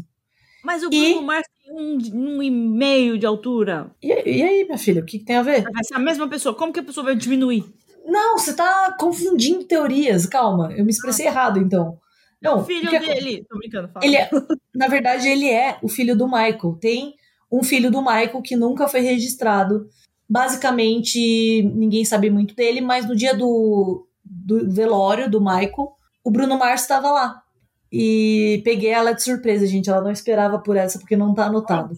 Mas 0.62 0.84
o 0.84 0.90
e... 0.92 1.10
Bruno 1.10 1.26
Mars 1.26 1.46
tem 1.60 1.74
um, 1.74 2.36
um 2.36 2.42
e 2.42 2.50
meio 2.52 3.18
de 3.18 3.26
altura. 3.26 3.90
E, 4.00 4.06
e 4.06 4.42
aí, 4.44 4.64
minha 4.64 4.78
filha, 4.78 5.02
o 5.02 5.04
que, 5.04 5.18
que 5.18 5.24
tem 5.24 5.36
a 5.36 5.42
ver? 5.42 5.64
Vai 5.64 5.82
ser 5.82 5.94
a 5.96 5.98
mesma 5.98 6.28
pessoa. 6.28 6.54
Como 6.54 6.72
que 6.72 6.78
a 6.78 6.84
pessoa 6.84 7.02
vai 7.02 7.16
diminuir? 7.16 7.64
Não, 8.10 8.36
você 8.36 8.54
tá 8.54 8.96
confundindo 8.98 9.64
teorias. 9.64 10.26
Calma, 10.26 10.72
eu 10.72 10.84
me 10.84 10.90
expressei 10.90 11.26
ah. 11.26 11.30
errado, 11.30 11.58
então. 11.58 11.98
Não, 12.42 12.60
o 12.60 12.64
filho 12.64 12.90
dele. 12.90 13.46
Tô 13.48 13.58
brincando, 13.58 13.88
fala. 13.88 14.04
Ele 14.04 14.16
é, 14.16 14.30
na 14.74 14.88
verdade, 14.88 15.28
ele 15.28 15.48
é 15.48 15.78
o 15.82 15.88
filho 15.88 16.16
do 16.16 16.26
Michael. 16.26 16.78
Tem 16.80 17.14
um 17.50 17.62
filho 17.62 17.90
do 17.90 18.00
Michael 18.00 18.42
que 18.42 18.56
nunca 18.56 18.88
foi 18.88 19.00
registrado 19.00 19.88
Basicamente, 20.30 21.60
ninguém 21.74 22.04
sabe 22.04 22.30
muito 22.30 22.54
dele, 22.54 22.80
mas 22.80 23.04
no 23.04 23.16
dia 23.16 23.34
do, 23.34 24.06
do 24.24 24.70
velório 24.70 25.28
do 25.28 25.40
Michael, 25.40 25.90
o 26.22 26.30
Bruno 26.30 26.56
Mars 26.56 26.82
estava 26.82 27.10
lá. 27.10 27.42
E 27.90 28.62
peguei 28.64 28.90
ela 28.90 29.10
de 29.10 29.24
surpresa, 29.24 29.66
gente. 29.66 29.90
Ela 29.90 30.00
não 30.00 30.12
esperava 30.12 30.60
por 30.60 30.76
essa, 30.76 31.00
porque 31.00 31.16
não 31.16 31.34
tá 31.34 31.46
anotado. 31.46 31.96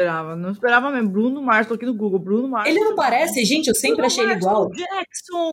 Não 0.00 0.06
esperava, 0.06 0.36
não 0.36 0.50
esperava 0.52 0.90
mesmo. 0.90 1.10
Bruno 1.10 1.42
Mars, 1.42 1.66
tô 1.68 1.74
aqui 1.74 1.84
no 1.84 1.94
Google. 1.94 2.18
Bruno 2.18 2.48
Mars. 2.48 2.68
Ele 2.68 2.80
não 2.80 2.94
parece, 2.94 3.44
gente? 3.44 3.68
Eu 3.68 3.74
sempre 3.74 3.96
Bruno 3.96 4.06
achei 4.06 4.24
ele 4.24 4.32
igual. 4.32 4.70
Jackson! 4.70 5.50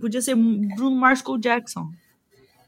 Podia 0.00 0.22
ser 0.22 0.34
Bruno 0.34 0.96
Mars 0.96 1.20
com 1.20 1.38
Jackson. 1.38 1.86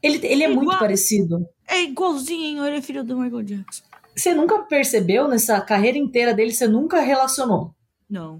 Ele, 0.01 0.19
ele 0.27 0.43
é, 0.43 0.45
é 0.45 0.49
muito 0.49 0.77
parecido. 0.77 1.47
É 1.67 1.81
igualzinho, 1.81 2.63
ele 2.65 2.77
é 2.77 2.81
filho 2.81 3.03
do 3.03 3.17
Michael 3.17 3.43
Jackson. 3.43 3.83
Você 4.15 4.33
nunca 4.33 4.59
percebeu 4.59 5.27
nessa 5.27 5.59
carreira 5.61 5.97
inteira 5.97 6.33
dele, 6.33 6.51
você 6.51 6.67
nunca 6.67 6.99
relacionou? 6.99 7.73
Não. 8.07 8.39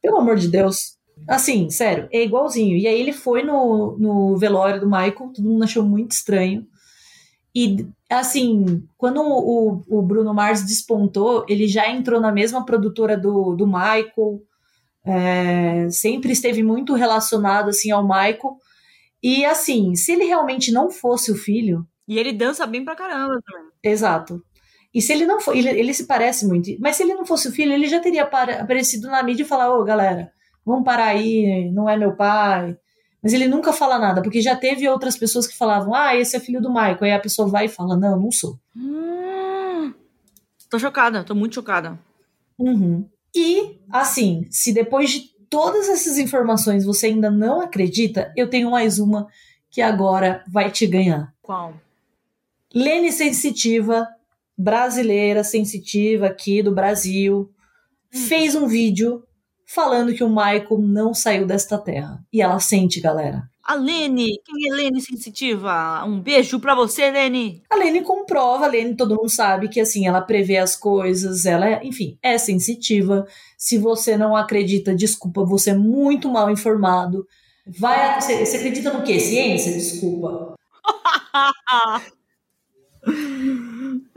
Pelo 0.00 0.18
amor 0.18 0.36
de 0.36 0.46
Deus. 0.46 0.96
Assim, 1.26 1.68
sério, 1.68 2.08
é 2.12 2.22
igualzinho. 2.22 2.76
E 2.76 2.86
aí 2.86 3.00
ele 3.00 3.12
foi 3.12 3.42
no, 3.42 3.96
no 3.98 4.36
velório 4.36 4.80
do 4.80 4.86
Michael, 4.86 5.32
todo 5.34 5.42
mundo 5.42 5.64
achou 5.64 5.82
muito 5.82 6.12
estranho. 6.12 6.66
E, 7.54 7.84
assim, 8.10 8.82
quando 8.98 9.22
o, 9.22 9.82
o 9.88 10.02
Bruno 10.02 10.34
Mars 10.34 10.64
despontou, 10.64 11.44
ele 11.48 11.68
já 11.68 11.88
entrou 11.88 12.20
na 12.20 12.32
mesma 12.32 12.64
produtora 12.64 13.16
do, 13.16 13.54
do 13.54 13.66
Michael. 13.66 14.42
é, 15.04 15.88
sempre 15.90 16.32
esteve 16.32 16.62
muito 16.62 16.94
relacionado 16.94 17.70
assim 17.70 17.90
ao 17.90 18.02
Michael. 18.02 18.56
E 19.22 19.44
assim, 19.44 19.94
se 19.94 20.12
ele 20.12 20.24
realmente 20.24 20.72
não 20.72 20.90
fosse 20.90 21.30
o 21.30 21.36
filho. 21.36 21.86
E 22.08 22.18
ele 22.18 22.32
dança 22.32 22.66
bem 22.66 22.84
pra 22.84 22.96
caramba 22.96 23.40
também. 23.44 23.70
Exato. 23.82 24.42
E 24.92 25.00
se 25.00 25.12
ele 25.12 25.24
não 25.24 25.40
for, 25.40 25.56
ele, 25.56 25.68
ele 25.68 25.94
se 25.94 26.06
parece 26.06 26.46
muito, 26.46 26.68
mas 26.80 26.96
se 26.96 27.04
ele 27.04 27.14
não 27.14 27.24
fosse 27.24 27.48
o 27.48 27.52
filho, 27.52 27.72
ele 27.72 27.86
já 27.86 28.00
teria 28.00 28.24
aparecido 28.24 29.08
na 29.08 29.22
mídia 29.22 29.44
e 29.44 29.46
falar: 29.46 29.72
Ô 29.72 29.84
galera, 29.84 30.32
vamos 30.66 30.84
parar 30.84 31.06
aí, 31.06 31.70
não 31.72 31.88
é 31.88 31.96
meu 31.96 32.16
pai. 32.16 32.76
Mas 33.22 33.32
ele 33.32 33.46
nunca 33.46 33.72
fala 33.72 33.98
nada, 33.98 34.22
porque 34.22 34.40
já 34.40 34.56
teve 34.56 34.88
outras 34.88 35.16
pessoas 35.16 35.46
que 35.46 35.56
falavam: 35.56 35.94
Ah, 35.94 36.16
esse 36.16 36.36
é 36.36 36.40
filho 36.40 36.60
do 36.60 36.70
Michael. 36.70 36.98
Aí 37.02 37.12
a 37.12 37.20
pessoa 37.20 37.48
vai 37.48 37.66
e 37.66 37.68
fala: 37.68 37.96
Não, 37.96 38.18
não 38.18 38.32
sou. 38.32 38.58
Hum, 38.76 39.92
tô 40.68 40.78
chocada, 40.78 41.22
tô 41.24 41.34
muito 41.34 41.54
chocada. 41.54 41.98
Uhum. 42.58 43.06
E, 43.34 43.78
assim, 43.90 44.46
se 44.50 44.72
depois 44.72 45.10
de 45.10 45.30
todas 45.48 45.88
essas 45.88 46.18
informações 46.18 46.84
você 46.84 47.06
ainda 47.06 47.30
não 47.30 47.60
acredita, 47.60 48.32
eu 48.36 48.48
tenho 48.48 48.70
mais 48.70 48.98
uma 48.98 49.26
que 49.70 49.80
agora 49.80 50.44
vai 50.48 50.70
te 50.70 50.86
ganhar. 50.86 51.32
Qual? 51.42 51.74
Lene 52.74 53.12
Sensitiva, 53.12 54.06
brasileira 54.56 55.42
sensitiva 55.42 56.26
aqui 56.26 56.62
do 56.62 56.72
Brasil, 56.72 57.50
hum. 58.14 58.18
fez 58.18 58.54
um 58.54 58.66
vídeo 58.66 59.24
falando 59.72 60.12
que 60.12 60.24
o 60.24 60.28
Michael 60.28 60.78
não 60.80 61.14
saiu 61.14 61.46
desta 61.46 61.78
terra. 61.78 62.24
E 62.32 62.42
ela 62.42 62.58
sente, 62.58 63.00
galera. 63.00 63.48
A 63.62 63.74
Lene, 63.74 64.40
quem 64.44 64.68
é 64.68 64.74
Lene 64.74 65.00
Sensitiva? 65.00 66.04
Um 66.04 66.20
beijo 66.20 66.58
pra 66.58 66.74
você, 66.74 67.08
Lene. 67.08 67.62
A 67.70 67.76
Lene 67.76 68.02
comprova, 68.02 68.64
a 68.64 68.68
Lene 68.68 68.96
todo 68.96 69.14
mundo 69.14 69.28
sabe 69.28 69.68
que 69.68 69.78
assim, 69.78 70.08
ela 70.08 70.20
prevê 70.20 70.56
as 70.56 70.74
coisas, 70.74 71.46
ela 71.46 71.68
é, 71.68 71.80
enfim, 71.84 72.18
é 72.20 72.36
sensitiva. 72.36 73.24
Se 73.56 73.78
você 73.78 74.16
não 74.16 74.34
acredita, 74.34 74.92
desculpa, 74.92 75.44
você 75.44 75.70
é 75.70 75.74
muito 75.74 76.28
mal 76.28 76.50
informado. 76.50 77.24
Vai, 77.64 78.20
você, 78.20 78.44
você 78.44 78.56
acredita 78.56 78.92
no 78.92 79.04
quê? 79.04 79.20
Ciência? 79.20 79.72
Desculpa. 79.72 80.54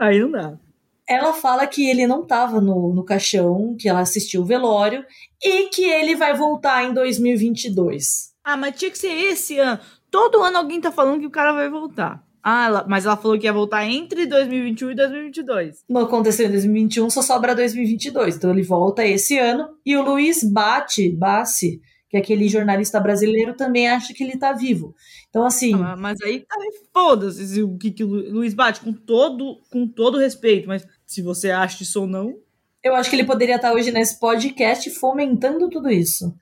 Aí 0.00 0.18
não 0.18 0.32
dá. 0.32 0.63
Ela 1.08 1.32
fala 1.34 1.66
que 1.66 1.88
ele 1.88 2.06
não 2.06 2.22
estava 2.22 2.60
no, 2.60 2.94
no 2.94 3.04
caixão, 3.04 3.76
que 3.78 3.88
ela 3.88 4.00
assistiu 4.00 4.42
o 4.42 4.46
velório 4.46 5.04
e 5.42 5.68
que 5.68 5.84
ele 5.84 6.16
vai 6.16 6.34
voltar 6.34 6.84
em 6.84 6.94
2022. 6.94 8.32
Ah, 8.42 8.56
mas 8.56 8.76
tinha 8.76 8.90
que 8.90 8.98
ser 8.98 9.12
esse 9.12 9.58
ano. 9.58 9.80
Todo 10.10 10.42
ano 10.42 10.58
alguém 10.58 10.80
tá 10.80 10.92
falando 10.92 11.20
que 11.20 11.26
o 11.26 11.30
cara 11.30 11.52
vai 11.52 11.68
voltar. 11.68 12.24
Ah, 12.42 12.66
ela, 12.66 12.86
mas 12.86 13.06
ela 13.06 13.16
falou 13.16 13.38
que 13.38 13.46
ia 13.46 13.52
voltar 13.54 13.86
entre 13.86 14.26
2021 14.26 14.90
e 14.90 14.94
2022. 14.94 15.84
Não 15.88 16.02
aconteceu 16.02 16.46
em 16.46 16.50
2021, 16.50 17.08
só 17.08 17.22
sobra 17.22 17.54
2022. 17.54 18.36
Então 18.36 18.50
ele 18.50 18.62
volta 18.62 19.06
esse 19.06 19.38
ano. 19.38 19.70
E 19.84 19.96
o 19.96 20.02
Luiz 20.02 20.44
Bate, 20.44 21.08
Bassi, 21.08 21.80
que 22.14 22.18
aquele 22.18 22.48
jornalista 22.48 23.00
brasileiro, 23.00 23.54
também 23.54 23.88
acha 23.88 24.14
que 24.14 24.22
ele 24.22 24.38
tá 24.38 24.52
vivo. 24.52 24.94
Então, 25.28 25.44
assim. 25.44 25.74
Ah, 25.74 25.96
mas 25.96 26.20
aí 26.22 26.40
tá 26.40 26.54
foda-se 26.92 27.60
o 27.60 27.76
que, 27.76 27.90
que 27.90 28.04
o 28.04 28.06
Luiz 28.06 28.54
Bate, 28.54 28.80
com 28.80 28.92
todo, 28.92 29.58
com 29.68 29.84
todo 29.88 30.18
respeito, 30.18 30.68
mas 30.68 30.86
se 31.04 31.20
você 31.20 31.50
acha 31.50 31.82
isso 31.82 32.02
ou 32.02 32.06
não. 32.06 32.36
Eu 32.84 32.94
acho 32.94 33.10
que 33.10 33.16
ele 33.16 33.24
poderia 33.24 33.56
estar 33.56 33.72
hoje 33.72 33.90
nesse 33.90 34.20
podcast 34.20 34.88
fomentando 34.90 35.68
tudo 35.68 35.90
isso. 35.90 36.32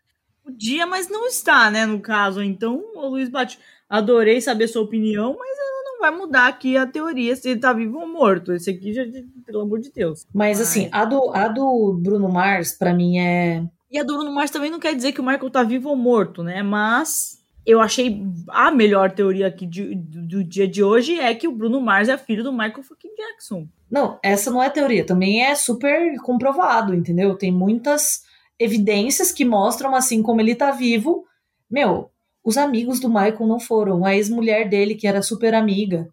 Podia, 0.45 0.87
mas 0.87 1.09
não 1.09 1.27
está, 1.27 1.71
né? 1.71 1.87
No 1.87 2.01
caso, 2.01 2.43
então, 2.43 2.85
o 2.95 3.09
Luiz 3.09 3.31
Bate, 3.31 3.59
adorei 3.89 4.43
saber 4.43 4.69
sua 4.69 4.83
opinião, 4.83 5.35
mas 5.39 5.59
ela 5.59 5.85
não 5.85 6.01
vai 6.01 6.11
mudar 6.11 6.49
aqui 6.49 6.77
a 6.77 6.87
teoria 6.87 7.35
se 7.35 7.49
ele 7.49 7.61
tá 7.61 7.73
vivo 7.73 7.99
ou 7.99 8.07
morto. 8.07 8.53
Esse 8.53 8.69
aqui 8.69 8.93
já, 8.93 9.05
pelo 9.47 9.61
amor 9.61 9.81
de 9.81 9.91
Deus. 9.91 10.27
Mas, 10.35 10.61
assim, 10.61 10.91
a 10.93 11.07
do, 11.07 11.31
a 11.31 11.49
do 11.49 11.95
Bruno 11.95 12.29
Mars, 12.29 12.73
para 12.73 12.93
mim, 12.93 13.19
é. 13.19 13.65
E 13.93 13.99
a 13.99 14.03
do 14.03 14.15
Bruno 14.15 14.33
Mars 14.33 14.51
também 14.51 14.71
não 14.71 14.81
quer 14.81 14.95
dizer 14.95 15.13
que 15.13 15.21
o 15.21 15.25
Michael 15.25 15.51
tá 15.51 15.63
vivo 15.63 15.91
ou 15.91 15.97
morto, 15.97 16.43
né? 16.43 16.63
Mas 16.63 17.43
eu 17.67 17.79
achei 17.79 18.23
a 18.49 18.71
melhor 18.71 19.13
teoria 19.13 19.47
aqui 19.47 19.67
de, 19.67 19.95
do, 19.95 20.27
do, 20.27 20.45
dia 20.45 20.67
de 20.67 20.83
hoje 20.83 21.21
é 21.21 21.35
que 21.35 21.47
o 21.47 21.53
Bruno 21.53 21.81
Mars 21.81 22.09
é 22.09 22.17
filho 22.17 22.43
do 22.43 22.53
Michael 22.53 22.83
fucking 22.83 23.15
Jackson. 23.15 23.69
Não, 23.91 24.19
essa 24.23 24.51
não 24.51 24.63
é 24.63 24.71
teoria, 24.71 25.05
também 25.05 25.45
é 25.45 25.55
super 25.55 26.19
comprovado, 26.23 26.95
entendeu? 26.95 27.37
Tem 27.37 27.53
muitas 27.53 28.23
evidências 28.59 29.31
que 29.31 29.45
mostram 29.45 29.95
assim 29.95 30.23
como 30.23 30.41
ele 30.41 30.55
tá 30.55 30.71
vivo. 30.71 31.27
Meu, 31.71 32.11
os 32.43 32.57
amigos 32.57 32.99
do 32.99 33.09
Michael 33.09 33.47
não 33.47 33.61
foram. 33.61 34.07
A 34.07 34.17
ex-mulher 34.17 34.69
dele, 34.69 34.95
que 34.95 35.07
era 35.07 35.21
super 35.21 35.55
amiga, 35.55 36.09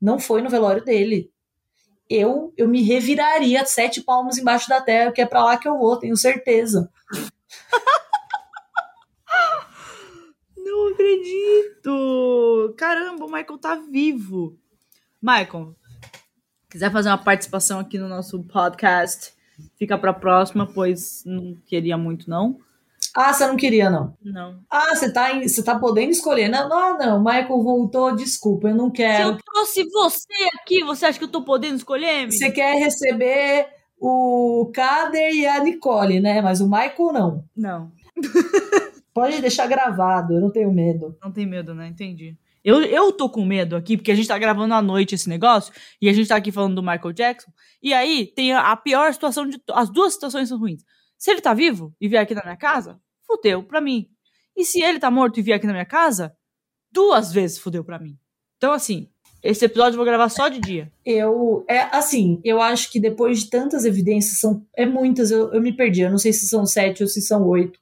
não 0.00 0.20
foi 0.20 0.40
no 0.40 0.48
velório 0.48 0.84
dele. 0.84 1.30
Eu, 2.08 2.52
eu 2.56 2.68
me 2.68 2.82
reviraria 2.82 3.64
sete 3.66 4.02
palmos 4.02 4.38
embaixo 4.38 4.68
da 4.68 4.80
terra, 4.80 5.10
que 5.10 5.20
é 5.20 5.26
para 5.26 5.44
lá 5.44 5.56
que 5.56 5.66
eu 5.66 5.78
vou, 5.78 5.98
tenho 5.98 6.16
certeza. 6.16 6.90
não 10.56 10.88
acredito! 10.88 12.74
Caramba, 12.76 13.24
o 13.24 13.30
Michael 13.30 13.58
tá 13.58 13.76
vivo. 13.76 14.58
Michael, 15.22 15.74
quiser 16.68 16.92
fazer 16.92 17.08
uma 17.08 17.18
participação 17.18 17.80
aqui 17.80 17.98
no 17.98 18.08
nosso 18.08 18.42
podcast, 18.44 19.34
Fica 19.78 19.96
pra 19.96 20.12
próxima, 20.12 20.66
pois 20.66 21.22
não 21.24 21.56
queria 21.66 21.96
muito, 21.96 22.28
não. 22.28 22.58
Ah, 23.14 23.32
você 23.32 23.46
não 23.46 23.56
queria, 23.56 23.88
não? 23.88 24.16
Não. 24.20 24.60
Ah, 24.68 24.94
você 24.94 25.12
tá, 25.12 25.40
você 25.40 25.62
tá 25.62 25.78
podendo 25.78 26.10
escolher. 26.10 26.48
Não, 26.48 26.68
não, 26.68 26.98
não, 26.98 27.18
Michael 27.20 27.62
voltou, 27.62 28.16
desculpa, 28.16 28.68
eu 28.68 28.74
não 28.74 28.90
quero. 28.90 29.28
Se 29.28 29.30
eu 29.30 29.38
trouxe 29.38 29.88
você 29.90 30.48
aqui, 30.60 30.82
você 30.82 31.06
acha 31.06 31.18
que 31.18 31.24
eu 31.24 31.30
tô 31.30 31.44
podendo 31.44 31.76
escolher? 31.76 32.26
Você 32.26 32.50
quer 32.50 32.76
receber 32.76 33.68
o 34.06 34.66
Kader 34.66 35.34
e 35.34 35.46
a 35.46 35.64
Nicole, 35.64 36.20
né? 36.20 36.42
Mas 36.42 36.60
o 36.60 36.66
Michael 36.66 37.12
não. 37.12 37.44
Não. 37.56 37.92
Pode 39.14 39.40
deixar 39.40 39.66
gravado, 39.66 40.34
eu 40.34 40.40
não 40.42 40.50
tenho 40.50 40.70
medo. 40.70 41.16
Não 41.22 41.32
tem 41.32 41.46
medo, 41.46 41.74
né? 41.74 41.88
Entendi. 41.88 42.36
Eu, 42.62 42.82
eu 42.82 43.12
tô 43.12 43.30
com 43.30 43.44
medo 43.44 43.76
aqui, 43.76 43.96
porque 43.96 44.10
a 44.10 44.14
gente 44.14 44.28
tá 44.28 44.36
gravando 44.38 44.74
à 44.74 44.82
noite 44.82 45.14
esse 45.14 45.28
negócio, 45.28 45.72
e 46.02 46.08
a 46.08 46.12
gente 46.12 46.28
tá 46.28 46.36
aqui 46.36 46.52
falando 46.52 46.74
do 46.74 46.82
Michael 46.82 47.12
Jackson, 47.12 47.50
e 47.82 47.94
aí 47.94 48.26
tem 48.26 48.52
a 48.52 48.76
pior 48.76 49.12
situação 49.12 49.46
de. 49.46 49.58
As 49.70 49.88
duas 49.90 50.14
situações 50.14 50.48
são 50.50 50.58
ruins. 50.58 50.82
Se 51.16 51.30
ele 51.30 51.40
tá 51.40 51.54
vivo 51.54 51.94
e 51.98 52.06
vier 52.06 52.22
aqui 52.22 52.34
na 52.34 52.42
minha 52.42 52.56
casa, 52.56 53.00
fudeu 53.26 53.62
pra 53.62 53.80
mim. 53.80 54.08
E 54.54 54.66
se 54.66 54.82
ele 54.82 54.98
tá 54.98 55.10
morto 55.10 55.40
e 55.40 55.42
vier 55.42 55.56
aqui 55.56 55.66
na 55.66 55.72
minha 55.72 55.86
casa, 55.86 56.34
duas 56.92 57.32
vezes 57.32 57.58
fudeu 57.58 57.82
pra 57.82 57.98
mim. 57.98 58.18
Então, 58.58 58.72
assim, 58.72 59.08
esse 59.44 59.64
episódio 59.64 59.92
eu 59.92 59.98
vou 59.98 60.06
gravar 60.06 60.28
só 60.28 60.48
de 60.48 60.58
dia. 60.58 60.90
Eu, 61.04 61.64
é 61.68 61.80
assim, 61.96 62.40
eu 62.42 62.60
acho 62.60 62.90
que 62.90 62.98
depois 62.98 63.44
de 63.44 63.50
tantas 63.50 63.84
evidências, 63.84 64.40
são, 64.40 64.64
é 64.76 64.84
muitas, 64.84 65.30
eu, 65.30 65.52
eu 65.52 65.60
me 65.60 65.72
perdi, 65.72 66.00
eu 66.00 66.10
não 66.10 66.18
sei 66.18 66.32
se 66.32 66.48
são 66.48 66.66
sete 66.66 67.02
ou 67.02 67.08
se 67.08 67.20
são 67.20 67.46
oito 67.46 67.78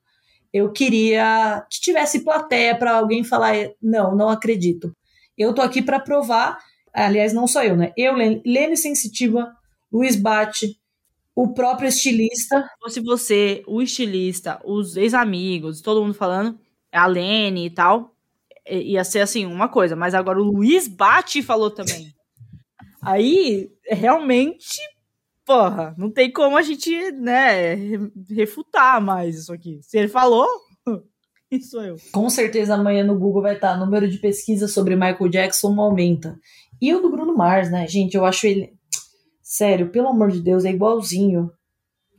eu 0.52 0.70
queria 0.70 1.64
que 1.70 1.80
tivesse 1.80 2.22
plateia 2.22 2.76
para 2.76 2.96
alguém 2.96 3.24
falar: 3.24 3.54
não, 3.80 4.14
não 4.14 4.28
acredito. 4.28 4.94
Eu 5.36 5.54
tô 5.54 5.62
aqui 5.62 5.80
para 5.80 5.98
provar, 5.98 6.58
aliás, 6.92 7.32
não 7.32 7.46
só 7.46 7.64
eu, 7.64 7.76
né? 7.76 7.92
Eu, 7.96 8.14
Lene 8.14 8.76
Sensitiva, 8.76 9.50
Luiz 9.90 10.14
Bate, 10.14 10.78
o 11.34 11.54
próprio 11.54 11.88
estilista. 11.88 12.60
Se 12.62 12.80
fosse 12.80 13.00
você, 13.00 13.62
o 13.66 13.80
estilista, 13.80 14.60
os 14.64 14.96
ex-amigos, 14.96 15.80
todo 15.80 16.02
mundo 16.02 16.14
falando, 16.14 16.58
a 16.92 17.06
Lene 17.06 17.66
e 17.66 17.70
tal, 17.70 18.11
ia 18.68 19.04
ser 19.04 19.20
assim, 19.20 19.44
uma 19.44 19.68
coisa, 19.68 19.96
mas 19.96 20.14
agora 20.14 20.40
o 20.40 20.44
Luiz 20.44 20.88
Bate 20.88 21.42
falou 21.42 21.70
também. 21.70 22.12
Aí, 23.02 23.68
realmente, 23.88 24.80
porra, 25.44 25.94
não 25.98 26.10
tem 26.10 26.30
como 26.30 26.56
a 26.56 26.62
gente, 26.62 26.90
né, 27.12 27.74
refutar 28.30 29.00
mais 29.00 29.36
isso 29.36 29.52
aqui. 29.52 29.80
Se 29.82 29.98
ele 29.98 30.08
falou, 30.08 30.46
isso 31.50 31.70
sou 31.70 31.82
eu. 31.82 31.96
Com 32.12 32.30
certeza 32.30 32.74
amanhã 32.74 33.04
no 33.04 33.18
Google 33.18 33.42
vai 33.42 33.54
estar, 33.54 33.76
número 33.76 34.08
de 34.08 34.18
pesquisa 34.18 34.68
sobre 34.68 34.94
Michael 34.94 35.28
Jackson 35.28 35.78
aumenta. 35.80 36.38
E 36.80 36.94
o 36.94 37.00
do 37.00 37.10
Bruno 37.10 37.36
Mars, 37.36 37.70
né, 37.70 37.86
gente, 37.88 38.16
eu 38.16 38.24
acho 38.24 38.46
ele, 38.46 38.72
sério, 39.42 39.90
pelo 39.90 40.08
amor 40.08 40.30
de 40.30 40.40
Deus, 40.40 40.64
é 40.64 40.70
igualzinho. 40.70 41.50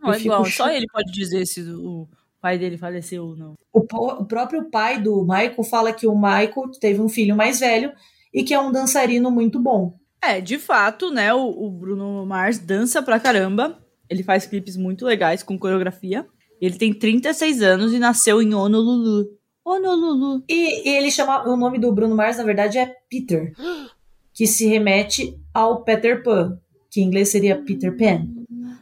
Não, 0.02 0.12
é 0.12 0.20
igual, 0.20 0.46
só 0.46 0.70
ele 0.70 0.86
pode 0.92 1.12
dizer 1.14 1.46
se 1.46 1.62
o 1.62 2.10
pai 2.44 2.58
dele 2.58 2.78
faleceu 2.78 3.24
ou 3.26 3.38
não. 3.38 3.54
O, 3.72 3.80
o 3.80 4.26
próprio 4.26 4.70
pai 4.70 5.02
do 5.02 5.22
Michael 5.22 5.64
fala 5.64 5.94
que 5.94 6.06
o 6.06 6.14
Michael 6.14 6.72
teve 6.78 7.00
um 7.00 7.08
filho 7.08 7.38
mais 7.38 7.62
velho 7.62 7.94
e 8.34 8.44
que 8.44 8.54
é 8.54 8.60
um 8.60 8.70
dançarino 8.70 9.32
muito 9.32 9.62
bom. 9.62 9.98
É, 10.22 10.42
de 10.42 10.60
fato, 10.60 11.10
né? 11.10 11.34
O, 11.34 11.48
o, 11.48 11.72
Bruno 11.72 12.26
Mars 12.26 12.60
dança 12.60 13.02
pra 13.02 13.18
caramba. 13.18 13.80
Ele 14.10 14.24
faz 14.24 14.46
clipes 14.46 14.76
muito 14.76 15.06
legais 15.06 15.42
com 15.42 15.58
coreografia. 15.58 16.28
Ele 16.60 16.78
tem 16.78 16.94
36 16.94 17.62
anos 17.62 17.94
e 17.94 18.00
nasceu 18.00 18.42
em 18.42 18.54
Honolulu. 18.54 19.26
Honolulu. 19.66 20.44
E, 20.50 20.90
e 20.90 20.98
ele 20.98 21.10
chama. 21.10 21.48
O 21.48 21.56
nome 21.56 21.80
do 21.80 21.94
Bruno 21.94 22.16
Mars, 22.16 22.38
na 22.38 22.44
verdade, 22.44 22.78
é 22.78 22.94
Peter. 23.10 23.54
Que 24.36 24.48
se 24.48 24.66
remete 24.66 25.40
ao 25.54 25.84
Peter 25.84 26.24
Pan. 26.24 26.60
Que 26.90 27.02
em 27.02 27.04
inglês 27.04 27.30
seria 27.30 27.62
Peter 27.62 27.96
Pan. 27.96 28.28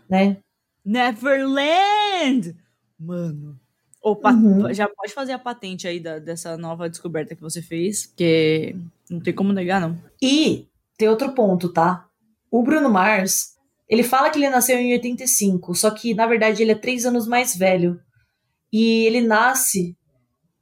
Né? 0.10 0.38
Neverland! 0.86 2.56
Mano. 3.02 3.60
Opa, 4.02 4.32
uhum. 4.32 4.74
já 4.74 4.88
pode 4.88 5.14
fazer 5.14 5.32
a 5.34 5.40
patente 5.40 5.88
aí 5.88 6.00
da, 6.00 6.20
dessa 6.20 6.58
nova 6.58 6.90
descoberta 6.90 7.36
que 7.36 7.42
você 7.42 7.62
fez, 7.62 8.08
porque 8.08 8.76
não 9.10 9.20
tem 9.20 9.34
como 9.34 9.54
negar, 9.54 9.82
não. 9.82 9.98
E 10.22 10.68
tem 10.98 11.08
outro 11.08 11.34
ponto, 11.34 11.70
tá? 11.70 12.08
O 12.50 12.64
Bruno 12.64 12.90
Mars, 12.90 13.56
ele 13.88 14.04
fala 14.04 14.30
que 14.30 14.40
ele 14.40 14.50
nasceu 14.50 14.78
em 14.78 14.94
85, 14.94 15.76
só 15.76 15.92
que 15.92 16.14
na 16.14 16.26
verdade 16.26 16.62
ele 16.62 16.72
é 16.72 16.76
três 16.76 17.06
anos 17.06 17.28
mais 17.28 17.56
velho. 17.56 18.00
e 18.72 19.06
ele 19.06 19.22
nasce 19.22 19.98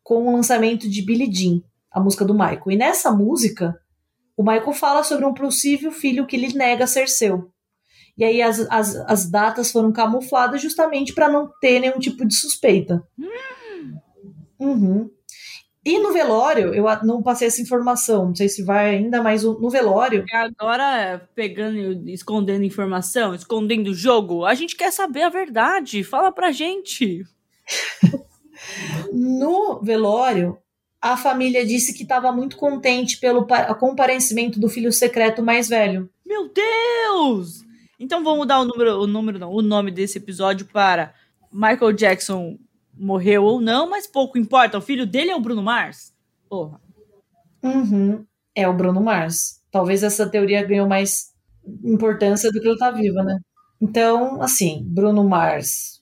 com 0.03 0.27
o 0.27 0.35
lançamento 0.35 0.89
de 0.89 1.03
Billie 1.03 1.31
Jean, 1.31 1.61
a 1.91 1.99
música 1.99 2.25
do 2.25 2.33
Michael. 2.33 2.71
E 2.71 2.75
nessa 2.75 3.11
música, 3.11 3.79
o 4.35 4.41
Michael 4.41 4.73
fala 4.73 5.03
sobre 5.03 5.25
um 5.25 5.33
possível 5.33 5.91
filho 5.91 6.25
que 6.25 6.35
ele 6.35 6.53
nega 6.53 6.87
ser 6.87 7.07
seu. 7.07 7.51
E 8.19 8.23
aí 8.25 8.41
as, 8.41 8.59
as, 8.69 8.97
as 9.07 9.31
datas 9.31 9.71
foram 9.71 9.93
camufladas 9.93 10.61
justamente 10.61 11.13
para 11.13 11.29
não 11.29 11.49
ter 11.61 11.79
nenhum 11.79 11.97
tipo 11.97 12.27
de 12.27 12.35
suspeita. 12.35 13.01
Hum. 13.17 13.97
Uhum. 14.59 15.09
E 15.85 15.97
no 15.97 16.11
velório, 16.11 16.73
eu 16.73 16.85
não 17.03 17.23
passei 17.23 17.47
essa 17.47 17.61
informação, 17.61 18.27
não 18.27 18.35
sei 18.35 18.49
se 18.49 18.61
vai 18.61 18.97
ainda, 18.97 19.23
mas 19.23 19.43
no 19.43 19.69
velório. 19.69 20.25
Agora, 20.33 21.29
pegando, 21.33 22.09
escondendo 22.09 22.65
informação, 22.65 23.33
escondendo 23.33 23.91
o 23.91 23.93
jogo, 23.93 24.43
a 24.43 24.53
gente 24.53 24.75
quer 24.75 24.91
saber 24.91 25.21
a 25.21 25.29
verdade. 25.29 26.03
Fala 26.03 26.29
pra 26.29 26.51
gente. 26.51 27.23
no 29.13 29.81
velório, 29.81 30.57
a 31.01 31.15
família 31.15 31.65
disse 31.65 31.93
que 31.93 32.03
estava 32.03 32.33
muito 32.33 32.57
contente 32.57 33.17
pelo 33.17 33.47
comparecimento 33.79 34.59
do 34.59 34.67
filho 34.67 34.91
secreto 34.91 35.41
mais 35.41 35.69
velho. 35.69 36.09
Meu 36.25 36.49
Deus! 36.49 37.68
Então 37.99 38.23
vamos 38.23 38.39
mudar 38.39 38.59
o 38.61 38.65
número, 38.65 39.01
o 39.01 39.07
número 39.07 39.37
não, 39.37 39.51
o 39.51 39.61
nome 39.61 39.91
desse 39.91 40.17
episódio 40.17 40.65
para 40.65 41.13
Michael 41.51 41.91
Jackson 41.93 42.57
morreu 42.97 43.43
ou 43.43 43.59
não, 43.59 43.89
mas 43.89 44.07
pouco 44.07 44.37
importa. 44.37 44.77
O 44.77 44.81
filho 44.81 45.05
dele 45.05 45.31
é 45.31 45.35
o 45.35 45.41
Bruno 45.41 45.61
Mars? 45.61 46.13
Porra. 46.49 46.79
Uhum. 47.63 48.25
É 48.55 48.67
o 48.67 48.73
Bruno 48.73 49.01
Mars. 49.01 49.61
Talvez 49.71 50.03
essa 50.03 50.27
teoria 50.27 50.63
ganhou 50.63 50.87
mais 50.87 51.33
importância 51.83 52.51
do 52.51 52.59
que 52.59 52.67
ele 52.67 52.77
tá 52.77 52.91
vivo, 52.91 53.21
né? 53.23 53.39
Então, 53.81 54.41
assim, 54.41 54.81
Bruno 54.85 55.23
Mars 55.23 56.01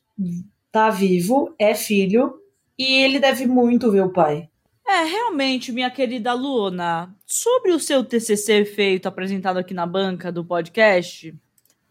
tá 0.71 0.89
vivo, 0.89 1.53
é 1.59 1.75
filho, 1.75 2.41
e 2.77 3.03
ele 3.03 3.19
deve 3.19 3.45
muito 3.45 3.91
ver 3.91 4.03
o 4.03 4.11
pai. 4.11 4.49
É, 4.87 5.03
realmente, 5.03 5.71
minha 5.71 5.89
querida 5.89 6.33
Luna, 6.33 7.13
sobre 7.25 7.71
o 7.71 7.79
seu 7.79 8.03
TCC 8.03 8.63
feito, 8.63 9.07
apresentado 9.07 9.57
aqui 9.57 9.73
na 9.73 9.85
banca 9.85 10.31
do 10.31 10.45
podcast, 10.45 11.35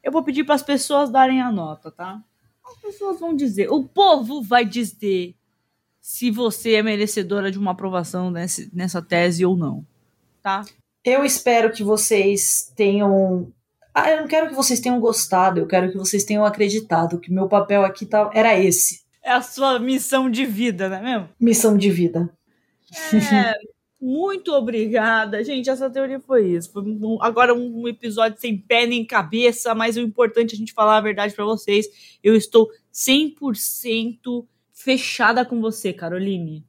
eu 0.07 0.13
vou 0.13 0.23
pedir 0.23 0.45
para 0.45 0.55
as 0.55 0.63
pessoas 0.63 1.11
darem 1.11 1.43
a 1.43 1.51
nota, 1.51 1.91
tá? 1.91 2.23
As 2.65 2.77
pessoas 2.81 3.19
vão 3.19 3.35
dizer, 3.35 3.69
o 3.73 3.83
povo 3.83 4.41
vai 4.41 4.65
dizer 4.65 5.35
se 6.01 6.31
você 6.31 6.75
é 6.75 6.83
merecedora 6.83 7.51
de 7.51 7.59
uma 7.59 7.73
aprovação 7.73 8.31
nessa, 8.31 8.63
nessa 8.73 9.03
tese 9.03 9.45
ou 9.45 9.57
não, 9.57 9.85
tá? 10.45 10.65
Eu 11.05 11.25
espero 11.25 11.73
que 11.73 11.83
vocês 11.83 12.73
tenham. 12.77 13.53
Ah, 13.93 14.09
eu 14.13 14.21
não 14.21 14.29
quero 14.29 14.49
que 14.49 14.55
vocês 14.55 14.79
tenham 14.79 15.01
gostado, 15.01 15.59
eu 15.59 15.67
quero 15.67 15.91
que 15.91 15.99
vocês 15.99 16.23
tenham 16.23 16.45
acreditado 16.45 17.19
que 17.19 17.33
meu 17.33 17.49
papel 17.49 17.85
aqui 17.85 18.07
tá... 18.07 18.31
era 18.33 18.57
esse. 18.57 19.05
É 19.21 19.33
a 19.33 19.43
sua 19.43 19.81
missão 19.81 20.31
de 20.31 20.47
vida, 20.47 20.89
não 20.89 20.97
é 20.99 21.03
mesmo? 21.03 21.29
Missão 21.41 21.77
de 21.77 21.91
vida. 21.91 22.31
É, 23.13 23.55
muito 24.01 24.53
obrigada. 24.53 25.43
Gente, 25.43 25.71
essa 25.71 25.89
teoria 25.89 26.21
foi 26.21 26.49
isso. 26.49 26.73
Foi 26.73 26.83
um, 26.83 27.19
agora 27.23 27.55
um 27.55 27.89
episódio 27.89 28.39
sem 28.39 28.57
pé 28.57 28.87
nem 28.87 29.05
cabeça, 29.05 29.75
mas 29.75 29.97
o 29.97 30.01
importante 30.01 30.53
é 30.53 30.55
a 30.55 30.59
gente 30.59 30.73
falar 30.73 30.99
a 30.99 31.01
verdade 31.01 31.35
para 31.35 31.45
vocês. 31.45 32.19
Eu 32.23 32.37
estou 32.37 32.71
100% 32.93 34.47
fechada 34.73 35.45
com 35.45 35.61
você, 35.61 35.93
Caroline. 35.93 36.65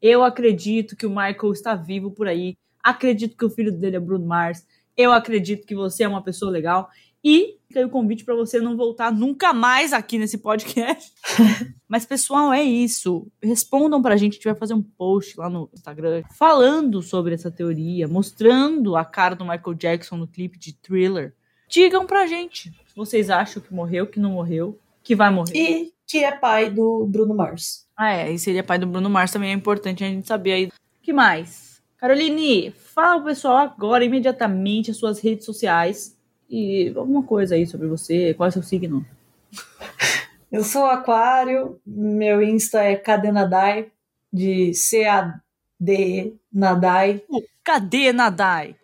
Eu 0.00 0.22
acredito 0.22 0.96
que 0.96 1.06
o 1.06 1.10
Michael 1.10 1.52
está 1.52 1.74
vivo 1.74 2.12
por 2.12 2.28
aí. 2.28 2.56
Acredito 2.82 3.36
que 3.36 3.44
o 3.44 3.50
filho 3.50 3.72
dele 3.72 3.96
é 3.96 4.00
Bruno 4.00 4.24
Mars. 4.24 4.64
Eu 4.96 5.12
acredito 5.12 5.66
que 5.66 5.74
você 5.74 6.04
é 6.04 6.08
uma 6.08 6.22
pessoa 6.22 6.50
legal. 6.50 6.88
E 7.24 7.58
fica 7.66 7.80
aí 7.80 7.84
o 7.84 7.90
convite 7.90 8.24
para 8.24 8.34
você 8.34 8.60
não 8.60 8.76
voltar 8.76 9.12
nunca 9.12 9.52
mais 9.52 9.92
aqui 9.92 10.18
nesse 10.18 10.38
podcast. 10.38 11.12
Mas, 11.88 12.06
pessoal, 12.06 12.52
é 12.52 12.62
isso. 12.62 13.26
Respondam 13.42 14.00
pra 14.00 14.16
gente, 14.16 14.32
a 14.32 14.34
gente 14.36 14.44
vai 14.44 14.54
fazer 14.54 14.74
um 14.74 14.82
post 14.82 15.38
lá 15.38 15.50
no 15.50 15.68
Instagram 15.74 16.22
falando 16.36 17.02
sobre 17.02 17.34
essa 17.34 17.50
teoria, 17.50 18.06
mostrando 18.06 18.96
a 18.96 19.04
cara 19.04 19.34
do 19.34 19.44
Michael 19.44 19.74
Jackson 19.74 20.16
no 20.16 20.28
clipe 20.28 20.58
de 20.58 20.72
Thriller. 20.72 21.34
Digam 21.68 22.06
pra 22.06 22.26
gente 22.26 22.70
se 22.70 22.96
vocês 22.96 23.30
acham 23.30 23.62
que 23.62 23.74
morreu, 23.74 24.06
que 24.06 24.20
não 24.20 24.32
morreu, 24.32 24.78
que 25.02 25.14
vai 25.14 25.30
morrer. 25.30 25.52
E 25.54 25.92
que 26.06 26.24
é 26.24 26.32
pai 26.32 26.70
do 26.70 27.06
Bruno 27.06 27.34
Mars. 27.34 27.86
Ah, 27.96 28.12
é. 28.12 28.32
E 28.32 28.38
seria 28.38 28.64
pai 28.64 28.78
do 28.78 28.86
Bruno 28.86 29.10
Mars 29.10 29.30
também 29.30 29.50
é 29.50 29.54
importante 29.54 30.02
a 30.02 30.06
gente 30.06 30.26
saber 30.26 30.52
aí. 30.52 30.66
O 30.66 30.70
que 31.02 31.12
mais? 31.12 31.82
Caroline, 31.98 32.70
fala 32.70 33.16
pro 33.16 33.26
pessoal 33.26 33.56
agora, 33.56 34.04
imediatamente, 34.04 34.90
as 34.90 34.96
suas 34.96 35.20
redes 35.20 35.44
sociais 35.44 36.17
e 36.48 36.92
alguma 36.96 37.22
coisa 37.22 37.54
aí 37.54 37.66
sobre 37.66 37.86
você. 37.86 38.34
Qual 38.34 38.46
é 38.46 38.50
o 38.50 38.52
seu 38.52 38.62
signo? 38.62 39.04
Eu 40.50 40.64
sou 40.64 40.86
aquário, 40.86 41.78
meu 41.86 42.42
Insta 42.42 42.82
é 42.82 42.96
Cadenadai, 42.96 43.92
de 44.32 44.72
C-A-D 44.72 46.34
Nadai. 46.50 47.22
Cadê 47.62 48.14
Nadai? 48.14 48.74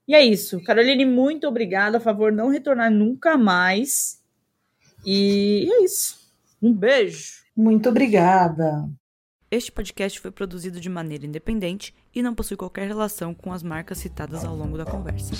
E 0.07 0.13
é 0.13 0.23
isso. 0.23 0.63
Caroline, 0.63 1.03
muito 1.03 1.47
obrigada. 1.47 1.97
A 1.97 1.99
favor, 1.99 2.31
não 2.31 2.49
retornar 2.49 2.91
nunca 2.91 3.39
mais. 3.39 4.21
E 5.03 5.67
é 5.67 5.83
isso. 5.83 6.31
Um 6.61 6.71
beijo. 6.71 7.41
Muito 7.57 7.89
obrigada. 7.89 8.87
Este 9.51 9.69
podcast 9.69 10.17
foi 10.17 10.31
produzido 10.31 10.79
de 10.79 10.87
maneira 10.87 11.25
independente 11.25 11.93
e 12.15 12.21
não 12.21 12.33
possui 12.33 12.55
qualquer 12.55 12.87
relação 12.87 13.33
com 13.33 13.51
as 13.51 13.61
marcas 13.61 13.97
citadas 13.97 14.45
ao 14.45 14.55
longo 14.55 14.77
da 14.77 14.85
conversa. 14.85 15.33